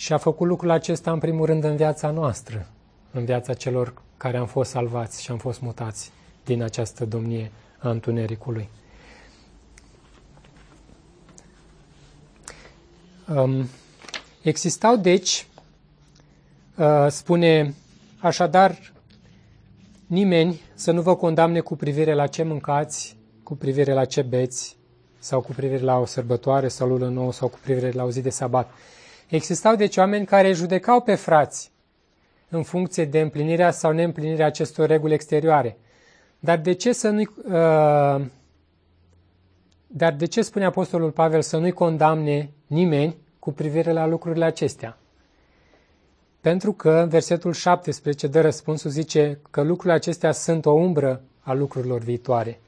și 0.00 0.12
a 0.12 0.16
făcut 0.16 0.46
lucrul 0.46 0.70
acesta 0.70 1.12
în 1.12 1.18
primul 1.18 1.46
rând 1.46 1.64
în 1.64 1.76
viața 1.76 2.10
noastră, 2.10 2.66
în 3.10 3.24
viața 3.24 3.54
celor 3.54 4.02
care 4.16 4.36
am 4.36 4.46
fost 4.46 4.70
salvați 4.70 5.22
și 5.22 5.30
am 5.30 5.38
fost 5.38 5.60
mutați 5.60 6.12
din 6.44 6.62
această 6.62 7.04
domnie 7.04 7.50
a 7.78 7.90
întunericului. 7.90 8.68
Um, 13.28 13.68
existau, 14.42 14.96
deci, 14.96 15.46
Uh, 16.80 17.06
spune 17.08 17.74
așadar 18.18 18.92
nimeni 20.06 20.60
să 20.74 20.90
nu 20.90 21.02
vă 21.02 21.16
condamne 21.16 21.60
cu 21.60 21.76
privire 21.76 22.14
la 22.14 22.26
ce 22.26 22.42
mâncați, 22.42 23.16
cu 23.42 23.56
privire 23.56 23.92
la 23.92 24.04
ce 24.04 24.22
beți, 24.22 24.76
sau 25.18 25.40
cu 25.40 25.52
privire 25.52 25.82
la 25.82 25.98
o 25.98 26.04
sărbătoare 26.04 26.68
sau 26.68 26.88
lună 26.88 27.08
nouă 27.08 27.32
sau 27.32 27.48
cu 27.48 27.58
privire 27.62 27.90
la 27.90 28.04
o 28.04 28.10
zi 28.10 28.20
de 28.20 28.30
sabat. 28.30 28.70
Existau 29.30 29.74
deci 29.76 29.96
oameni 29.96 30.26
care 30.26 30.52
judecau 30.52 31.00
pe 31.00 31.14
frați 31.14 31.70
în 32.48 32.62
funcție 32.62 33.04
de 33.04 33.20
împlinirea 33.20 33.70
sau 33.70 33.92
neîmplinirea 33.92 34.46
acestor 34.46 34.86
reguli 34.88 35.14
exterioare. 35.14 35.78
Dar 36.38 36.58
de 36.58 36.72
ce 36.72 36.92
să 36.92 37.08
nu 37.08 37.20
uh, 37.20 38.26
dar 39.86 40.12
de 40.12 40.26
ce 40.26 40.42
spune 40.42 40.64
Apostolul 40.64 41.10
Pavel 41.10 41.42
să 41.42 41.56
nu-i 41.58 41.72
condamne 41.72 42.50
nimeni 42.66 43.16
cu 43.38 43.52
privire 43.52 43.92
la 43.92 44.06
lucrurile 44.06 44.44
acestea? 44.44 44.98
Pentru 46.40 46.72
că 46.72 46.90
în 46.90 47.08
versetul 47.08 47.52
17 47.52 48.26
de 48.26 48.40
răspunsul 48.40 48.90
zice 48.90 49.40
că 49.50 49.62
lucrurile 49.62 49.92
acestea 49.94 50.32
sunt 50.32 50.66
o 50.66 50.70
umbră 50.70 51.22
a 51.40 51.52
lucrurilor 51.52 52.00
viitoare. 52.00 52.60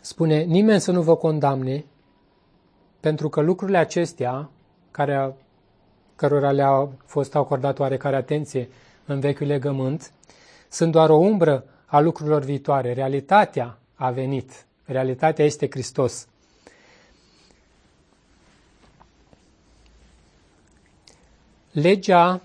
Spune, 0.00 0.42
nimeni 0.42 0.80
să 0.80 0.92
nu 0.92 1.02
vă 1.02 1.16
condamne, 1.16 1.84
pentru 3.06 3.28
că 3.28 3.40
lucrurile 3.40 3.78
acestea, 3.78 4.50
care, 4.90 5.34
cărora 6.16 6.50
le-a 6.50 6.88
fost 7.04 7.34
acordat 7.34 7.78
oarecare 7.78 8.16
atenție 8.16 8.68
în 9.04 9.20
vechiul 9.20 9.46
legământ, 9.46 10.12
sunt 10.68 10.92
doar 10.92 11.10
o 11.10 11.14
umbră 11.16 11.64
a 11.84 12.00
lucrurilor 12.00 12.42
viitoare. 12.42 12.92
Realitatea 12.92 13.78
a 13.94 14.10
venit. 14.10 14.66
Realitatea 14.84 15.44
este 15.44 15.66
Hristos. 15.70 16.28
Legea 21.70 22.40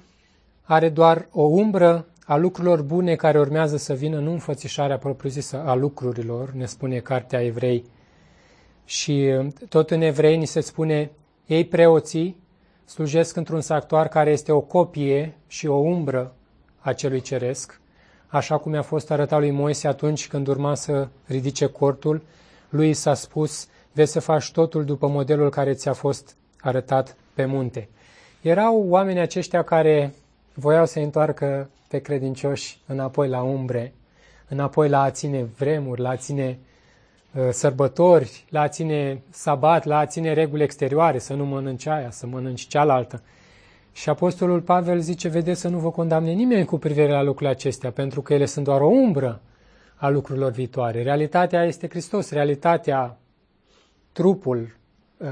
are 0.64 0.89
doar 0.89 1.28
o 1.32 1.41
umbră 1.41 2.05
a 2.26 2.36
lucrurilor 2.36 2.82
bune 2.82 3.16
care 3.16 3.39
urmează 3.39 3.78
să 3.78 3.93
vină, 3.93 4.20
nu 4.20 4.32
înfățișarea 4.32 4.97
propriu-zisă 4.97 5.64
a 5.66 5.74
lucrurilor, 5.74 6.51
ne 6.51 6.66
spune 6.66 6.99
Cartea 6.99 7.41
Evrei. 7.43 7.86
Și 8.86 9.32
tot 9.70 9.92
în 9.92 10.02
Evrei 10.02 10.38
ni 10.38 10.46
se 10.46 10.60
spune, 10.60 11.12
ei 11.46 11.66
preoții 11.66 12.42
slujesc 12.86 13.36
într-un 13.36 13.62
sactuar 13.62 14.08
care 14.08 14.32
este 14.32 14.52
o 14.52 14.62
copie 14.62 15.38
și 15.48 15.68
o 15.68 15.76
umbră 15.76 16.34
a 16.80 16.94
celui 16.94 17.22
ceresc, 17.22 17.82
așa 18.28 18.58
cum 18.58 18.74
i-a 18.74 18.82
fost 18.82 19.12
arătat 19.12 19.40
lui 19.40 19.52
Moise 19.52 19.88
atunci 19.88 20.28
când 20.28 20.48
urma 20.48 20.76
să 20.76 21.08
ridice 21.26 21.66
cortul, 21.66 22.22
lui 22.70 22.94
s-a 22.94 23.14
spus, 23.14 23.68
vei 23.92 24.06
să 24.06 24.20
faci 24.20 24.52
totul 24.52 24.86
după 24.86 25.08
modelul 25.08 25.50
care 25.50 25.74
ți-a 25.74 25.94
fost 25.94 26.36
arătat 26.60 27.16
pe 27.34 27.46
munte. 27.46 27.90
Erau 28.42 28.86
oameni 28.88 29.20
aceștia 29.20 29.64
care 29.64 30.14
voiau 30.54 30.86
să 30.86 31.00
întoarcă 31.00 31.70
pe 31.88 32.00
credincioși 32.00 32.82
înapoi 32.86 33.28
la 33.28 33.42
umbre, 33.42 33.94
înapoi 34.48 34.90
la 34.90 35.02
a 35.02 35.12
ține 35.12 35.44
vremuri, 35.44 36.02
la 36.02 36.10
a 36.10 36.16
ține 36.16 36.60
uh, 36.60 36.70
sărbători, 37.50 38.46
la 38.50 38.62
a 38.62 38.68
ține 38.68 39.22
sabat, 39.30 39.86
la 39.86 39.98
a 39.98 40.06
ține 40.06 40.34
reguli 40.34 40.64
exterioare, 40.64 41.20
să 41.20 41.34
nu 41.34 41.46
mănânci 41.46 41.86
aia, 41.86 42.12
să 42.12 42.28
mănânci 42.28 42.68
cealaltă. 42.68 43.22
Și 43.92 44.10
Apostolul 44.10 44.62
Pavel 44.62 45.00
zice, 45.00 45.28
vedeți 45.28 45.60
să 45.60 45.68
nu 45.68 45.80
vă 45.80 45.92
condamne 45.92 46.32
nimeni 46.32 46.66
cu 46.66 46.78
privire 46.78 47.12
la 47.12 47.22
lucrurile 47.22 47.50
acestea, 47.50 47.92
pentru 47.92 48.22
că 48.22 48.34
ele 48.34 48.46
sunt 48.46 48.66
doar 48.66 48.82
o 48.82 48.88
umbră 48.88 49.42
a 49.96 50.10
lucrurilor 50.10 50.52
viitoare. 50.52 51.04
Realitatea 51.04 51.64
este 51.64 51.90
Hristos, 51.90 52.32
realitatea, 52.32 53.18
trupul 54.12 54.76
uh, 55.18 55.28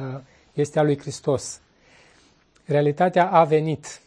este 0.54 0.80
a 0.80 0.84
lui 0.84 1.00
Hristos. 1.00 1.62
Realitatea 2.66 3.30
a 3.30 3.43
venit. 3.43 4.02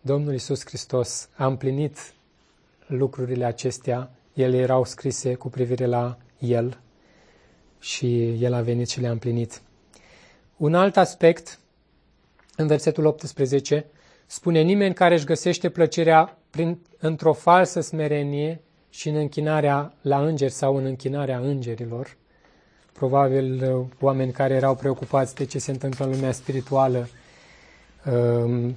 Domnul 0.00 0.34
Isus 0.34 0.64
Hristos 0.64 1.28
a 1.36 1.46
împlinit 1.46 2.14
lucrurile 2.86 3.44
acestea, 3.44 4.10
ele 4.32 4.56
erau 4.56 4.84
scrise 4.84 5.34
cu 5.34 5.48
privire 5.48 5.86
la 5.86 6.16
El 6.42 6.78
și 7.78 8.36
El 8.44 8.52
a 8.52 8.60
venit 8.60 8.88
și 8.88 9.00
le-a 9.00 9.10
împlinit. 9.10 9.62
Un 10.56 10.74
alt 10.74 10.96
aspect, 10.96 11.58
în 12.56 12.66
versetul 12.66 13.04
18, 13.04 13.84
spune 14.26 14.60
nimeni 14.60 14.94
care 14.94 15.14
își 15.14 15.24
găsește 15.24 15.68
plăcerea 15.70 16.38
prin, 16.50 16.78
într-o 16.98 17.32
falsă 17.32 17.80
smerenie 17.80 18.60
și 18.90 19.08
în 19.08 19.14
închinarea 19.16 19.94
la 20.00 20.24
îngeri 20.24 20.52
sau 20.52 20.76
în 20.76 20.84
închinarea 20.84 21.38
îngerilor. 21.38 22.16
Probabil 22.92 23.74
uh, 23.74 23.86
oameni 24.00 24.32
care 24.32 24.54
erau 24.54 24.74
preocupați 24.74 25.34
de 25.34 25.44
ce 25.44 25.58
se 25.58 25.70
întâmplă 25.70 26.04
în 26.04 26.10
lumea 26.10 26.32
spirituală 26.32 27.08
um, 28.12 28.76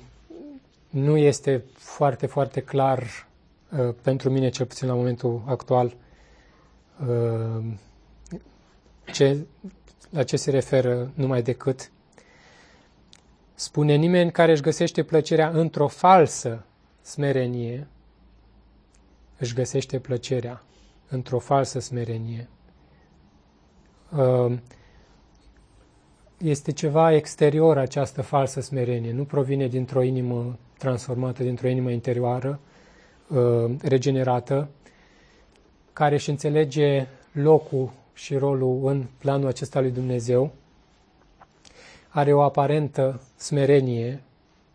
nu 0.89 1.17
este 1.17 1.63
foarte, 1.73 2.25
foarte 2.25 2.61
clar 2.61 3.03
uh, 3.79 3.93
pentru 4.01 4.29
mine, 4.29 4.49
cel 4.49 4.65
puțin 4.65 4.87
la 4.87 4.93
momentul 4.93 5.41
actual, 5.45 5.85
uh, 5.85 5.93
ce, 9.13 9.45
la 10.09 10.23
ce 10.23 10.37
se 10.37 10.51
referă 10.51 11.11
numai 11.13 11.41
decât. 11.41 11.91
Spune 13.55 13.95
nimeni 13.95 14.31
care 14.31 14.51
își 14.51 14.61
găsește 14.61 15.03
plăcerea 15.03 15.49
într-o 15.49 15.87
falsă 15.87 16.65
smerenie, 17.01 17.87
își 19.37 19.53
găsește 19.53 19.99
plăcerea 19.99 20.63
într-o 21.09 21.39
falsă 21.39 21.79
smerenie. 21.79 22.49
Uh, 24.17 24.57
este 26.37 26.71
ceva 26.71 27.13
exterior 27.13 27.77
această 27.77 28.21
falsă 28.21 28.61
smerenie, 28.61 29.11
nu 29.11 29.23
provine 29.25 29.67
dintr-o 29.67 30.01
inimă 30.01 30.57
transformată, 30.77 31.43
dintr-o 31.43 31.67
inimă 31.67 31.91
interioară, 31.91 32.59
uh, 33.27 33.71
regenerată, 33.81 34.69
care 35.95 36.15
își 36.15 36.29
înțelege 36.29 37.07
locul 37.31 37.91
și 38.13 38.35
rolul 38.35 38.87
în 38.87 39.05
planul 39.17 39.47
acesta 39.47 39.79
lui 39.79 39.91
Dumnezeu, 39.91 40.51
are 42.09 42.33
o 42.33 42.41
aparentă 42.41 43.21
smerenie 43.35 44.21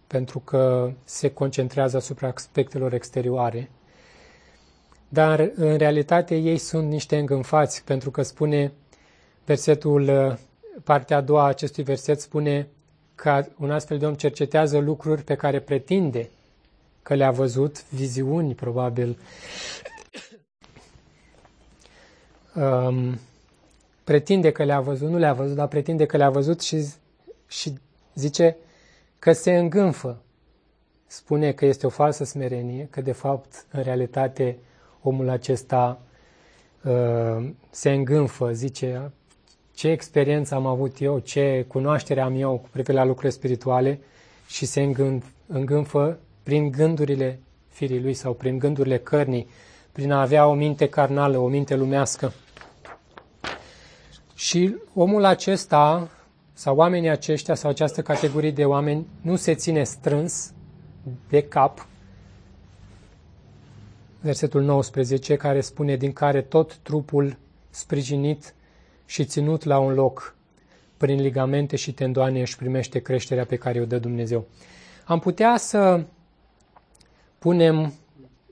pentru 0.06 0.38
că 0.38 0.92
se 1.04 1.32
concentrează 1.32 1.96
asupra 1.96 2.32
aspectelor 2.34 2.92
exterioare, 2.92 3.70
dar 5.08 5.50
în 5.54 5.76
realitate 5.76 6.36
ei 6.36 6.58
sunt 6.58 6.88
niște 6.88 7.18
îngânfați, 7.18 7.84
pentru 7.84 8.10
că 8.10 8.22
spune 8.22 8.72
versetul, 9.44 10.38
partea 10.84 11.16
a 11.16 11.20
doua 11.20 11.42
a 11.42 11.46
acestui 11.46 11.82
verset 11.82 12.20
spune 12.20 12.68
că 13.14 13.44
un 13.58 13.70
astfel 13.70 13.98
de 13.98 14.06
om 14.06 14.14
cercetează 14.14 14.78
lucruri 14.78 15.22
pe 15.22 15.34
care 15.34 15.60
pretinde 15.60 16.28
că 17.02 17.14
le-a 17.14 17.30
văzut, 17.30 17.84
viziuni 17.90 18.54
probabil, 18.54 19.18
um, 22.60 23.18
pretinde 24.04 24.50
că 24.50 24.64
le-a 24.64 24.80
văzut, 24.80 25.08
nu 25.08 25.18
le-a 25.18 25.32
văzut, 25.32 25.56
dar 25.56 25.68
pretinde 25.68 26.06
că 26.06 26.16
le-a 26.16 26.30
văzut 26.30 26.60
și, 26.60 26.86
și 27.46 27.78
zice 28.14 28.56
că 29.18 29.32
se 29.32 29.56
îngânfă. 29.56 30.22
Spune 31.06 31.52
că 31.52 31.64
este 31.66 31.86
o 31.86 31.88
falsă 31.88 32.24
smerenie, 32.24 32.88
că 32.90 33.00
de 33.00 33.12
fapt, 33.12 33.66
în 33.70 33.82
realitate, 33.82 34.58
omul 35.02 35.28
acesta 35.28 36.00
uh, 36.84 37.50
se 37.70 37.90
îngânfă, 37.90 38.52
zice, 38.52 39.12
ce 39.74 39.88
experiență 39.88 40.54
am 40.54 40.66
avut 40.66 41.00
eu, 41.00 41.18
ce 41.18 41.64
cunoaștere 41.68 42.20
am 42.20 42.40
eu 42.40 42.58
cu 42.58 42.68
privire 42.70 42.96
la 42.96 43.04
lucrurile 43.04 43.32
spirituale 43.32 44.00
și 44.46 44.66
se 44.66 44.82
îngânf, 44.82 45.24
îngânfă 45.46 46.18
prin 46.42 46.70
gândurile 46.70 47.40
firii 47.68 48.02
lui 48.02 48.14
sau 48.14 48.32
prin 48.32 48.58
gândurile 48.58 48.98
cărnii, 48.98 49.48
prin 49.92 50.12
a 50.12 50.20
avea 50.20 50.46
o 50.46 50.54
minte 50.54 50.88
carnală, 50.88 51.38
o 51.38 51.48
minte 51.48 51.76
lumească. 51.76 52.32
Și 54.40 54.76
omul 54.94 55.24
acesta, 55.24 56.10
sau 56.52 56.76
oamenii 56.76 57.08
aceștia, 57.08 57.54
sau 57.54 57.70
această 57.70 58.02
categorie 58.02 58.50
de 58.50 58.64
oameni, 58.64 59.06
nu 59.20 59.36
se 59.36 59.54
ține 59.54 59.84
strâns 59.84 60.52
de 61.28 61.42
cap, 61.42 61.86
versetul 64.20 64.62
19, 64.62 65.36
care 65.36 65.60
spune 65.60 65.96
din 65.96 66.12
care 66.12 66.42
tot 66.42 66.76
trupul 66.76 67.36
sprijinit 67.70 68.54
și 69.06 69.24
ținut 69.24 69.64
la 69.64 69.78
un 69.78 69.94
loc 69.94 70.34
prin 70.96 71.20
ligamente 71.20 71.76
și 71.76 71.92
tendoane 71.92 72.40
își 72.40 72.56
primește 72.56 72.98
creșterea 72.98 73.44
pe 73.44 73.56
care 73.56 73.80
o 73.80 73.84
dă 73.84 73.98
Dumnezeu. 73.98 74.46
Am 75.04 75.18
putea 75.18 75.56
să 75.56 76.04
punem 77.38 77.92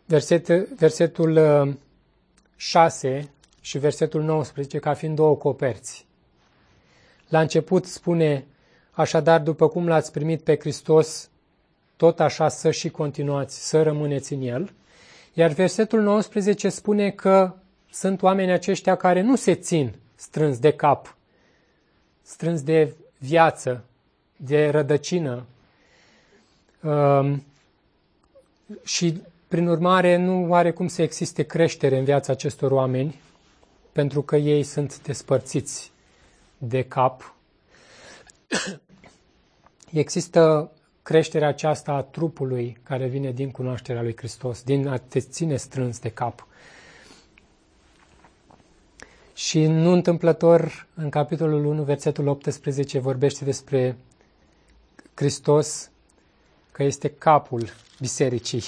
verset, 0.06 0.46
versetul 0.78 1.38
6 2.56 3.18
uh, 3.18 3.36
și 3.68 3.78
versetul 3.78 4.22
19 4.22 4.78
ca 4.78 4.94
fiind 4.94 5.16
două 5.16 5.36
coperți. 5.36 6.06
La 7.28 7.40
început 7.40 7.84
spune, 7.84 8.46
așadar, 8.90 9.40
după 9.40 9.68
cum 9.68 9.88
l-ați 9.88 10.12
primit 10.12 10.42
pe 10.42 10.56
Hristos, 10.58 11.30
tot 11.96 12.20
așa 12.20 12.48
să 12.48 12.70
și 12.70 12.88
continuați, 12.88 13.68
să 13.68 13.82
rămâneți 13.82 14.32
în 14.32 14.42
El. 14.42 14.72
Iar 15.32 15.50
versetul 15.50 16.00
19 16.00 16.68
spune 16.68 17.10
că 17.10 17.54
sunt 17.90 18.22
oameni 18.22 18.52
aceștia 18.52 18.96
care 18.96 19.20
nu 19.20 19.36
se 19.36 19.54
țin 19.54 19.94
strâns 20.14 20.58
de 20.58 20.72
cap, 20.72 21.16
strâns 22.22 22.62
de 22.62 22.94
viață, 23.18 23.84
de 24.36 24.68
rădăcină. 24.68 25.46
Um, 26.82 27.44
și, 28.84 29.22
prin 29.48 29.66
urmare, 29.68 30.16
nu 30.16 30.54
are 30.54 30.72
cum 30.72 30.86
să 30.88 31.02
existe 31.02 31.42
creștere 31.42 31.98
în 31.98 32.04
viața 32.04 32.32
acestor 32.32 32.70
oameni, 32.70 33.20
pentru 33.98 34.22
că 34.22 34.36
ei 34.36 34.62
sunt 34.62 35.02
despărțiți 35.02 35.92
de 36.58 36.82
cap. 36.82 37.34
Există 39.92 40.72
creșterea 41.02 41.48
aceasta 41.48 41.92
a 41.92 42.02
trupului 42.02 42.78
care 42.82 43.06
vine 43.06 43.30
din 43.32 43.50
cunoașterea 43.50 44.02
lui 44.02 44.16
Hristos, 44.16 44.62
din 44.62 44.86
a 44.88 44.96
te 44.96 45.20
ține 45.20 45.56
strâns 45.56 45.98
de 45.98 46.08
cap. 46.08 46.46
Și 49.34 49.66
nu 49.66 49.90
întâmplător, 49.92 50.86
în 50.94 51.08
capitolul 51.10 51.64
1, 51.64 51.82
versetul 51.82 52.26
18, 52.26 52.98
vorbește 52.98 53.44
despre 53.44 53.96
Hristos, 55.14 55.90
că 56.72 56.82
este 56.82 57.08
capul 57.08 57.68
bisericii. 58.00 58.62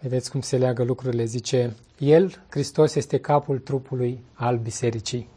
Vedeți 0.00 0.30
cum 0.30 0.40
se 0.40 0.56
leagă 0.56 0.82
lucrurile, 0.84 1.24
zice, 1.24 1.76
El, 1.98 2.44
Hristos, 2.50 2.94
este 2.94 3.18
capul 3.18 3.58
trupului 3.58 4.24
al 4.32 4.58
bisericii. 4.58 5.28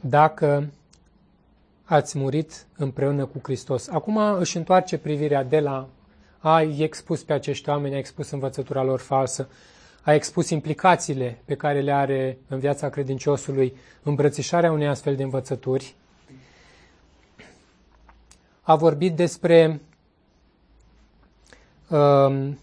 Dacă 0.00 0.70
ați 1.84 2.18
murit 2.18 2.66
împreună 2.76 3.26
cu 3.26 3.40
Hristos. 3.42 3.88
Acum 3.88 4.16
își 4.16 4.56
întoarce 4.56 4.98
privirea 4.98 5.44
de 5.44 5.60
la 5.60 5.88
a 6.38 6.62
expus 6.62 7.22
pe 7.22 7.32
acești 7.32 7.68
oameni, 7.68 7.94
a 7.94 7.98
expus 7.98 8.30
învățătura 8.30 8.82
lor 8.82 9.00
falsă, 9.00 9.48
a 10.04 10.14
expus 10.14 10.50
implicațiile 10.50 11.38
pe 11.44 11.54
care 11.54 11.80
le 11.80 11.92
are 11.92 12.38
în 12.48 12.58
viața 12.58 12.88
credinciosului 12.88 13.76
îmbrățișarea 14.02 14.72
unei 14.72 14.86
astfel 14.86 15.16
de 15.16 15.22
învățături. 15.22 15.94
A 18.60 18.76
vorbit 18.76 19.16
despre 19.16 19.80
um, 21.88 22.58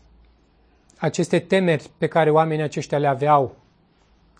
aceste 0.97 1.39
temeri 1.39 1.89
pe 1.97 2.07
care 2.07 2.31
oamenii 2.31 2.63
aceștia 2.63 2.97
le 2.97 3.07
aveau, 3.07 3.55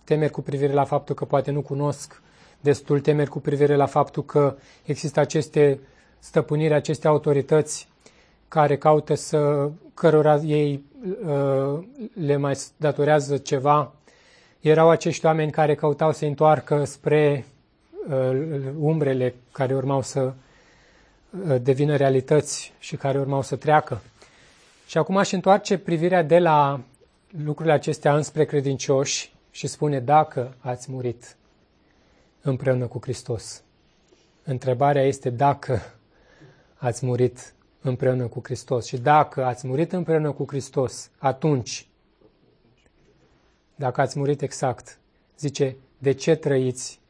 temeri 0.04 0.32
cu 0.32 0.40
privire 0.42 0.72
la 0.72 0.84
faptul 0.84 1.14
că 1.14 1.24
poate 1.24 1.50
nu 1.50 1.60
cunosc 1.60 2.22
destul 2.60 3.00
temeri 3.00 3.30
cu 3.30 3.40
privire 3.40 3.76
la 3.76 3.86
faptul 3.86 4.24
că 4.24 4.56
există 4.84 5.20
aceste 5.20 5.80
stăpâniri, 6.18 6.74
aceste 6.74 7.08
autorități 7.08 7.88
care 8.48 8.76
caută 8.76 9.14
să, 9.14 9.70
cărora 9.94 10.36
ei 10.36 10.72
uh, 10.72 10.91
le 12.12 12.36
mai 12.36 12.58
datorează 12.76 13.36
ceva. 13.36 13.92
Erau 14.60 14.90
acești 14.90 15.26
oameni 15.26 15.50
care 15.50 15.74
căutau 15.74 16.12
să 16.12 16.24
întoarcă 16.24 16.84
spre 16.84 17.46
uh, 18.08 18.70
umbrele 18.78 19.34
care 19.52 19.74
urmau 19.74 20.02
să 20.02 20.20
uh, 20.20 21.56
devină 21.62 21.96
realități 21.96 22.72
și 22.78 22.96
care 22.96 23.18
urmau 23.18 23.42
să 23.42 23.56
treacă. 23.56 24.00
Și 24.86 24.98
acum 24.98 25.16
aș 25.16 25.32
întoarce 25.32 25.78
privirea 25.78 26.22
de 26.22 26.38
la 26.38 26.80
lucrurile 27.44 27.74
acestea 27.74 28.16
înspre 28.16 28.44
credincioși 28.44 29.32
și 29.50 29.66
spune 29.66 30.00
dacă 30.00 30.54
ați 30.58 30.90
murit 30.90 31.36
împreună 32.42 32.86
cu 32.86 32.98
Hristos. 33.00 33.62
Întrebarea 34.44 35.02
este 35.02 35.30
dacă 35.30 35.80
ați 36.76 37.06
murit 37.06 37.52
împreună 37.82 38.26
cu 38.26 38.40
Hristos. 38.42 38.86
Și 38.86 38.98
dacă 38.98 39.44
ați 39.44 39.66
murit 39.66 39.92
împreună 39.92 40.32
cu 40.32 40.44
Hristos, 40.48 41.10
atunci, 41.18 41.86
dacă 43.74 44.00
ați 44.00 44.18
murit 44.18 44.42
exact, 44.42 44.98
zice, 45.38 45.76
de 45.98 46.12
ce 46.12 46.34
trăiți 46.34 47.00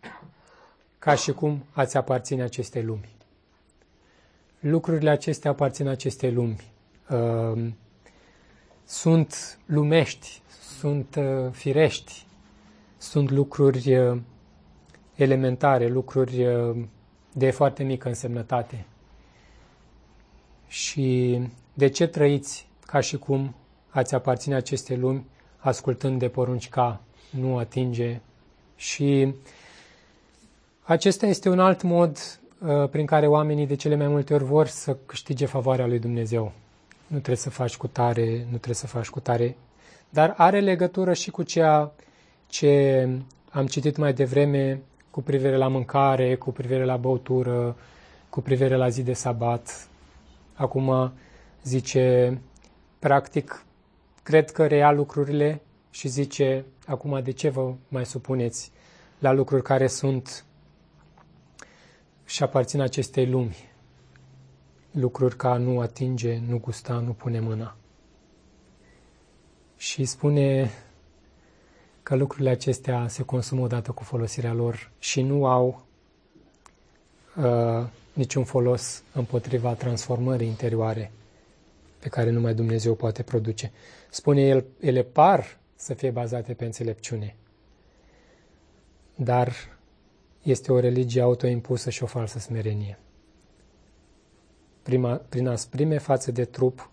ca 0.98 1.14
și 1.14 1.32
cum 1.32 1.64
ați 1.72 1.96
aparține 1.96 2.42
acestei 2.42 2.82
lumi? 2.82 3.16
Lucrurile 4.60 5.10
acestea 5.10 5.50
aparțin 5.50 5.86
acestei 5.88 6.32
lumi. 6.32 6.72
Uh, 7.10 7.68
sunt 8.84 9.58
lumești, 9.66 10.42
sunt 10.78 11.14
uh, 11.18 11.50
firești, 11.50 12.26
sunt 12.96 13.30
lucruri 13.30 13.96
uh, 13.96 14.18
elementare, 15.14 15.86
lucruri 15.88 16.46
uh, 16.46 16.76
de 17.32 17.50
foarte 17.50 17.82
mică 17.82 18.08
însemnătate. 18.08 18.86
Și 20.72 21.40
de 21.74 21.88
ce 21.88 22.06
trăiți 22.06 22.66
ca 22.86 23.00
și 23.00 23.16
cum 23.18 23.54
ați 23.88 24.14
aparține 24.14 24.54
acestei 24.54 24.96
lumi, 24.96 25.24
ascultând 25.56 26.18
de 26.18 26.28
porunci 26.28 26.68
ca 26.68 27.00
nu 27.30 27.58
atinge? 27.58 28.20
Și 28.76 29.34
acesta 30.82 31.26
este 31.26 31.48
un 31.48 31.58
alt 31.58 31.82
mod 31.82 32.18
uh, 32.58 32.88
prin 32.88 33.06
care 33.06 33.26
oamenii 33.26 33.66
de 33.66 33.74
cele 33.74 33.96
mai 33.96 34.06
multe 34.08 34.34
ori 34.34 34.44
vor 34.44 34.66
să 34.66 34.96
câștige 35.06 35.46
favoarea 35.46 35.86
lui 35.86 35.98
Dumnezeu. 35.98 36.52
Nu 37.06 37.16
trebuie 37.16 37.36
să 37.36 37.50
faci 37.50 37.76
cu 37.76 37.86
tare, 37.86 38.30
nu 38.38 38.46
trebuie 38.56 38.74
să 38.74 38.86
faci 38.86 39.08
cu 39.08 39.20
tare, 39.20 39.56
dar 40.08 40.34
are 40.36 40.60
legătură 40.60 41.12
și 41.12 41.30
cu 41.30 41.42
ceea 41.42 41.92
ce 42.46 43.08
am 43.50 43.66
citit 43.66 43.96
mai 43.96 44.12
devreme 44.12 44.80
cu 45.10 45.22
privire 45.22 45.56
la 45.56 45.68
mâncare, 45.68 46.34
cu 46.36 46.52
privire 46.52 46.84
la 46.84 46.96
băutură, 46.96 47.76
cu 48.28 48.40
privire 48.40 48.76
la 48.76 48.88
zi 48.88 49.02
de 49.02 49.12
sabat. 49.12 49.86
Acum 50.54 51.12
zice, 51.62 52.38
practic, 52.98 53.64
cred 54.22 54.50
că 54.50 54.66
rea 54.66 54.90
lucrurile 54.92 55.62
și 55.90 56.08
zice, 56.08 56.64
acum 56.86 57.20
de 57.22 57.30
ce 57.30 57.48
vă 57.48 57.74
mai 57.88 58.06
supuneți 58.06 58.72
la 59.18 59.32
lucruri 59.32 59.62
care 59.62 59.86
sunt 59.86 60.44
și 62.24 62.42
aparțin 62.42 62.80
acestei 62.80 63.26
lumi? 63.26 63.56
Lucruri 64.90 65.36
ca 65.36 65.56
nu 65.56 65.80
atinge, 65.80 66.38
nu 66.48 66.58
gusta, 66.58 66.98
nu 66.98 67.12
pune 67.12 67.40
mâna. 67.40 67.76
Și 69.76 70.04
spune 70.04 70.70
că 72.02 72.16
lucrurile 72.16 72.50
acestea 72.50 73.08
se 73.08 73.22
consumă 73.22 73.62
odată 73.62 73.92
cu 73.92 74.02
folosirea 74.02 74.52
lor 74.52 74.90
și 74.98 75.22
nu 75.22 75.46
au 75.46 75.84
uh, 77.36 77.86
niciun 78.12 78.44
folos 78.44 79.02
împotriva 79.12 79.74
transformării 79.74 80.46
interioare 80.46 81.12
pe 81.98 82.08
care 82.08 82.30
numai 82.30 82.54
Dumnezeu 82.54 82.94
poate 82.94 83.22
produce. 83.22 83.72
Spune 84.10 84.40
el, 84.40 84.64
ele 84.80 85.02
par 85.02 85.58
să 85.74 85.94
fie 85.94 86.10
bazate 86.10 86.54
pe 86.54 86.64
înțelepciune, 86.64 87.36
dar 89.14 89.52
este 90.42 90.72
o 90.72 90.78
religie 90.78 91.20
autoimpusă 91.20 91.90
și 91.90 92.02
o 92.02 92.06
falsă 92.06 92.38
smerenie. 92.38 92.98
Prima, 94.82 95.14
prin 95.28 95.48
asprime 95.48 95.98
față 95.98 96.32
de 96.32 96.44
trup, 96.44 96.90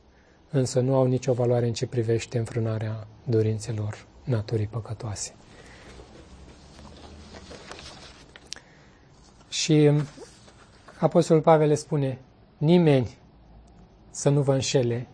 însă 0.49 0.79
nu 0.79 0.95
au 0.95 1.05
nicio 1.05 1.33
valoare 1.33 1.67
în 1.67 1.73
ce 1.73 1.87
privește 1.87 2.37
înfrânarea 2.37 3.07
dorințelor 3.23 4.05
naturii 4.23 4.67
păcătoase. 4.67 5.33
Și 9.49 9.91
Apostolul 10.99 11.41
Pavel 11.41 11.67
le 11.67 11.75
spune, 11.75 12.19
nimeni 12.57 13.17
să 14.09 14.29
nu 14.29 14.41
vă 14.41 14.53
înșele 14.53 15.07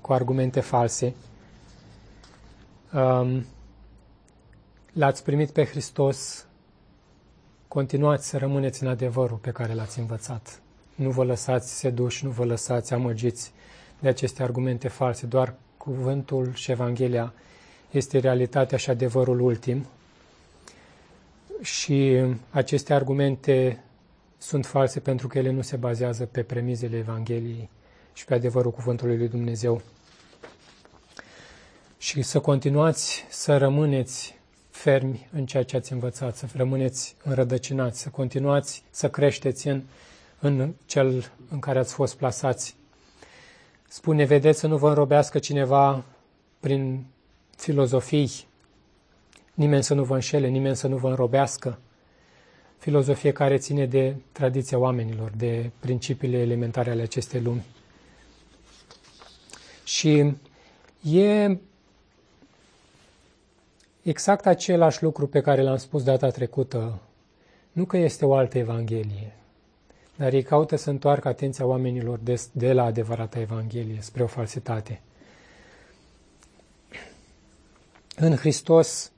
cu 0.00 0.12
argumente 0.12 0.60
false. 0.60 1.14
Um, 2.92 3.46
l-ați 4.92 5.22
primit 5.24 5.50
pe 5.50 5.64
Hristos, 5.64 6.46
continuați 7.68 8.28
să 8.28 8.38
rămâneți 8.38 8.82
în 8.82 8.88
adevărul 8.88 9.36
pe 9.36 9.50
care 9.50 9.74
l-ați 9.74 9.98
învățat. 9.98 10.60
Nu 10.94 11.10
vă 11.10 11.24
lăsați 11.24 11.78
seduși, 11.78 12.24
nu 12.24 12.30
vă 12.30 12.44
lăsați 12.44 12.92
amăgiți 12.92 13.52
de 14.00 14.08
aceste 14.08 14.42
argumente 14.42 14.88
false, 14.88 15.26
doar 15.26 15.54
cuvântul 15.76 16.52
și 16.54 16.70
Evanghelia 16.70 17.32
este 17.90 18.18
realitatea 18.18 18.78
și 18.78 18.90
adevărul 18.90 19.40
ultim. 19.40 19.86
Și 21.62 22.22
aceste 22.50 22.94
argumente 22.94 23.80
sunt 24.38 24.66
false 24.66 25.00
pentru 25.00 25.28
că 25.28 25.38
ele 25.38 25.50
nu 25.50 25.62
se 25.62 25.76
bazează 25.76 26.26
pe 26.26 26.42
premizele 26.42 26.96
Evangheliei 26.96 27.70
și 28.12 28.24
pe 28.24 28.34
adevărul 28.34 28.70
Cuvântului 28.70 29.16
lui 29.16 29.28
Dumnezeu. 29.28 29.82
Și 31.98 32.22
să 32.22 32.40
continuați 32.40 33.24
să 33.28 33.56
rămâneți 33.56 34.38
fermi 34.70 35.28
în 35.32 35.46
ceea 35.46 35.62
ce 35.62 35.76
ați 35.76 35.92
învățat, 35.92 36.36
să 36.36 36.46
rămâneți 36.54 37.16
înrădăcinați, 37.24 38.00
să 38.00 38.08
continuați 38.08 38.82
să 38.90 39.10
creșteți 39.10 39.68
în, 39.68 39.82
în 40.40 40.72
cel 40.86 41.32
în 41.50 41.58
care 41.58 41.78
ați 41.78 41.92
fost 41.92 42.16
plasați. 42.16 42.76
Spune, 43.88 44.24
vedeți 44.24 44.58
să 44.58 44.66
nu 44.66 44.76
vă 44.76 44.88
înrobească 44.88 45.38
cineva 45.38 46.04
prin 46.60 47.06
filozofii, 47.56 48.46
nimeni 49.54 49.82
să 49.82 49.94
nu 49.94 50.04
vă 50.04 50.14
înșele, 50.14 50.48
nimeni 50.48 50.76
să 50.76 50.86
nu 50.86 50.96
vă 50.96 51.08
înrobească, 51.08 51.78
filozofie 52.78 53.32
care 53.32 53.56
ține 53.56 53.86
de 53.86 54.16
tradiția 54.32 54.78
oamenilor, 54.78 55.30
de 55.36 55.70
principiile 55.80 56.38
elementare 56.38 56.90
ale 56.90 57.02
acestei 57.02 57.40
lumi. 57.40 57.64
Și 59.84 60.32
e 61.02 61.58
exact 64.02 64.46
același 64.46 65.02
lucru 65.02 65.26
pe 65.26 65.40
care 65.40 65.62
l-am 65.62 65.76
spus 65.76 66.02
data 66.02 66.30
trecută. 66.30 66.98
Nu 67.72 67.84
că 67.84 67.96
este 67.96 68.24
o 68.24 68.34
altă 68.34 68.58
Evanghelie, 68.58 69.36
dar 70.16 70.32
ei 70.32 70.42
caută 70.42 70.76
să 70.76 70.90
întoarcă 70.90 71.28
atenția 71.28 71.66
oamenilor 71.66 72.18
de, 72.18 72.42
de 72.52 72.72
la 72.72 72.84
adevărata 72.84 73.40
Evanghelie 73.40 73.98
spre 74.00 74.22
o 74.22 74.26
falsitate. 74.26 75.00
În 78.16 78.36
Hristos 78.36 79.12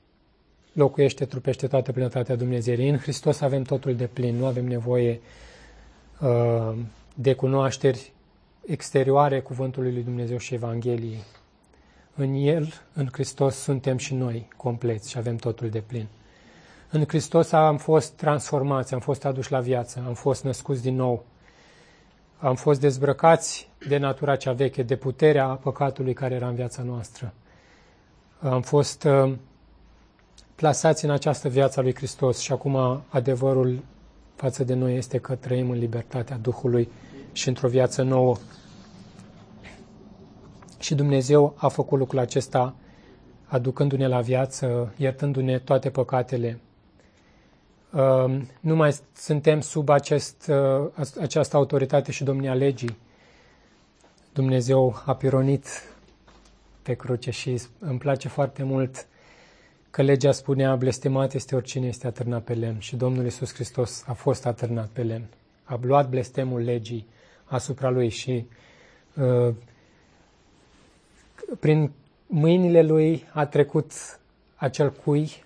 locuiește, 0.79 1.25
trupește 1.25 1.67
toată 1.67 1.91
plinătatea 1.91 2.35
Dumnezeirii. 2.35 2.89
În 2.89 2.97
Hristos 2.97 3.41
avem 3.41 3.61
totul 3.61 3.95
de 3.95 4.07
plin, 4.07 4.35
nu 4.35 4.45
avem 4.45 4.65
nevoie 4.65 5.19
uh, 6.21 6.75
de 7.15 7.33
cunoașteri 7.33 8.11
exterioare 8.65 9.39
cuvântului 9.39 9.93
lui 9.93 10.03
Dumnezeu 10.03 10.37
și 10.37 10.53
Evangheliei. 10.53 11.23
În 12.15 12.33
El, 12.33 12.73
în 12.93 13.07
Hristos, 13.11 13.55
suntem 13.55 13.97
și 13.97 14.13
noi 14.13 14.47
compleți 14.57 15.09
și 15.09 15.17
avem 15.17 15.35
totul 15.35 15.69
de 15.69 15.79
plin. 15.79 16.07
În 16.89 17.03
Hristos 17.07 17.51
am 17.51 17.77
fost 17.77 18.11
transformați, 18.11 18.93
am 18.93 18.99
fost 18.99 19.25
aduși 19.25 19.51
la 19.51 19.59
viață, 19.59 20.03
am 20.07 20.13
fost 20.13 20.43
născuți 20.43 20.81
din 20.81 20.95
nou, 20.95 21.25
am 22.37 22.55
fost 22.55 22.79
dezbrăcați 22.79 23.69
de 23.87 23.97
natura 23.97 24.35
cea 24.35 24.51
veche, 24.51 24.83
de 24.83 24.95
puterea 24.95 25.45
păcatului 25.47 26.13
care 26.13 26.35
era 26.35 26.47
în 26.47 26.55
viața 26.55 26.83
noastră. 26.83 27.33
Am 28.39 28.61
fost 28.61 29.03
uh, 29.03 29.33
plasați 30.59 31.05
în 31.05 31.11
această 31.11 31.49
viață 31.49 31.79
a 31.79 31.83
lui 31.83 31.95
Hristos 31.95 32.39
și 32.39 32.51
acum 32.51 33.01
adevărul 33.09 33.79
față 34.35 34.63
de 34.63 34.73
noi 34.73 34.95
este 34.97 35.17
că 35.17 35.35
trăim 35.35 35.69
în 35.69 35.77
libertatea 35.77 36.37
Duhului 36.37 36.89
și 37.31 37.47
într-o 37.47 37.67
viață 37.67 38.01
nouă. 38.01 38.35
Și 40.79 40.95
Dumnezeu 40.95 41.53
a 41.57 41.67
făcut 41.67 41.97
lucrul 41.99 42.19
acesta 42.19 42.75
aducându-ne 43.45 44.07
la 44.07 44.21
viață, 44.21 44.93
iertându-ne 44.97 45.59
toate 45.59 45.89
păcatele. 45.89 46.59
Uh, 47.93 48.41
nu 48.59 48.75
mai 48.75 48.95
suntem 49.15 49.61
sub 49.61 49.89
acest, 49.89 50.51
uh, 50.95 51.07
această 51.21 51.55
autoritate 51.55 52.11
și 52.11 52.23
domnia 52.23 52.53
legii. 52.53 52.97
Dumnezeu 54.33 55.01
a 55.05 55.15
pironit 55.15 55.67
pe 56.81 56.93
cruce 56.93 57.31
și 57.31 57.61
îmi 57.79 57.99
place 57.99 58.27
foarte 58.27 58.63
mult 58.63 59.07
că 59.91 60.01
legea 60.01 60.31
spunea, 60.31 60.75
blestemat 60.75 61.33
este 61.33 61.55
oricine 61.55 61.87
este 61.87 62.07
atârnat 62.07 62.43
pe 62.43 62.53
lemn 62.53 62.79
și 62.79 62.95
Domnul 62.95 63.23
Iisus 63.23 63.53
Hristos 63.53 64.03
a 64.07 64.13
fost 64.13 64.45
atârnat 64.45 64.87
pe 64.87 65.03
lemn. 65.03 65.25
A 65.63 65.79
luat 65.81 66.09
blestemul 66.09 66.61
legii 66.61 67.07
asupra 67.45 67.89
lui 67.89 68.09
și 68.09 68.45
uh, 69.13 69.53
prin 71.59 71.91
mâinile 72.27 72.81
lui 72.81 73.25
a 73.33 73.45
trecut 73.45 73.91
acel 74.55 74.91
cui, 74.91 75.43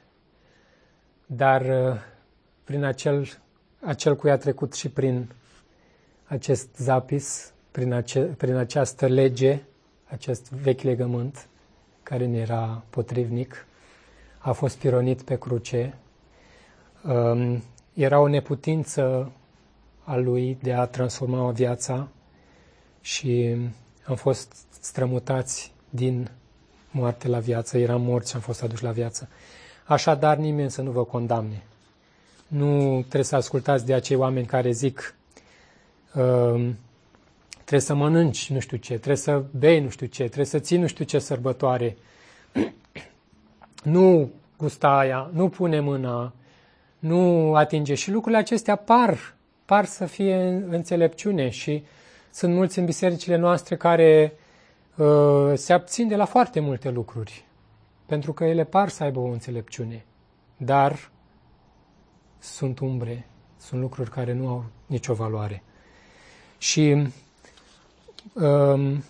dar 1.26 1.62
uh, 1.62 2.00
prin 2.64 2.84
acel, 2.84 3.28
acel 3.80 4.16
cui 4.16 4.32
a 4.32 4.38
trecut 4.38 4.74
și 4.74 4.90
prin 4.90 5.30
acest 6.26 6.76
zapis, 6.76 7.54
prin, 7.72 7.94
ace, 7.94 8.20
prin 8.20 8.56
această 8.56 9.08
lege, 9.08 9.62
acest 10.06 10.52
vechi 10.52 10.82
legământ 10.82 11.48
care 12.04 12.26
ne 12.26 12.38
era 12.38 12.84
potrivnic, 12.90 13.66
a 14.46 14.52
fost 14.52 14.78
pironit 14.78 15.22
pe 15.22 15.38
cruce. 15.38 15.98
Um, 17.04 17.64
era 17.94 18.20
o 18.20 18.28
neputință 18.28 19.32
a 20.04 20.16
lui 20.16 20.58
de 20.62 20.74
a 20.74 20.86
transforma 20.86 21.44
o 21.48 21.52
viața 21.52 22.08
și 23.02 23.56
am 24.06 24.16
fost 24.16 24.56
strămutați 24.80 25.72
din 25.90 26.30
moarte 26.92 27.28
la 27.28 27.40
viață, 27.40 27.78
eram 27.78 28.02
morți 28.02 28.30
și 28.30 28.36
am 28.36 28.42
fost 28.42 28.64
aduși 28.64 28.84
la 28.84 28.92
viață. 28.92 29.30
Așadar, 29.86 30.38
nimeni 30.38 30.72
să 30.72 30.82
nu 30.82 30.92
vă 30.92 31.04
condamne. 31.06 31.64
Nu 32.48 33.00
trebuie 33.02 33.24
să 33.24 33.36
ascultați 33.36 33.86
de 33.86 33.94
acei 33.94 34.16
oameni 34.16 34.46
care 34.46 34.72
zic 34.72 35.16
uh, 36.14 36.70
trebuie 37.60 37.80
să 37.82 37.94
mănânci 37.94 38.50
nu 38.50 38.60
știu 38.60 38.78
ce, 38.78 38.94
trebuie 38.94 39.16
să 39.18 39.44
bei 39.58 39.80
nu 39.80 39.90
știu 39.90 40.06
ce, 40.08 40.24
trebuie 40.24 40.46
să 40.46 40.60
ții 40.60 40.78
nu 40.78 40.88
știu 40.88 41.06
ce 41.06 41.20
sărbătoare. 41.20 41.98
nu 43.84 44.32
gusta 44.58 44.98
aia, 44.98 45.30
nu 45.34 45.50
pune 45.50 45.80
mâna, 45.80 46.34
nu 47.00 47.56
atinge. 47.56 47.94
Și 47.94 48.12
lucrurile 48.12 48.40
acestea 48.42 48.76
par, 48.76 49.36
par 49.66 49.86
să 49.86 50.06
fie 50.06 50.36
înțelepciune 50.70 51.50
și 51.50 51.84
sunt 52.32 52.54
mulți 52.54 52.80
în 52.80 52.86
bisericile 52.86 53.36
noastre 53.36 53.78
care 53.78 54.34
uh, 54.96 55.52
se 55.54 55.74
abțin 55.74 56.08
de 56.08 56.16
la 56.16 56.26
foarte 56.26 56.60
multe 56.60 56.90
lucruri, 56.90 57.46
pentru 58.06 58.34
că 58.34 58.44
ele 58.44 58.64
par 58.64 58.90
să 58.90 59.04
aibă 59.04 59.20
o 59.20 59.26
înțelepciune, 59.26 60.06
dar 60.58 61.12
sunt 62.40 62.80
umbre, 62.80 63.28
sunt 63.58 63.82
lucruri 63.82 64.10
care 64.10 64.34
nu 64.34 64.48
au 64.48 64.66
nicio 64.86 65.14
valoare. 65.14 65.64
Și 66.58 67.08
um, 68.34 69.04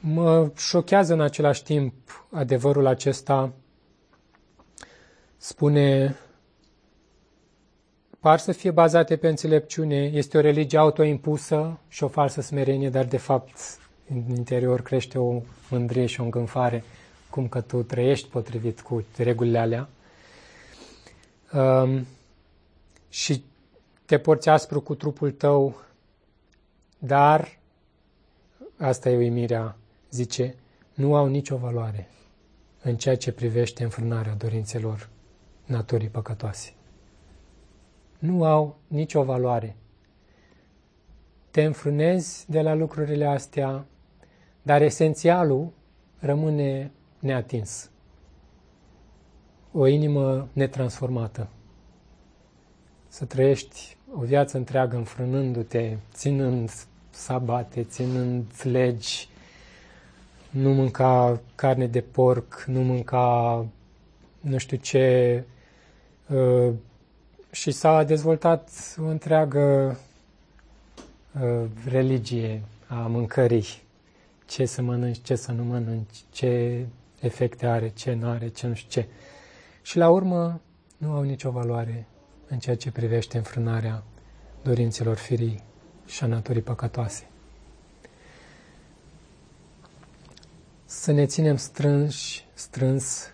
mă 0.00 0.50
șochează 0.56 1.12
în 1.12 1.20
același 1.20 1.62
timp 1.62 1.94
adevărul 2.30 2.86
acesta, 2.86 3.52
spune, 5.46 6.16
par 8.20 8.38
să 8.38 8.52
fie 8.52 8.70
bazate 8.70 9.16
pe 9.16 9.28
înțelepciune, 9.28 9.96
este 9.96 10.38
o 10.38 10.40
religie 10.40 10.78
autoimpusă 10.78 11.78
și 11.88 12.04
o 12.04 12.08
falsă 12.08 12.40
smerenie, 12.40 12.90
dar 12.90 13.04
de 13.04 13.16
fapt 13.16 13.58
în 14.08 14.36
interior 14.36 14.82
crește 14.82 15.18
o 15.18 15.40
mândrie 15.70 16.06
și 16.06 16.20
o 16.20 16.24
îngânfare, 16.24 16.84
cum 17.30 17.48
că 17.48 17.60
tu 17.60 17.82
trăiești 17.82 18.28
potrivit 18.28 18.80
cu 18.80 19.04
regulile 19.16 19.58
alea. 19.58 19.88
Um, 21.52 22.06
și 23.08 23.44
te 24.04 24.18
porți 24.18 24.48
aspru 24.48 24.80
cu 24.80 24.94
trupul 24.94 25.30
tău, 25.30 25.80
dar, 26.98 27.58
asta 28.76 29.10
e 29.10 29.16
uimirea, 29.16 29.76
zice, 30.10 30.54
nu 30.94 31.14
au 31.14 31.26
nicio 31.26 31.56
valoare 31.56 32.08
în 32.82 32.96
ceea 32.96 33.16
ce 33.16 33.32
privește 33.32 33.82
înfrânarea 33.82 34.34
dorințelor 34.34 35.08
naturii 35.66 36.08
păcătoase. 36.08 36.72
Nu 38.18 38.44
au 38.44 38.78
nicio 38.86 39.22
valoare. 39.22 39.76
Te 41.50 41.64
înfrânezi 41.64 42.50
de 42.50 42.60
la 42.60 42.74
lucrurile 42.74 43.26
astea, 43.26 43.84
dar 44.62 44.82
esențialul 44.82 45.72
rămâne 46.18 46.90
neatins. 47.18 47.90
O 49.72 49.86
inimă 49.86 50.48
netransformată 50.52 51.48
să 53.08 53.24
trăiești 53.24 53.96
o 54.14 54.20
viață 54.20 54.56
întreagă 54.56 54.96
înfrânându-te, 54.96 55.96
ținând 56.12 56.70
sabate, 57.10 57.82
ținând 57.82 58.44
legi, 58.62 59.28
nu 60.50 60.74
mânca 60.74 61.40
carne 61.54 61.86
de 61.86 62.00
porc, 62.00 62.64
nu 62.66 62.82
mânca 62.82 63.66
nu 64.40 64.58
știu 64.58 64.76
ce. 64.76 65.44
Uh, 66.34 66.74
și 67.50 67.70
s-a 67.70 68.02
dezvoltat 68.02 68.70
o 68.98 69.04
întreagă 69.04 69.96
uh, 71.40 71.64
religie 71.88 72.62
a 72.86 72.94
mâncării. 72.94 73.66
Ce 74.46 74.64
să 74.66 74.82
mănânci, 74.82 75.22
ce 75.22 75.34
să 75.34 75.52
nu 75.52 75.64
mănânci, 75.64 76.24
ce 76.32 76.84
efecte 77.20 77.66
are, 77.66 77.88
ce 77.88 78.12
nu 78.14 78.28
are, 78.28 78.48
ce 78.48 78.66
nu 78.66 78.74
știu 78.74 79.02
ce. 79.02 79.08
Și 79.82 79.96
la 79.96 80.10
urmă 80.10 80.60
nu 80.96 81.12
au 81.12 81.22
nicio 81.22 81.50
valoare 81.50 82.06
în 82.48 82.58
ceea 82.58 82.76
ce 82.76 82.90
privește 82.90 83.36
înfrânarea 83.36 84.02
dorințelor 84.62 85.16
firii 85.16 85.62
și 86.06 86.24
a 86.24 86.26
naturii 86.26 86.62
păcătoase. 86.62 87.26
Să 90.84 91.12
ne 91.12 91.26
ținem 91.26 91.56
strânși, 91.56 92.44
strâns 92.54 93.32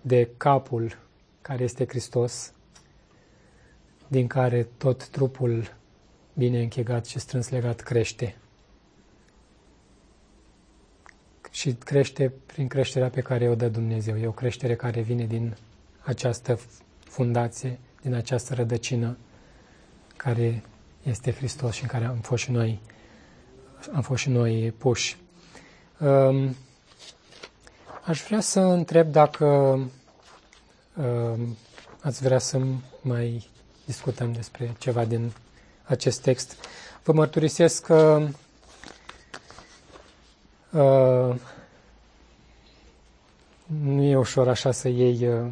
de 0.00 0.28
capul 0.36 0.98
care 1.42 1.62
este 1.62 1.86
Hristos, 1.86 2.52
din 4.08 4.26
care 4.26 4.68
tot 4.76 5.08
trupul 5.08 5.76
bine 6.34 6.62
închegat 6.62 7.06
și 7.06 7.18
strâns 7.18 7.48
legat 7.48 7.80
crește. 7.80 8.36
Și 11.50 11.72
crește 11.72 12.32
prin 12.46 12.68
creșterea 12.68 13.08
pe 13.08 13.20
care 13.20 13.48
o 13.48 13.54
dă 13.54 13.68
Dumnezeu. 13.68 14.16
E 14.18 14.26
o 14.26 14.32
creștere 14.32 14.76
care 14.76 15.00
vine 15.00 15.24
din 15.26 15.56
această 16.04 16.58
fundație 17.04 17.78
din 18.02 18.14
această 18.14 18.54
rădăcină 18.54 19.16
care 20.16 20.62
este 21.02 21.32
Hristos 21.32 21.74
și 21.74 21.82
în 21.82 21.88
care 21.88 22.04
am 22.04 22.16
fost 22.16 22.42
și 22.42 22.50
noi, 22.50 22.80
am 23.94 24.02
fost 24.02 24.22
și 24.22 24.28
noi 24.28 24.74
puși. 24.78 25.16
Um, 25.98 26.56
aș 28.04 28.22
vrea 28.22 28.40
să 28.40 28.60
întreb 28.60 29.12
dacă 29.12 29.44
um, 29.44 29.90
ați 32.02 32.22
vrea 32.22 32.38
să 32.38 32.60
mai 33.02 33.48
discutăm 33.86 34.32
despre 34.32 34.74
ceva 34.78 35.04
din 35.04 35.32
acest 35.84 36.22
text. 36.22 36.56
Vă 37.04 37.12
mărturisesc 37.12 37.84
că 37.84 38.28
uh, 40.70 41.34
nu 43.66 44.02
e 44.02 44.16
ușor 44.16 44.48
așa 44.48 44.70
să 44.72 44.88
iei 44.88 45.28
uh, 45.28 45.46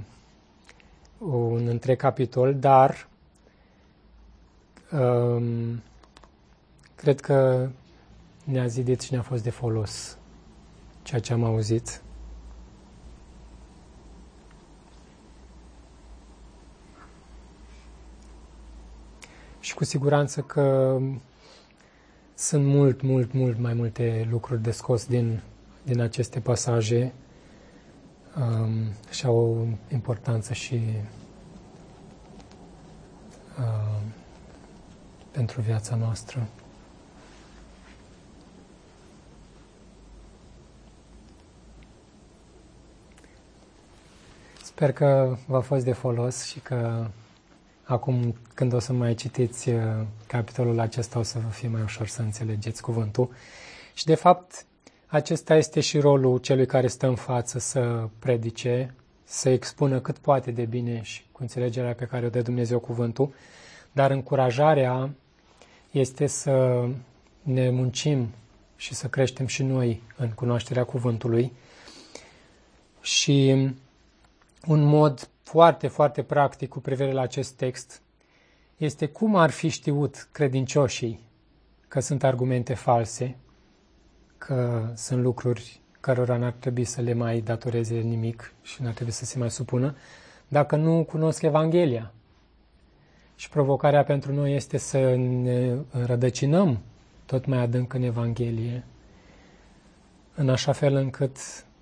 un 1.18 1.66
întreg 1.66 1.98
capitol, 1.98 2.54
dar 2.58 3.08
um, 4.92 5.82
cred 6.94 7.20
că 7.20 7.68
ne-a 8.44 8.66
zidit 8.66 9.00
și 9.00 9.12
ne-a 9.12 9.22
fost 9.22 9.42
de 9.42 9.50
folos 9.50 10.16
ceea 11.02 11.20
ce 11.20 11.32
am 11.32 11.44
auzit. 11.44 12.02
Și 19.68 19.74
cu 19.74 19.84
siguranță 19.84 20.40
că 20.40 20.98
sunt 22.34 22.64
mult, 22.64 23.02
mult, 23.02 23.32
mult 23.32 23.58
mai 23.58 23.74
multe 23.74 24.26
lucruri 24.30 24.62
de 24.62 24.70
scos 24.70 25.06
din, 25.06 25.42
din 25.82 26.00
aceste 26.00 26.40
pasaje 26.40 27.12
um, 28.36 28.70
și 29.10 29.26
au 29.26 29.36
o 29.36 29.64
importanță 29.92 30.52
și 30.52 30.80
uh, 33.58 34.00
pentru 35.30 35.60
viața 35.60 35.96
noastră. 35.96 36.46
Sper 44.62 44.92
că 44.92 45.36
v-a 45.46 45.60
fost 45.60 45.84
de 45.84 45.92
folos 45.92 46.44
și 46.44 46.58
că 46.60 47.06
acum 47.88 48.34
când 48.54 48.72
o 48.72 48.78
să 48.78 48.92
mai 48.92 49.14
citiți 49.14 49.68
uh, 49.68 49.82
capitolul 50.26 50.80
acesta 50.80 51.18
o 51.18 51.22
să 51.22 51.38
vă 51.38 51.48
fie 51.50 51.68
mai 51.68 51.82
ușor 51.82 52.06
să 52.06 52.22
înțelegeți 52.22 52.82
cuvântul. 52.82 53.30
Și 53.94 54.04
de 54.04 54.14
fapt 54.14 54.66
acesta 55.06 55.56
este 55.56 55.80
și 55.80 55.98
rolul 55.98 56.38
celui 56.38 56.66
care 56.66 56.86
stă 56.86 57.06
în 57.06 57.14
față 57.14 57.58
să 57.58 58.08
predice, 58.18 58.94
să 59.24 59.48
expună 59.48 60.00
cât 60.00 60.18
poate 60.18 60.50
de 60.50 60.64
bine 60.64 61.02
și 61.02 61.22
cu 61.32 61.42
înțelegerea 61.42 61.94
pe 61.94 62.04
care 62.04 62.26
o 62.26 62.28
dă 62.28 62.40
Dumnezeu 62.40 62.78
cuvântul, 62.78 63.32
dar 63.92 64.10
încurajarea 64.10 65.10
este 65.90 66.26
să 66.26 66.86
ne 67.42 67.70
muncim 67.70 68.28
și 68.76 68.94
să 68.94 69.06
creștem 69.06 69.46
și 69.46 69.62
noi 69.62 70.02
în 70.16 70.28
cunoașterea 70.28 70.84
cuvântului. 70.84 71.52
Și 73.00 73.68
un 74.66 74.82
mod 74.82 75.30
foarte, 75.42 75.88
foarte 75.88 76.22
practic 76.22 76.68
cu 76.68 76.80
privire 76.80 77.12
la 77.12 77.20
acest 77.20 77.52
text 77.52 78.02
este 78.76 79.06
cum 79.06 79.36
ar 79.36 79.50
fi 79.50 79.68
știut 79.68 80.28
credincioșii 80.32 81.20
că 81.88 82.00
sunt 82.00 82.24
argumente 82.24 82.74
false, 82.74 83.36
că 84.38 84.88
sunt 84.94 85.22
lucruri 85.22 85.80
cărora 86.00 86.36
n-ar 86.36 86.54
trebui 86.58 86.84
să 86.84 87.00
le 87.00 87.12
mai 87.12 87.40
datoreze 87.40 87.94
nimic 87.94 88.54
și 88.62 88.82
n-ar 88.82 88.92
trebui 88.92 89.12
să 89.12 89.24
se 89.24 89.38
mai 89.38 89.50
supună, 89.50 89.96
dacă 90.48 90.76
nu 90.76 91.04
cunosc 91.04 91.42
Evanghelia. 91.42 92.12
Și 93.36 93.48
provocarea 93.48 94.04
pentru 94.04 94.32
noi 94.32 94.54
este 94.54 94.78
să 94.78 95.14
ne 95.16 95.74
rădăcinăm 95.90 96.78
tot 97.26 97.46
mai 97.46 97.58
adânc 97.58 97.92
în 97.92 98.02
Evanghelie, 98.02 98.84
în 100.34 100.48
așa 100.48 100.72
fel 100.72 100.94
încât 100.94 101.36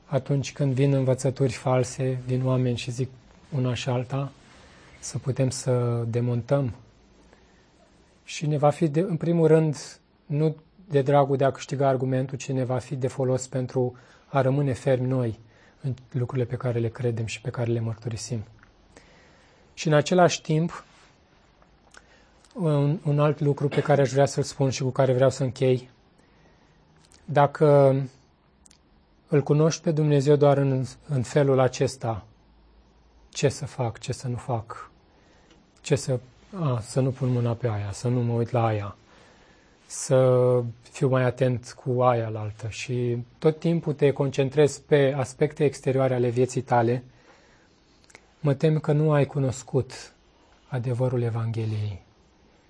atunci 0.06 0.52
când 0.52 0.72
vin 0.72 0.92
învățături 0.92 1.52
false, 1.52 2.20
vin 2.26 2.46
oameni 2.46 2.76
și 2.76 2.90
zic 2.90 3.08
una 3.56 3.74
și 3.74 3.88
alta, 3.88 4.32
să 4.98 5.18
putem 5.18 5.50
să 5.50 6.04
demontăm. 6.08 6.74
Și 8.24 8.46
ne 8.46 8.58
va 8.58 8.70
fi, 8.70 8.88
de, 8.88 9.00
în 9.00 9.16
primul 9.16 9.46
rând, 9.46 9.98
nu 10.26 10.56
de 10.88 11.02
dragul 11.02 11.36
de 11.36 11.44
a 11.44 11.50
câștiga 11.50 11.88
argumentul, 11.88 12.38
ci 12.38 12.50
ne 12.50 12.64
va 12.64 12.78
fi 12.78 12.94
de 12.96 13.06
folos 13.08 13.46
pentru 13.46 13.96
a 14.26 14.40
rămâne 14.40 14.72
fermi 14.72 15.06
noi 15.06 15.38
în 15.80 15.94
lucrurile 16.12 16.46
pe 16.46 16.56
care 16.56 16.78
le 16.78 16.88
credem 16.88 17.26
și 17.26 17.40
pe 17.40 17.50
care 17.50 17.70
le 17.70 17.80
mărturisim. 17.80 18.44
Și 19.74 19.86
în 19.86 19.92
același 19.92 20.42
timp, 20.42 20.84
un, 22.54 22.98
un 23.04 23.20
alt 23.20 23.40
lucru 23.40 23.68
pe 23.68 23.80
care 23.80 24.00
aș 24.00 24.10
vrea 24.10 24.26
să-l 24.26 24.42
spun 24.42 24.70
și 24.70 24.82
cu 24.82 24.90
care 24.90 25.12
vreau 25.12 25.30
să 25.30 25.42
închei, 25.42 25.90
dacă 27.24 27.96
îl 29.28 29.42
cunoști 29.42 29.82
pe 29.82 29.90
Dumnezeu 29.90 30.36
doar 30.36 30.56
în, 30.56 30.84
în 31.08 31.22
felul 31.22 31.58
acesta, 31.58 32.24
ce 33.28 33.48
să 33.48 33.66
fac, 33.66 33.98
ce 33.98 34.12
să 34.12 34.28
nu 34.28 34.36
fac, 34.36 34.90
ce 35.80 35.96
să, 35.96 36.20
a, 36.60 36.80
să 36.80 37.00
nu 37.00 37.10
pun 37.10 37.28
mâna 37.28 37.52
pe 37.52 37.68
aia, 37.68 37.92
să 37.92 38.08
nu 38.08 38.22
mă 38.22 38.32
uit 38.32 38.50
la 38.50 38.66
aia, 38.66 38.96
să 39.86 40.62
fiu 40.90 41.08
mai 41.08 41.22
atent 41.22 41.76
cu 41.84 42.02
aia 42.02 42.28
la 42.28 42.40
altă. 42.40 42.68
Și 42.68 43.24
tot 43.38 43.58
timpul 43.58 43.92
te 43.92 44.12
concentrezi 44.12 44.82
pe 44.82 45.14
aspecte 45.16 45.64
exterioare 45.64 46.14
ale 46.14 46.28
vieții 46.28 46.60
tale, 46.60 47.04
mă 48.40 48.54
tem 48.54 48.78
că 48.78 48.92
nu 48.92 49.12
ai 49.12 49.24
cunoscut 49.24 50.14
adevărul 50.68 51.22
Evangheliei 51.22 52.02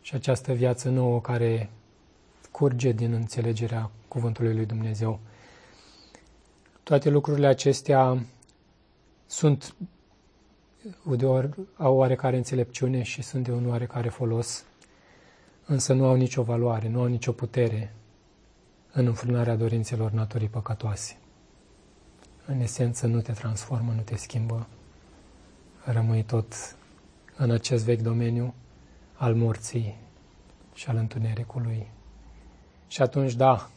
și 0.00 0.14
această 0.14 0.52
viață 0.52 0.88
nouă 0.88 1.20
care 1.20 1.70
curge 2.50 2.92
din 2.92 3.12
înțelegerea 3.12 3.90
Cuvântului 4.08 4.54
lui 4.54 4.66
Dumnezeu. 4.66 5.20
Toate 6.88 7.08
lucrurile 7.10 7.46
acestea 7.46 8.26
sunt 9.26 9.74
de 11.16 11.26
ori, 11.26 11.50
au 11.76 11.96
oarecare 11.96 12.36
înțelepciune 12.36 13.02
și 13.02 13.22
sunt 13.22 13.44
de 13.44 13.52
un 13.52 13.68
oarecare 13.68 14.08
folos, 14.08 14.64
însă 15.64 15.92
nu 15.92 16.06
au 16.06 16.14
nicio 16.14 16.42
valoare, 16.42 16.88
nu 16.88 17.00
au 17.00 17.06
nicio 17.06 17.32
putere 17.32 17.94
în 18.92 19.06
înfrânarea 19.06 19.56
dorințelor 19.56 20.10
naturii 20.10 20.48
păcătoase. 20.48 21.18
În 22.46 22.60
esență 22.60 23.06
nu 23.06 23.20
te 23.20 23.32
transformă, 23.32 23.92
nu 23.92 24.02
te 24.02 24.16
schimbă, 24.16 24.66
rămâi 25.84 26.22
tot 26.22 26.76
în 27.36 27.50
acest 27.50 27.84
vechi 27.84 28.02
domeniu 28.02 28.54
al 29.14 29.34
morții 29.34 29.96
și 30.74 30.88
al 30.88 30.96
întunericului. 30.96 31.86
Și 32.86 33.02
atunci, 33.02 33.34
da, 33.34 33.70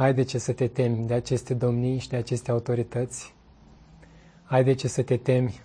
ai 0.00 0.14
de 0.14 0.22
ce 0.22 0.38
să 0.38 0.52
te 0.52 0.68
temi 0.68 1.06
de 1.06 1.14
aceste 1.14 1.54
domnii 1.54 1.98
și 1.98 2.08
de 2.08 2.16
aceste 2.16 2.50
autorități, 2.50 3.34
ai 4.44 4.64
de 4.64 4.72
ce 4.72 4.88
să 4.88 5.02
te 5.02 5.16
temi 5.16 5.60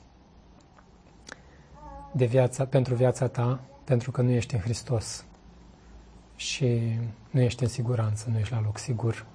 de 2.12 2.26
viața, 2.26 2.66
pentru 2.66 2.96
viața 2.96 3.28
ta, 3.28 3.60
pentru 3.84 4.12
că 4.12 4.22
nu 4.22 4.30
ești 4.30 4.54
în 4.56 4.60
Hristos 4.62 5.26
și 6.36 6.82
nu 7.30 7.42
ești 7.42 7.64
în 7.64 7.70
siguranță, 7.70 8.30
nu 8.32 8.38
ești 8.38 8.54
la 8.54 8.62
loc 8.62 8.78
sigur. 8.78 9.26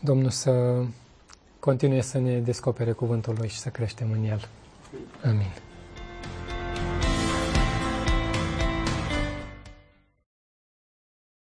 Domnul 0.00 0.30
să 0.30 0.84
continue 1.58 2.00
să 2.00 2.18
ne 2.18 2.40
descopere 2.40 2.92
cuvântul 2.92 3.34
Lui 3.38 3.48
și 3.48 3.58
să 3.58 3.68
creștem 3.68 4.10
în 4.12 4.24
El. 4.24 4.48
Amin. 5.24 5.67